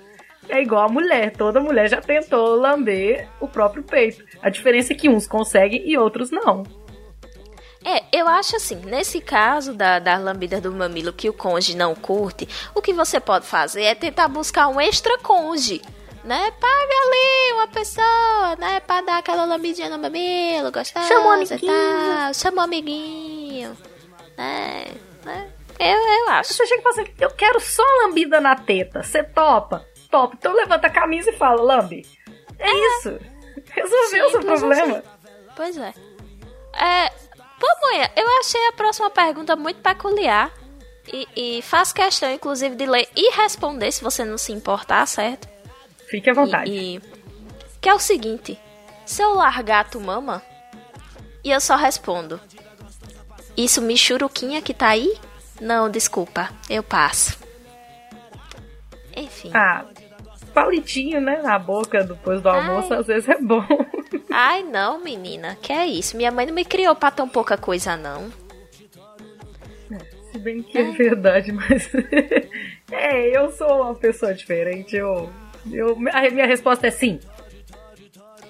[0.47, 4.23] É igual a mulher, toda mulher já tentou lamber o próprio peito.
[4.41, 6.63] A diferença é que uns conseguem e outros não.
[7.83, 11.95] É, eu acho assim, nesse caso da, da lambida do mamilo que o conge não
[11.95, 15.81] curte, o que você pode fazer é tentar buscar um extra conge,
[16.23, 16.51] né?
[16.59, 18.81] Paga ali uma pessoa, né?
[18.81, 21.71] Pra dar aquela lambidinha no mamilo, gostosa Chama um amiguinho.
[21.71, 22.33] tal.
[22.33, 23.77] Chama um amiguinho,
[24.37, 24.85] né?
[25.23, 25.49] né?
[25.79, 26.53] Eu, eu acho.
[26.53, 29.01] Você chega e fala assim, eu quero só lambida na teta.
[29.01, 29.85] Você topa?
[30.11, 30.35] Topa.
[30.37, 32.05] Então levanta a camisa e fala, lambe.
[32.59, 33.17] É, isso.
[33.71, 35.03] Resolveu o seu Simples problema.
[35.55, 35.93] Pois é.
[36.73, 37.11] É,
[37.59, 40.51] Pamonha, eu achei a próxima pergunta muito peculiar.
[41.11, 45.47] E, e faço questão, inclusive, de ler e responder, se você não se importar, certo?
[46.07, 46.69] Fique à vontade.
[46.71, 47.01] E, e-
[47.81, 48.59] que é o seguinte:
[49.05, 50.41] se eu largar tu mama,
[51.43, 52.39] e eu só respondo,
[53.57, 55.17] isso Michuruquinha que tá aí?
[55.59, 57.37] Não, desculpa, eu passo.
[59.15, 59.51] Enfim.
[59.53, 59.85] Ah,
[60.63, 61.41] palitinho, né?
[61.41, 62.99] Na boca depois do almoço, Ai.
[62.99, 63.65] às vezes é bom.
[64.29, 66.17] Ai, não, menina, que é isso?
[66.17, 68.29] Minha mãe não me criou pra tão pouca coisa, não.
[70.31, 71.89] Se bem que é verdade, mas.
[72.91, 74.95] é, eu sou uma pessoa diferente.
[74.95, 75.29] Eu.
[75.71, 77.19] eu a minha resposta é sim.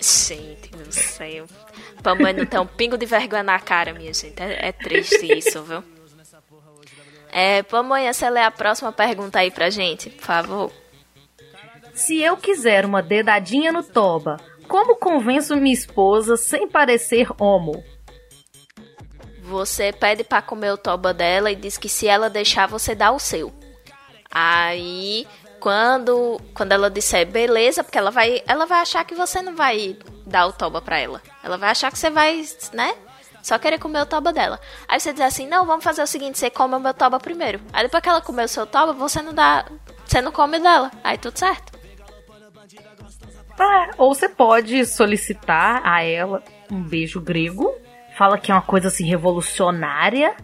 [0.02, 1.45] Gente do céu.
[2.03, 4.41] Pamonha não tem um pingo de vergonha na cara, minha gente.
[4.41, 5.84] É, é triste isso, viu?
[7.31, 10.72] É, Pamonha, você lê a próxima pergunta aí pra gente, por favor.
[11.99, 14.38] Se eu quiser uma dedadinha no toba,
[14.69, 17.84] como convenço minha esposa sem parecer homo?
[19.43, 23.11] Você pede pra comer o toba dela e diz que se ela deixar, você dá
[23.11, 23.53] o seu.
[24.31, 25.27] Aí,
[25.59, 29.97] quando, quando ela disser beleza, porque ela vai, ela vai achar que você não vai
[30.26, 31.21] dar o toba pra ela.
[31.43, 32.95] Ela vai achar que você vai, né?
[33.43, 34.57] Só querer comer o toba dela.
[34.88, 37.59] Aí você diz assim: não, vamos fazer o seguinte: você come o meu toba primeiro.
[37.73, 39.65] Aí depois que ela comer o seu toba, você não dá.
[40.05, 40.89] você não come dela.
[41.03, 41.78] Aí tudo certo.
[43.60, 47.74] É, ou você pode solicitar a ela um beijo grego.
[48.18, 50.36] Fala que é uma coisa assim revolucionária.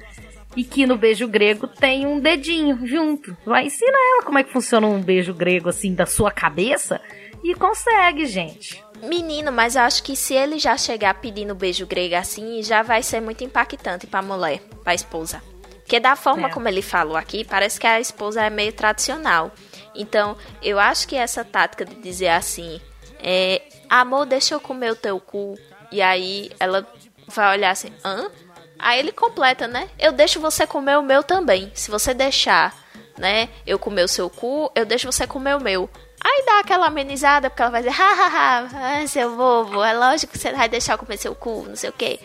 [0.55, 3.35] E que no beijo grego tem um dedinho junto.
[3.45, 7.01] Vai ensina ela como é que funciona um beijo grego assim da sua cabeça.
[7.43, 8.81] E consegue, gente.
[9.03, 13.03] Menino, mas eu acho que se ele já chegar pedindo beijo grego assim, já vai
[13.03, 15.41] ser muito impactante pra mulher, pra esposa.
[15.81, 16.51] Porque da forma É.
[16.51, 19.51] como ele falou aqui, parece que a esposa é meio tradicional.
[19.95, 22.81] Então, eu acho que essa tática de dizer assim,
[23.19, 25.57] é, amor, deixa eu comer o teu cu.
[25.91, 26.85] E aí ela
[27.27, 28.29] vai olhar assim, hã?
[28.77, 29.89] Aí ele completa, né?
[29.97, 31.71] Eu deixo você comer o meu também.
[31.73, 32.75] Se você deixar,
[33.17, 35.89] né, eu comer o seu cu, eu deixo você comer o meu.
[36.23, 40.39] Aí dá aquela amenizada, porque ela vai dizer, hahaha, ah, seu bobo, é lógico que
[40.39, 42.19] você vai deixar eu comer seu cu, não sei o quê.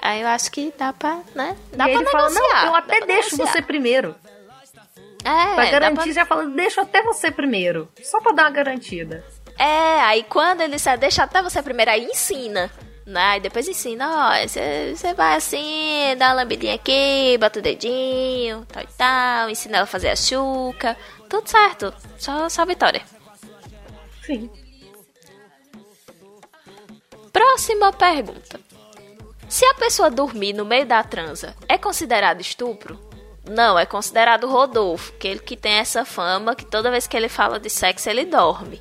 [0.00, 1.56] Aí eu acho que dá pra, né?
[1.72, 2.62] Dá e pra ele fala, negociar.
[2.62, 3.52] não, eu até deixo negociar.
[3.52, 4.14] você primeiro.
[5.24, 7.88] É, Pra garantir, já fala, deixo até você primeiro.
[8.02, 9.24] Só pra dar uma garantida.
[9.58, 12.70] É, aí quando ele disser, deixa até você primeiro, aí ensina.
[13.04, 13.38] Né?
[13.38, 18.64] E depois ensina, ó, você você vai assim, dá uma lambidinha aqui, bota o dedinho,
[18.66, 20.96] tal e tal, ensina ela a fazer a chuca.
[21.28, 21.92] Tudo certo.
[22.18, 23.02] Só, só vitória.
[24.24, 24.48] Sim.
[27.32, 28.60] Próxima pergunta.
[29.48, 33.09] Se a pessoa dormir no meio da transa, é considerado estupro?
[33.50, 37.28] Não, é considerado Rodolfo, que ele que tem essa fama que toda vez que ele
[37.28, 38.80] fala de sexo ele dorme.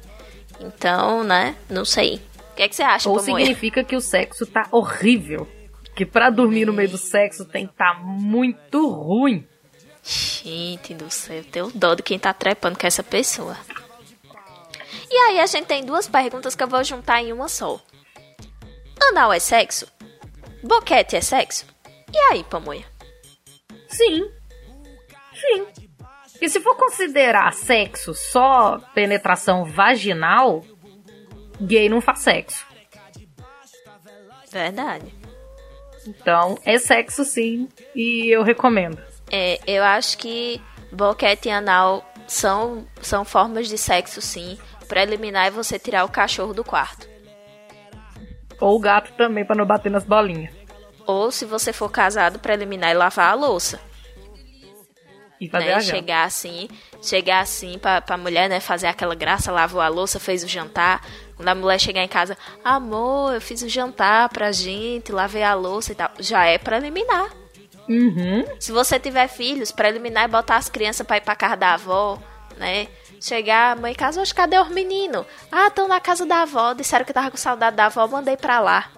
[0.59, 1.55] Então, né?
[1.67, 2.21] Não sei.
[2.51, 3.45] O que, é que você acha, Ou Pamonha?
[3.45, 5.47] significa que o sexo tá horrível.
[5.95, 9.47] Que pra dormir no meio do sexo tem que tá muito ruim.
[10.03, 13.57] Gente do céu, eu tenho dó de quem tá trepando com essa pessoa.
[15.09, 17.81] E aí a gente tem duas perguntas que eu vou juntar em uma só.
[19.01, 19.87] Anal é sexo?
[20.63, 21.65] Boquete é sexo?
[22.13, 22.85] E aí, Pamonha?
[23.87, 24.29] Sim.
[25.39, 25.67] Sim.
[26.41, 30.63] E se for considerar sexo só penetração vaginal,
[31.59, 32.65] gay não faz sexo.
[34.51, 35.13] Verdade.
[36.07, 38.99] Então, é sexo sim, e eu recomendo.
[39.31, 40.61] É, eu acho que
[40.91, 44.57] boquete e anal são, são formas de sexo, sim.
[44.87, 47.07] Preliminar é você tirar o cachorro do quarto.
[48.59, 50.53] Ou o gato também, pra não bater nas bolinhas.
[51.05, 53.79] Ou, se você for casado, preliminar é lavar a louça.
[55.41, 55.79] Né?
[55.81, 56.67] Chegar assim,
[57.01, 58.59] chegar assim pra, pra mulher, né?
[58.59, 61.01] Fazer aquela graça, lavou a louça, fez o jantar.
[61.35, 65.53] Quando a mulher chegar em casa, amor, eu fiz o jantar pra gente, lavei a
[65.53, 66.11] louça e tal.
[66.19, 67.29] Já é preliminar.
[67.87, 68.45] Uhum.
[68.59, 72.19] Se você tiver filhos, preliminar é botar as crianças pra ir pra casa da avó,
[72.57, 72.87] né?
[73.21, 75.25] Chegar, mãe em casa, hoje cadê os meninos?
[75.51, 78.59] Ah, estão na casa da avó, disseram que tava com saudade da avó, mandei pra
[78.59, 78.89] lá.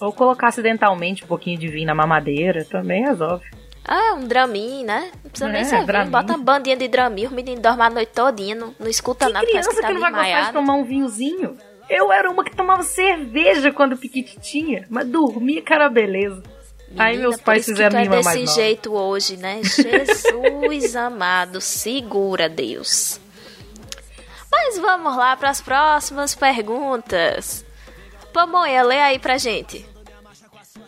[0.00, 3.44] Ou colocar acidentalmente um pouquinho de vinho na mamadeira, também resolve.
[3.90, 5.10] Ah, um dramin, né?
[5.24, 6.10] Não precisa nem É, vinho, Dramin.
[6.10, 9.32] bota uma bandinha de dramin, os meninos dormem a noite todinha, não, não escuta Que
[9.32, 11.56] nada, criança que tá que não vai gostar de tomar um vinhozinho?
[11.88, 16.42] Eu era uma que tomava cerveja quando piquititinha, mas dormia, cara, beleza.
[16.98, 18.52] Aí Menina, meus por pais fizeram tu é minha desse mais nova.
[18.60, 19.60] jeito hoje, né?
[19.64, 23.18] Jesus amado, segura, Deus.
[24.52, 27.64] Mas vamos lá para as próximas perguntas.
[28.34, 29.84] Pamonha, lê aí pra gente.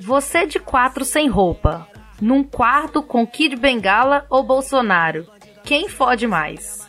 [0.00, 1.86] Você de quatro sem roupa,
[2.20, 5.26] num quarto com Kid Bengala ou Bolsonaro,
[5.64, 6.86] quem fode mais?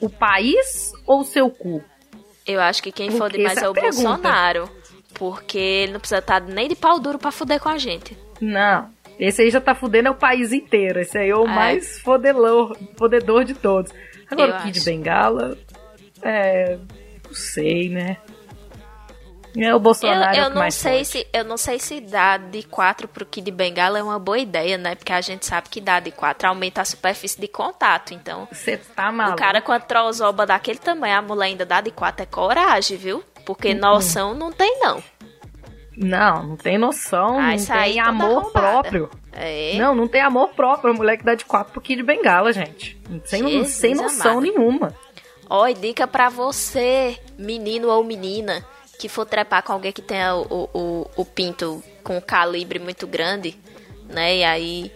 [0.00, 1.82] O país ou seu cu?
[2.46, 4.02] Eu acho que quem Porque fode mais é é o a pergunta.
[4.02, 4.70] Bolsonaro.
[5.14, 8.16] Porque ele não precisa estar nem de pau duro pra fuder com a gente.
[8.40, 8.88] Não,
[9.18, 11.00] esse aí já tá fudendo é o país inteiro.
[11.00, 11.48] Esse aí é o É.
[11.48, 13.90] mais fodelor, fodedor de todos.
[14.30, 14.84] Agora Eu o Kid acho.
[14.84, 15.56] Bengala,
[16.22, 16.76] é.
[17.26, 18.18] Não sei, né?
[19.56, 22.38] É o Eu, Bolsonaro o eu que não sei se eu não sei se dar
[22.38, 24.94] de 4 pro Kid Bengala é uma boa ideia, né?
[24.94, 28.12] Porque a gente sabe que dar de 4 aumenta a superfície de contato.
[28.12, 29.36] Então, Você tá maluco.
[29.36, 32.96] o cara com a trozoba daquele tamanho, a mulher ainda dá de 4 é coragem,
[32.98, 33.24] viu?
[33.44, 33.78] Porque Uhum.
[33.78, 35.02] noção não tem, não.
[35.96, 39.10] Não, não tem noção, Ai, não saí tem toda amor próprio.
[39.32, 39.74] É.
[39.78, 40.92] Não, não tem amor próprio.
[40.92, 43.00] A mulher que dá de quatro pro Kid Bengala, gente.
[43.24, 44.42] Sem, Jesus sem noção amado.
[44.42, 44.94] nenhuma.
[45.48, 48.62] Ó, e dica pra você, menino ou menina,
[48.98, 53.06] que for trepar com alguém que tenha o, o, o, pinto com um calibre muito
[53.06, 53.58] grande,
[54.08, 54.36] né?
[54.36, 54.92] E aí.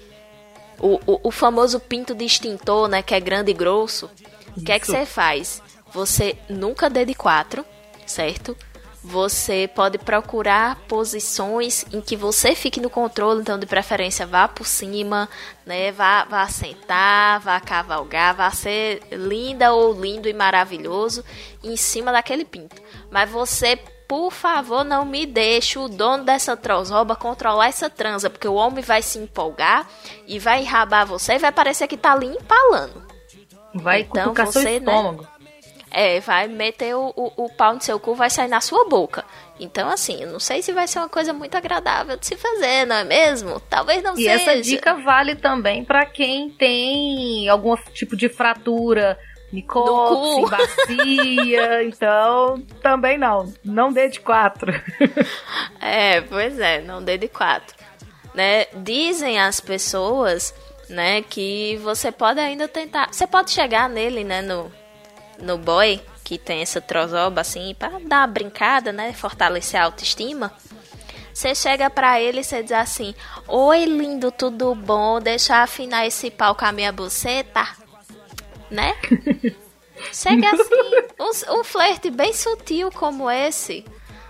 [0.78, 3.02] O, o, o famoso pinto de extintor, né?
[3.02, 4.10] Que é grande e grosso.
[4.56, 5.62] O que é que você faz?
[5.92, 7.64] Você nunca dê de quatro,
[8.06, 8.56] certo?
[9.02, 14.66] Você pode procurar posições em que você fique no controle, então de preferência vá por
[14.66, 15.26] cima,
[15.64, 15.90] né?
[15.90, 21.24] Vá, vá sentar, vá cavalgar, vá ser linda ou lindo e maravilhoso
[21.64, 22.76] em cima daquele pinto.
[23.10, 28.48] Mas você, por favor, não me deixe o dono dessa trozoba controlar essa transa, porque
[28.48, 29.88] o homem vai se empolgar
[30.26, 33.02] e vai enrabar você e vai parecer que tá ali empalando.
[33.74, 35.39] Vai Então cutucar seu você, né?
[35.90, 39.24] É, vai meter o, o, o pau no seu cu, vai sair na sua boca.
[39.58, 42.86] Então, assim, eu não sei se vai ser uma coisa muito agradável de se fazer,
[42.86, 43.58] não é mesmo?
[43.68, 44.30] Talvez não E seja.
[44.30, 49.18] essa dica vale também pra quem tem algum tipo de fratura,
[49.52, 50.48] micose, cu.
[50.50, 51.82] bacia.
[51.84, 53.52] então, também não.
[53.64, 54.72] Não dê de quatro.
[55.82, 57.74] É, pois é, não dê de quatro.
[58.34, 58.66] Né?
[58.74, 60.54] Dizem as pessoas,
[60.88, 63.08] né, que você pode ainda tentar.
[63.12, 64.70] Você pode chegar nele, né, no,
[65.42, 69.12] no boy, que tem essa trozoba assim, pra dar uma brincada, né?
[69.12, 70.52] Fortalecer a autoestima.
[71.32, 73.14] Você chega pra ele e você diz assim:
[73.48, 75.20] Oi, lindo, tudo bom?
[75.20, 77.66] Deixa eu afinar esse pau com a minha buceta.
[78.70, 78.94] Né?
[80.12, 83.84] Chega assim, um, um flerte bem sutil como esse.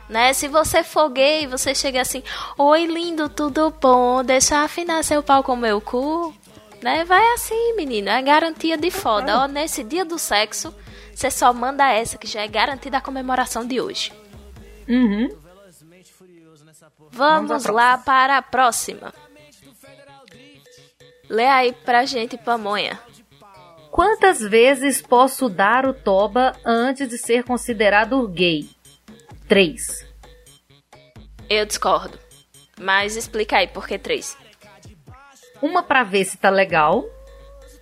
[0.08, 0.32] Né?
[0.32, 2.22] Se você for gay, você chega assim:
[2.58, 4.24] Oi, lindo, tudo bom?
[4.24, 6.34] Deixa eu afinar seu pau com o meu cu.
[6.82, 7.04] Né?
[7.04, 8.08] Vai assim, menino.
[8.08, 9.40] É garantia de foda.
[9.40, 10.74] Ó, nesse dia do sexo,
[11.20, 14.10] você só manda essa, que já é garantida a comemoração de hoje.
[14.88, 15.28] Uhum.
[17.10, 19.12] Vamos lá para a próxima.
[21.28, 22.98] Lê aí pra gente, Pamonha.
[23.90, 28.70] Quantas vezes posso dar o toba antes de ser considerado gay?
[29.46, 30.06] Três.
[31.50, 32.18] Eu discordo.
[32.80, 34.38] Mas explica aí, por que três?
[35.60, 37.04] Uma pra ver se tá legal.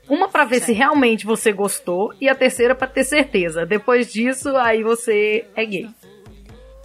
[0.08, 2.14] Uma pra ver se realmente você gostou.
[2.20, 3.66] E a terceira pra ter certeza.
[3.66, 5.88] Depois disso, aí você é gay.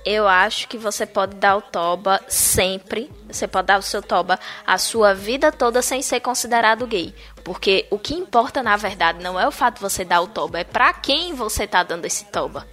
[0.06, 3.10] Eu acho que você pode dar o toba sempre.
[3.30, 4.38] Você pode dar o seu toba
[4.68, 7.16] a sua vida toda sem ser considerado gay.
[7.44, 10.60] Porque o que importa, na verdade, não é o fato de você dar o toba,
[10.60, 12.68] é pra quem você tá dando esse toba.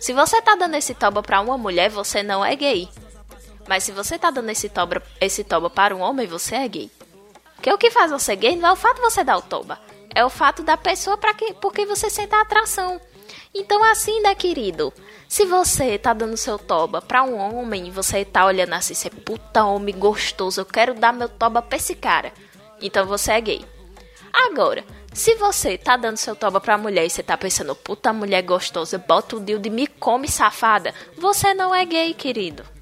[0.00, 2.88] Se você tá dando esse toba pra uma mulher, você não é gay.
[3.68, 6.90] Mas se você tá dando esse toba, esse toba para um homem, você é gay.
[7.64, 9.80] Porque o que faz você gay não é o fato de você dar o toba.
[10.14, 13.00] É o fato da pessoa para quem, por quem você sente a atração.
[13.54, 14.92] Então, assim, né, querido?
[15.26, 19.08] Se você tá dando seu toba pra um homem e você tá olhando assim, você
[19.08, 22.34] puta homem gostoso, eu quero dar meu toba pra esse cara.
[22.82, 23.64] Então você é gay.
[24.30, 24.84] Agora,
[25.14, 28.98] se você tá dando seu toba pra mulher e você tá pensando, puta mulher gostosa,
[28.98, 32.73] bota o deal de me come safada, você não é gay, querido.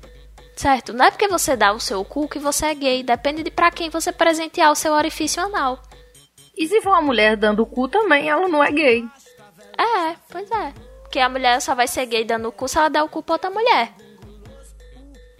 [0.56, 0.92] Certo?
[0.92, 3.02] Não é porque você dá o seu cu que você é gay.
[3.02, 5.82] Depende de pra quem você presentear o seu orifício anal.
[6.56, 9.04] E se for uma mulher dando o cu também, ela não é gay.
[9.78, 10.72] É, pois é.
[11.02, 13.22] Porque a mulher só vai ser gay dando o cu se ela der o cu
[13.22, 13.92] pra outra mulher.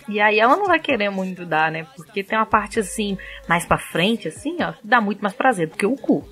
[0.08, 1.86] E aí ela não vai querer muito dar, né?
[1.96, 3.16] Porque tem uma parte assim,
[3.48, 6.26] mais pra frente, assim, ó, que dá muito mais prazer do que o cu.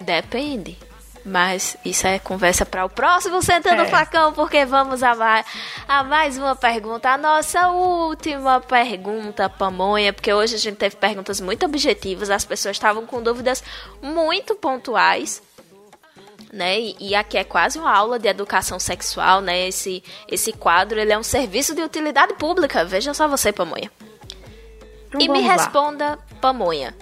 [0.00, 0.78] Depende.
[1.24, 3.86] Mas isso é conversa para o próximo Sentando É.
[3.86, 5.46] Facão, porque vamos a mais,
[5.86, 7.10] a mais uma pergunta.
[7.10, 12.76] A nossa última pergunta, Pamonha, porque hoje a gente teve perguntas muito objetivas, as pessoas
[12.76, 13.62] estavam com dúvidas
[14.00, 15.42] muito pontuais.
[16.52, 16.80] Né?
[16.80, 19.68] E, e aqui é quase uma aula de educação sexual, né?
[19.68, 22.84] Esse, esse quadro ele é um serviço de utilidade pública.
[22.84, 23.90] Veja só você, Pamonha.
[25.08, 25.52] Então e me lá.
[25.52, 26.96] responda, Pamonha.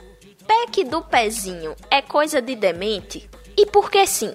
[0.46, 3.28] Pack do pezinho é coisa de demente?
[3.59, 4.32] E por que sim?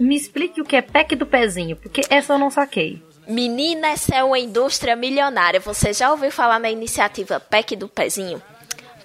[0.00, 3.00] Me explique o que é pack do pezinho, porque essa eu não saquei.
[3.28, 5.60] Menina, essa é uma indústria milionária.
[5.60, 8.42] Você já ouviu falar na iniciativa PEC do Pezinho?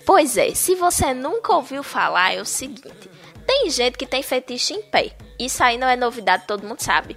[0.04, 3.08] Pois é, se você nunca ouviu falar, é o seguinte:
[3.46, 5.12] tem gente que tem fetiche em pé.
[5.40, 7.16] Isso aí não é novidade, todo mundo sabe.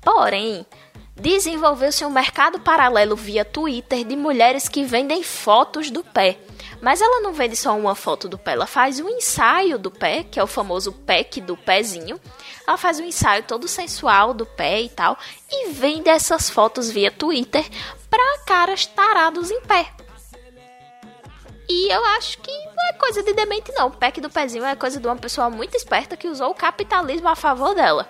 [0.00, 0.64] Porém,
[1.16, 6.38] desenvolveu-se um mercado paralelo via Twitter de mulheres que vendem fotos do pé.
[6.80, 10.22] Mas ela não vende só uma foto do pé, ela faz um ensaio do pé,
[10.22, 12.20] que é o famoso pack do pezinho.
[12.66, 15.18] Ela faz um ensaio todo sensual do pé e tal,
[15.50, 17.64] e vende essas fotos via Twitter
[18.10, 19.86] pra caras tarados em pé.
[21.68, 23.88] E eu acho que não é coisa de demente, não.
[23.88, 27.28] O pack do pezinho é coisa de uma pessoa muito esperta que usou o capitalismo
[27.28, 28.08] a favor dela.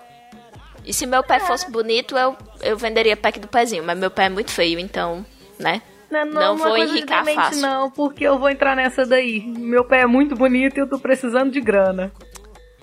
[0.85, 4.25] E se meu pé fosse bonito, eu, eu venderia pack do pezinho, mas meu pé
[4.25, 5.25] é muito feio, então,
[5.59, 5.81] né?
[6.09, 7.61] Não, Não é vou enricar demente, fácil.
[7.61, 9.41] Não, porque eu vou entrar nessa daí.
[9.41, 12.11] Meu pé é muito bonito e eu tô precisando de grana.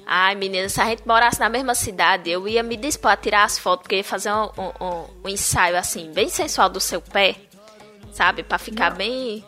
[0.07, 3.45] Ai, menina, se a gente morasse na mesma cidade, eu ia me dispor a tirar
[3.45, 7.01] as fotos, porque eu ia fazer um, um- um- ensaio, assim, bem sensual do seu
[7.01, 7.37] pé,
[8.13, 8.43] sabe?
[8.43, 9.43] Pra ficar bem,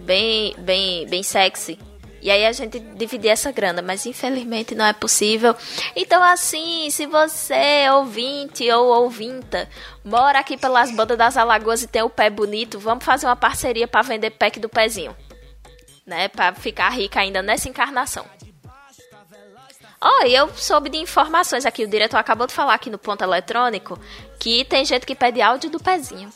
[0.00, 1.78] bem, bem, bem sexy.
[2.22, 5.56] E aí a gente dividir essa grana, mas infelizmente não é possível.
[5.96, 9.68] Então, assim, se você, ouvinte ou ouvinta,
[10.04, 13.88] mora aqui pelas bandas das Alagoas e tem o pé bonito, vamos fazer uma parceria
[13.88, 15.16] pra vender pack do pezinho.
[16.06, 16.28] Né?
[16.28, 18.24] Pra ficar rica ainda nessa encarnação.
[20.24, 23.98] E eu soube de informações aqui, o diretor acabou de falar aqui no ponto eletrônico
[24.38, 26.32] que tem gente que pede áudio do pezinho.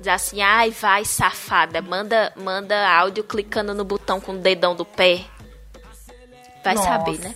[0.00, 4.84] Diz assim, ai, vai, safada, manda, manda áudio clicando no botão com o dedão do
[4.84, 5.20] pé.
[6.64, 6.88] Vai Nossa.
[6.88, 7.34] saber, né?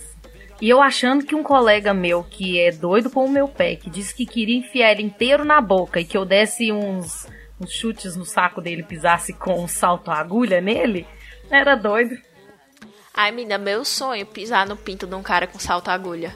[0.59, 3.87] E eu achando que um colega meu que é doido com o meu pé, que
[3.87, 7.27] disse que queria enfiar ele inteiro na boca e que eu desse uns,
[7.61, 11.05] uns chutes no saco dele, pisasse com um salto agulha nele,
[11.51, 12.17] era doido.
[13.13, 16.35] Ai, menina, meu sonho pisar no pinto de um cara com salto agulha.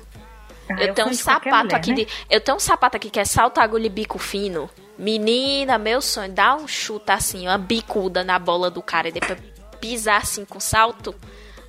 [0.69, 1.95] Ah, eu tenho um sonho de qualquer sapato mulher, aqui né?
[1.95, 2.07] de.
[2.29, 4.69] Eu tenho um sapato aqui que é salto agulha e bico fino.
[4.99, 9.39] Menina, meu sonho, dá um chute assim, uma bicuda na bola do cara e depois
[9.79, 11.15] pisar assim com salto.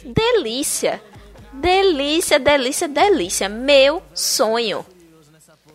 [0.05, 1.01] Delícia!
[1.53, 3.49] Delícia, delícia, delícia.
[3.49, 4.85] Meu sonho.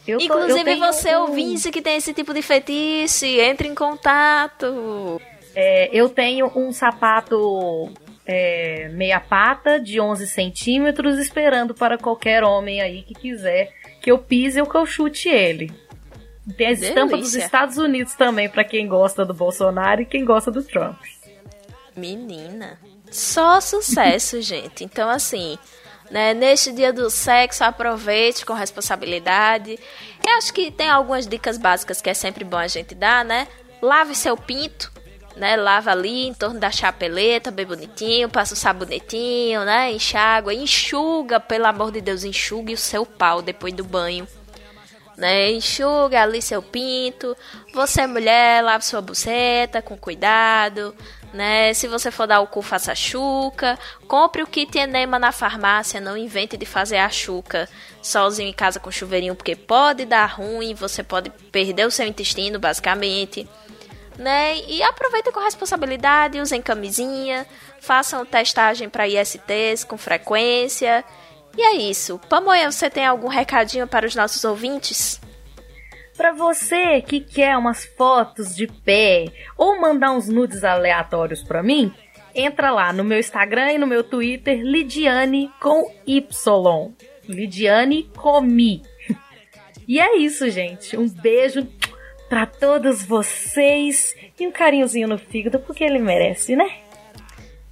[0.07, 5.21] Eu tô- Inclusive, você um- ouvinte que tem esse tipo de fetiche, entre em contato.
[5.55, 7.89] É, eu tenho um sapato
[8.27, 13.71] é, meia pata de 11 centímetros esperando para qualquer homem aí que quiser
[14.01, 15.71] que eu pise ou que eu chute ele.
[16.53, 17.33] Tem a estampa dos.
[17.33, 20.97] Estados Unidos também para quem gosta do Bolsonaro e quem gosta do Trump.
[21.95, 24.83] Menina, só sucesso, gente.
[24.83, 25.57] Então, assim,
[26.11, 29.79] né, neste dia do sexo, aproveite com responsabilidade.
[30.25, 33.47] Eu acho que tem algumas dicas básicas que é sempre bom a gente dar, né?
[33.81, 34.91] Lave seu pinto,
[35.35, 35.55] né?
[35.55, 39.91] Lava ali em torno da chapeleta, bem bonitinho, passa o sabonetinho, né?
[39.91, 44.27] Enxágua, enxuga, pelo amor de Deus, enxugue o seu pau depois do banho
[45.17, 45.51] né?
[45.51, 47.35] Enxuga ali seu pinto.
[47.73, 50.95] Você, mulher, lave sua buceta com cuidado,
[51.33, 51.73] né?
[51.73, 53.77] Se você for dar o cu, faça a chuca.
[54.07, 56.01] Compre o kit enema na farmácia.
[56.01, 57.67] Não invente de fazer a chuca
[58.01, 60.73] sozinho em casa com chuveirinho, porque pode dar ruim.
[60.73, 63.47] Você pode perder o seu intestino, basicamente.
[64.17, 64.59] Né?
[64.67, 67.45] E aproveita com responsabilidade, usem camisinha,
[67.81, 71.03] façam testagem para ISTs com frequência.
[71.57, 72.19] E é isso.
[72.29, 75.21] Pamoia, você tem algum recadinho para os nossos ouvintes?
[76.17, 79.25] Pra você que quer umas fotos de pé
[79.57, 81.93] ou mandar uns nudes aleatórios pra mim,
[82.33, 86.93] entra lá no meu Instagram e no meu Twitter, Lidiane com Y.
[87.27, 88.81] Lidiane Comi.
[89.87, 90.97] E é isso, gente.
[90.97, 91.67] Um beijo
[92.27, 96.67] pra todos vocês e um carinhozinho no fígado, porque ele merece, né?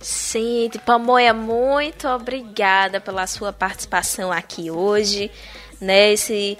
[0.04, 5.32] Sim, Pamoia, muito obrigada pela sua participação aqui hoje,
[5.80, 6.12] né?
[6.12, 6.58] Esse,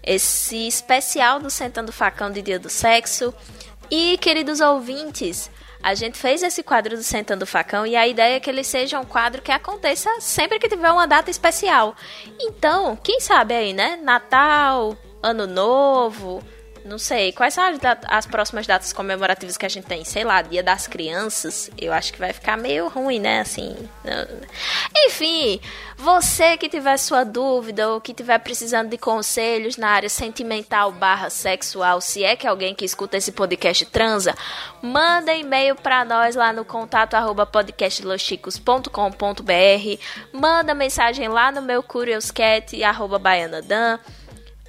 [0.00, 3.34] esse especial do Sentando Facão de Dia do Sexo.
[3.90, 5.50] E, queridos ouvintes,
[5.82, 9.00] a gente fez esse quadro do Sentando Facão e a ideia é que ele seja
[9.00, 11.96] um quadro que aconteça sempre que tiver uma data especial.
[12.38, 13.98] Então, quem sabe aí, né?
[14.00, 16.44] Natal, Ano Novo,
[16.88, 17.32] não sei.
[17.32, 17.78] Quais são as,
[18.08, 20.04] as próximas datas comemorativas que a gente tem?
[20.04, 21.70] Sei lá, Dia das Crianças.
[21.78, 23.40] Eu acho que vai ficar meio ruim, né?
[23.40, 23.76] Assim.
[24.04, 24.26] não-
[25.06, 25.60] Enfim,
[25.96, 31.30] você que tiver sua dúvida ou que tiver precisando de conselhos na área sentimental barra
[31.30, 34.34] sexual, se é que alguém que escuta esse podcast transa,
[34.82, 39.98] manda e-mail pra nós lá no contato arroba podcastlosticos.com.br
[40.32, 43.98] manda mensagem lá no meu curioscat arroba baianadan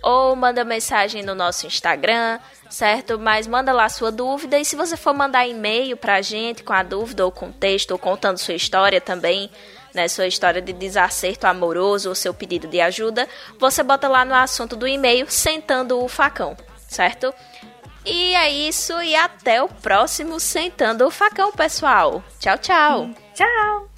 [0.01, 2.39] ou manda mensagem no nosso Instagram,
[2.69, 3.19] certo?
[3.19, 6.83] Mas manda lá sua dúvida e se você for mandar e-mail pra gente com a
[6.83, 9.49] dúvida ou com texto ou contando sua história também,
[9.93, 13.27] né, sua história de desacerto amoroso ou seu pedido de ajuda,
[13.57, 16.55] você bota lá no assunto do e-mail sentando o facão,
[16.87, 17.33] certo?
[18.05, 22.23] E é isso e até o próximo sentando o facão, pessoal.
[22.39, 23.09] Tchau, tchau.
[23.35, 23.89] Tchau.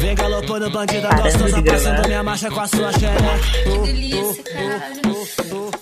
[0.00, 3.16] Vem galopando, bandida gostosa, passando minha marcha com a sua xeré.
[3.66, 4.44] Uh, delícia.
[4.54, 5.72] Uh, uh,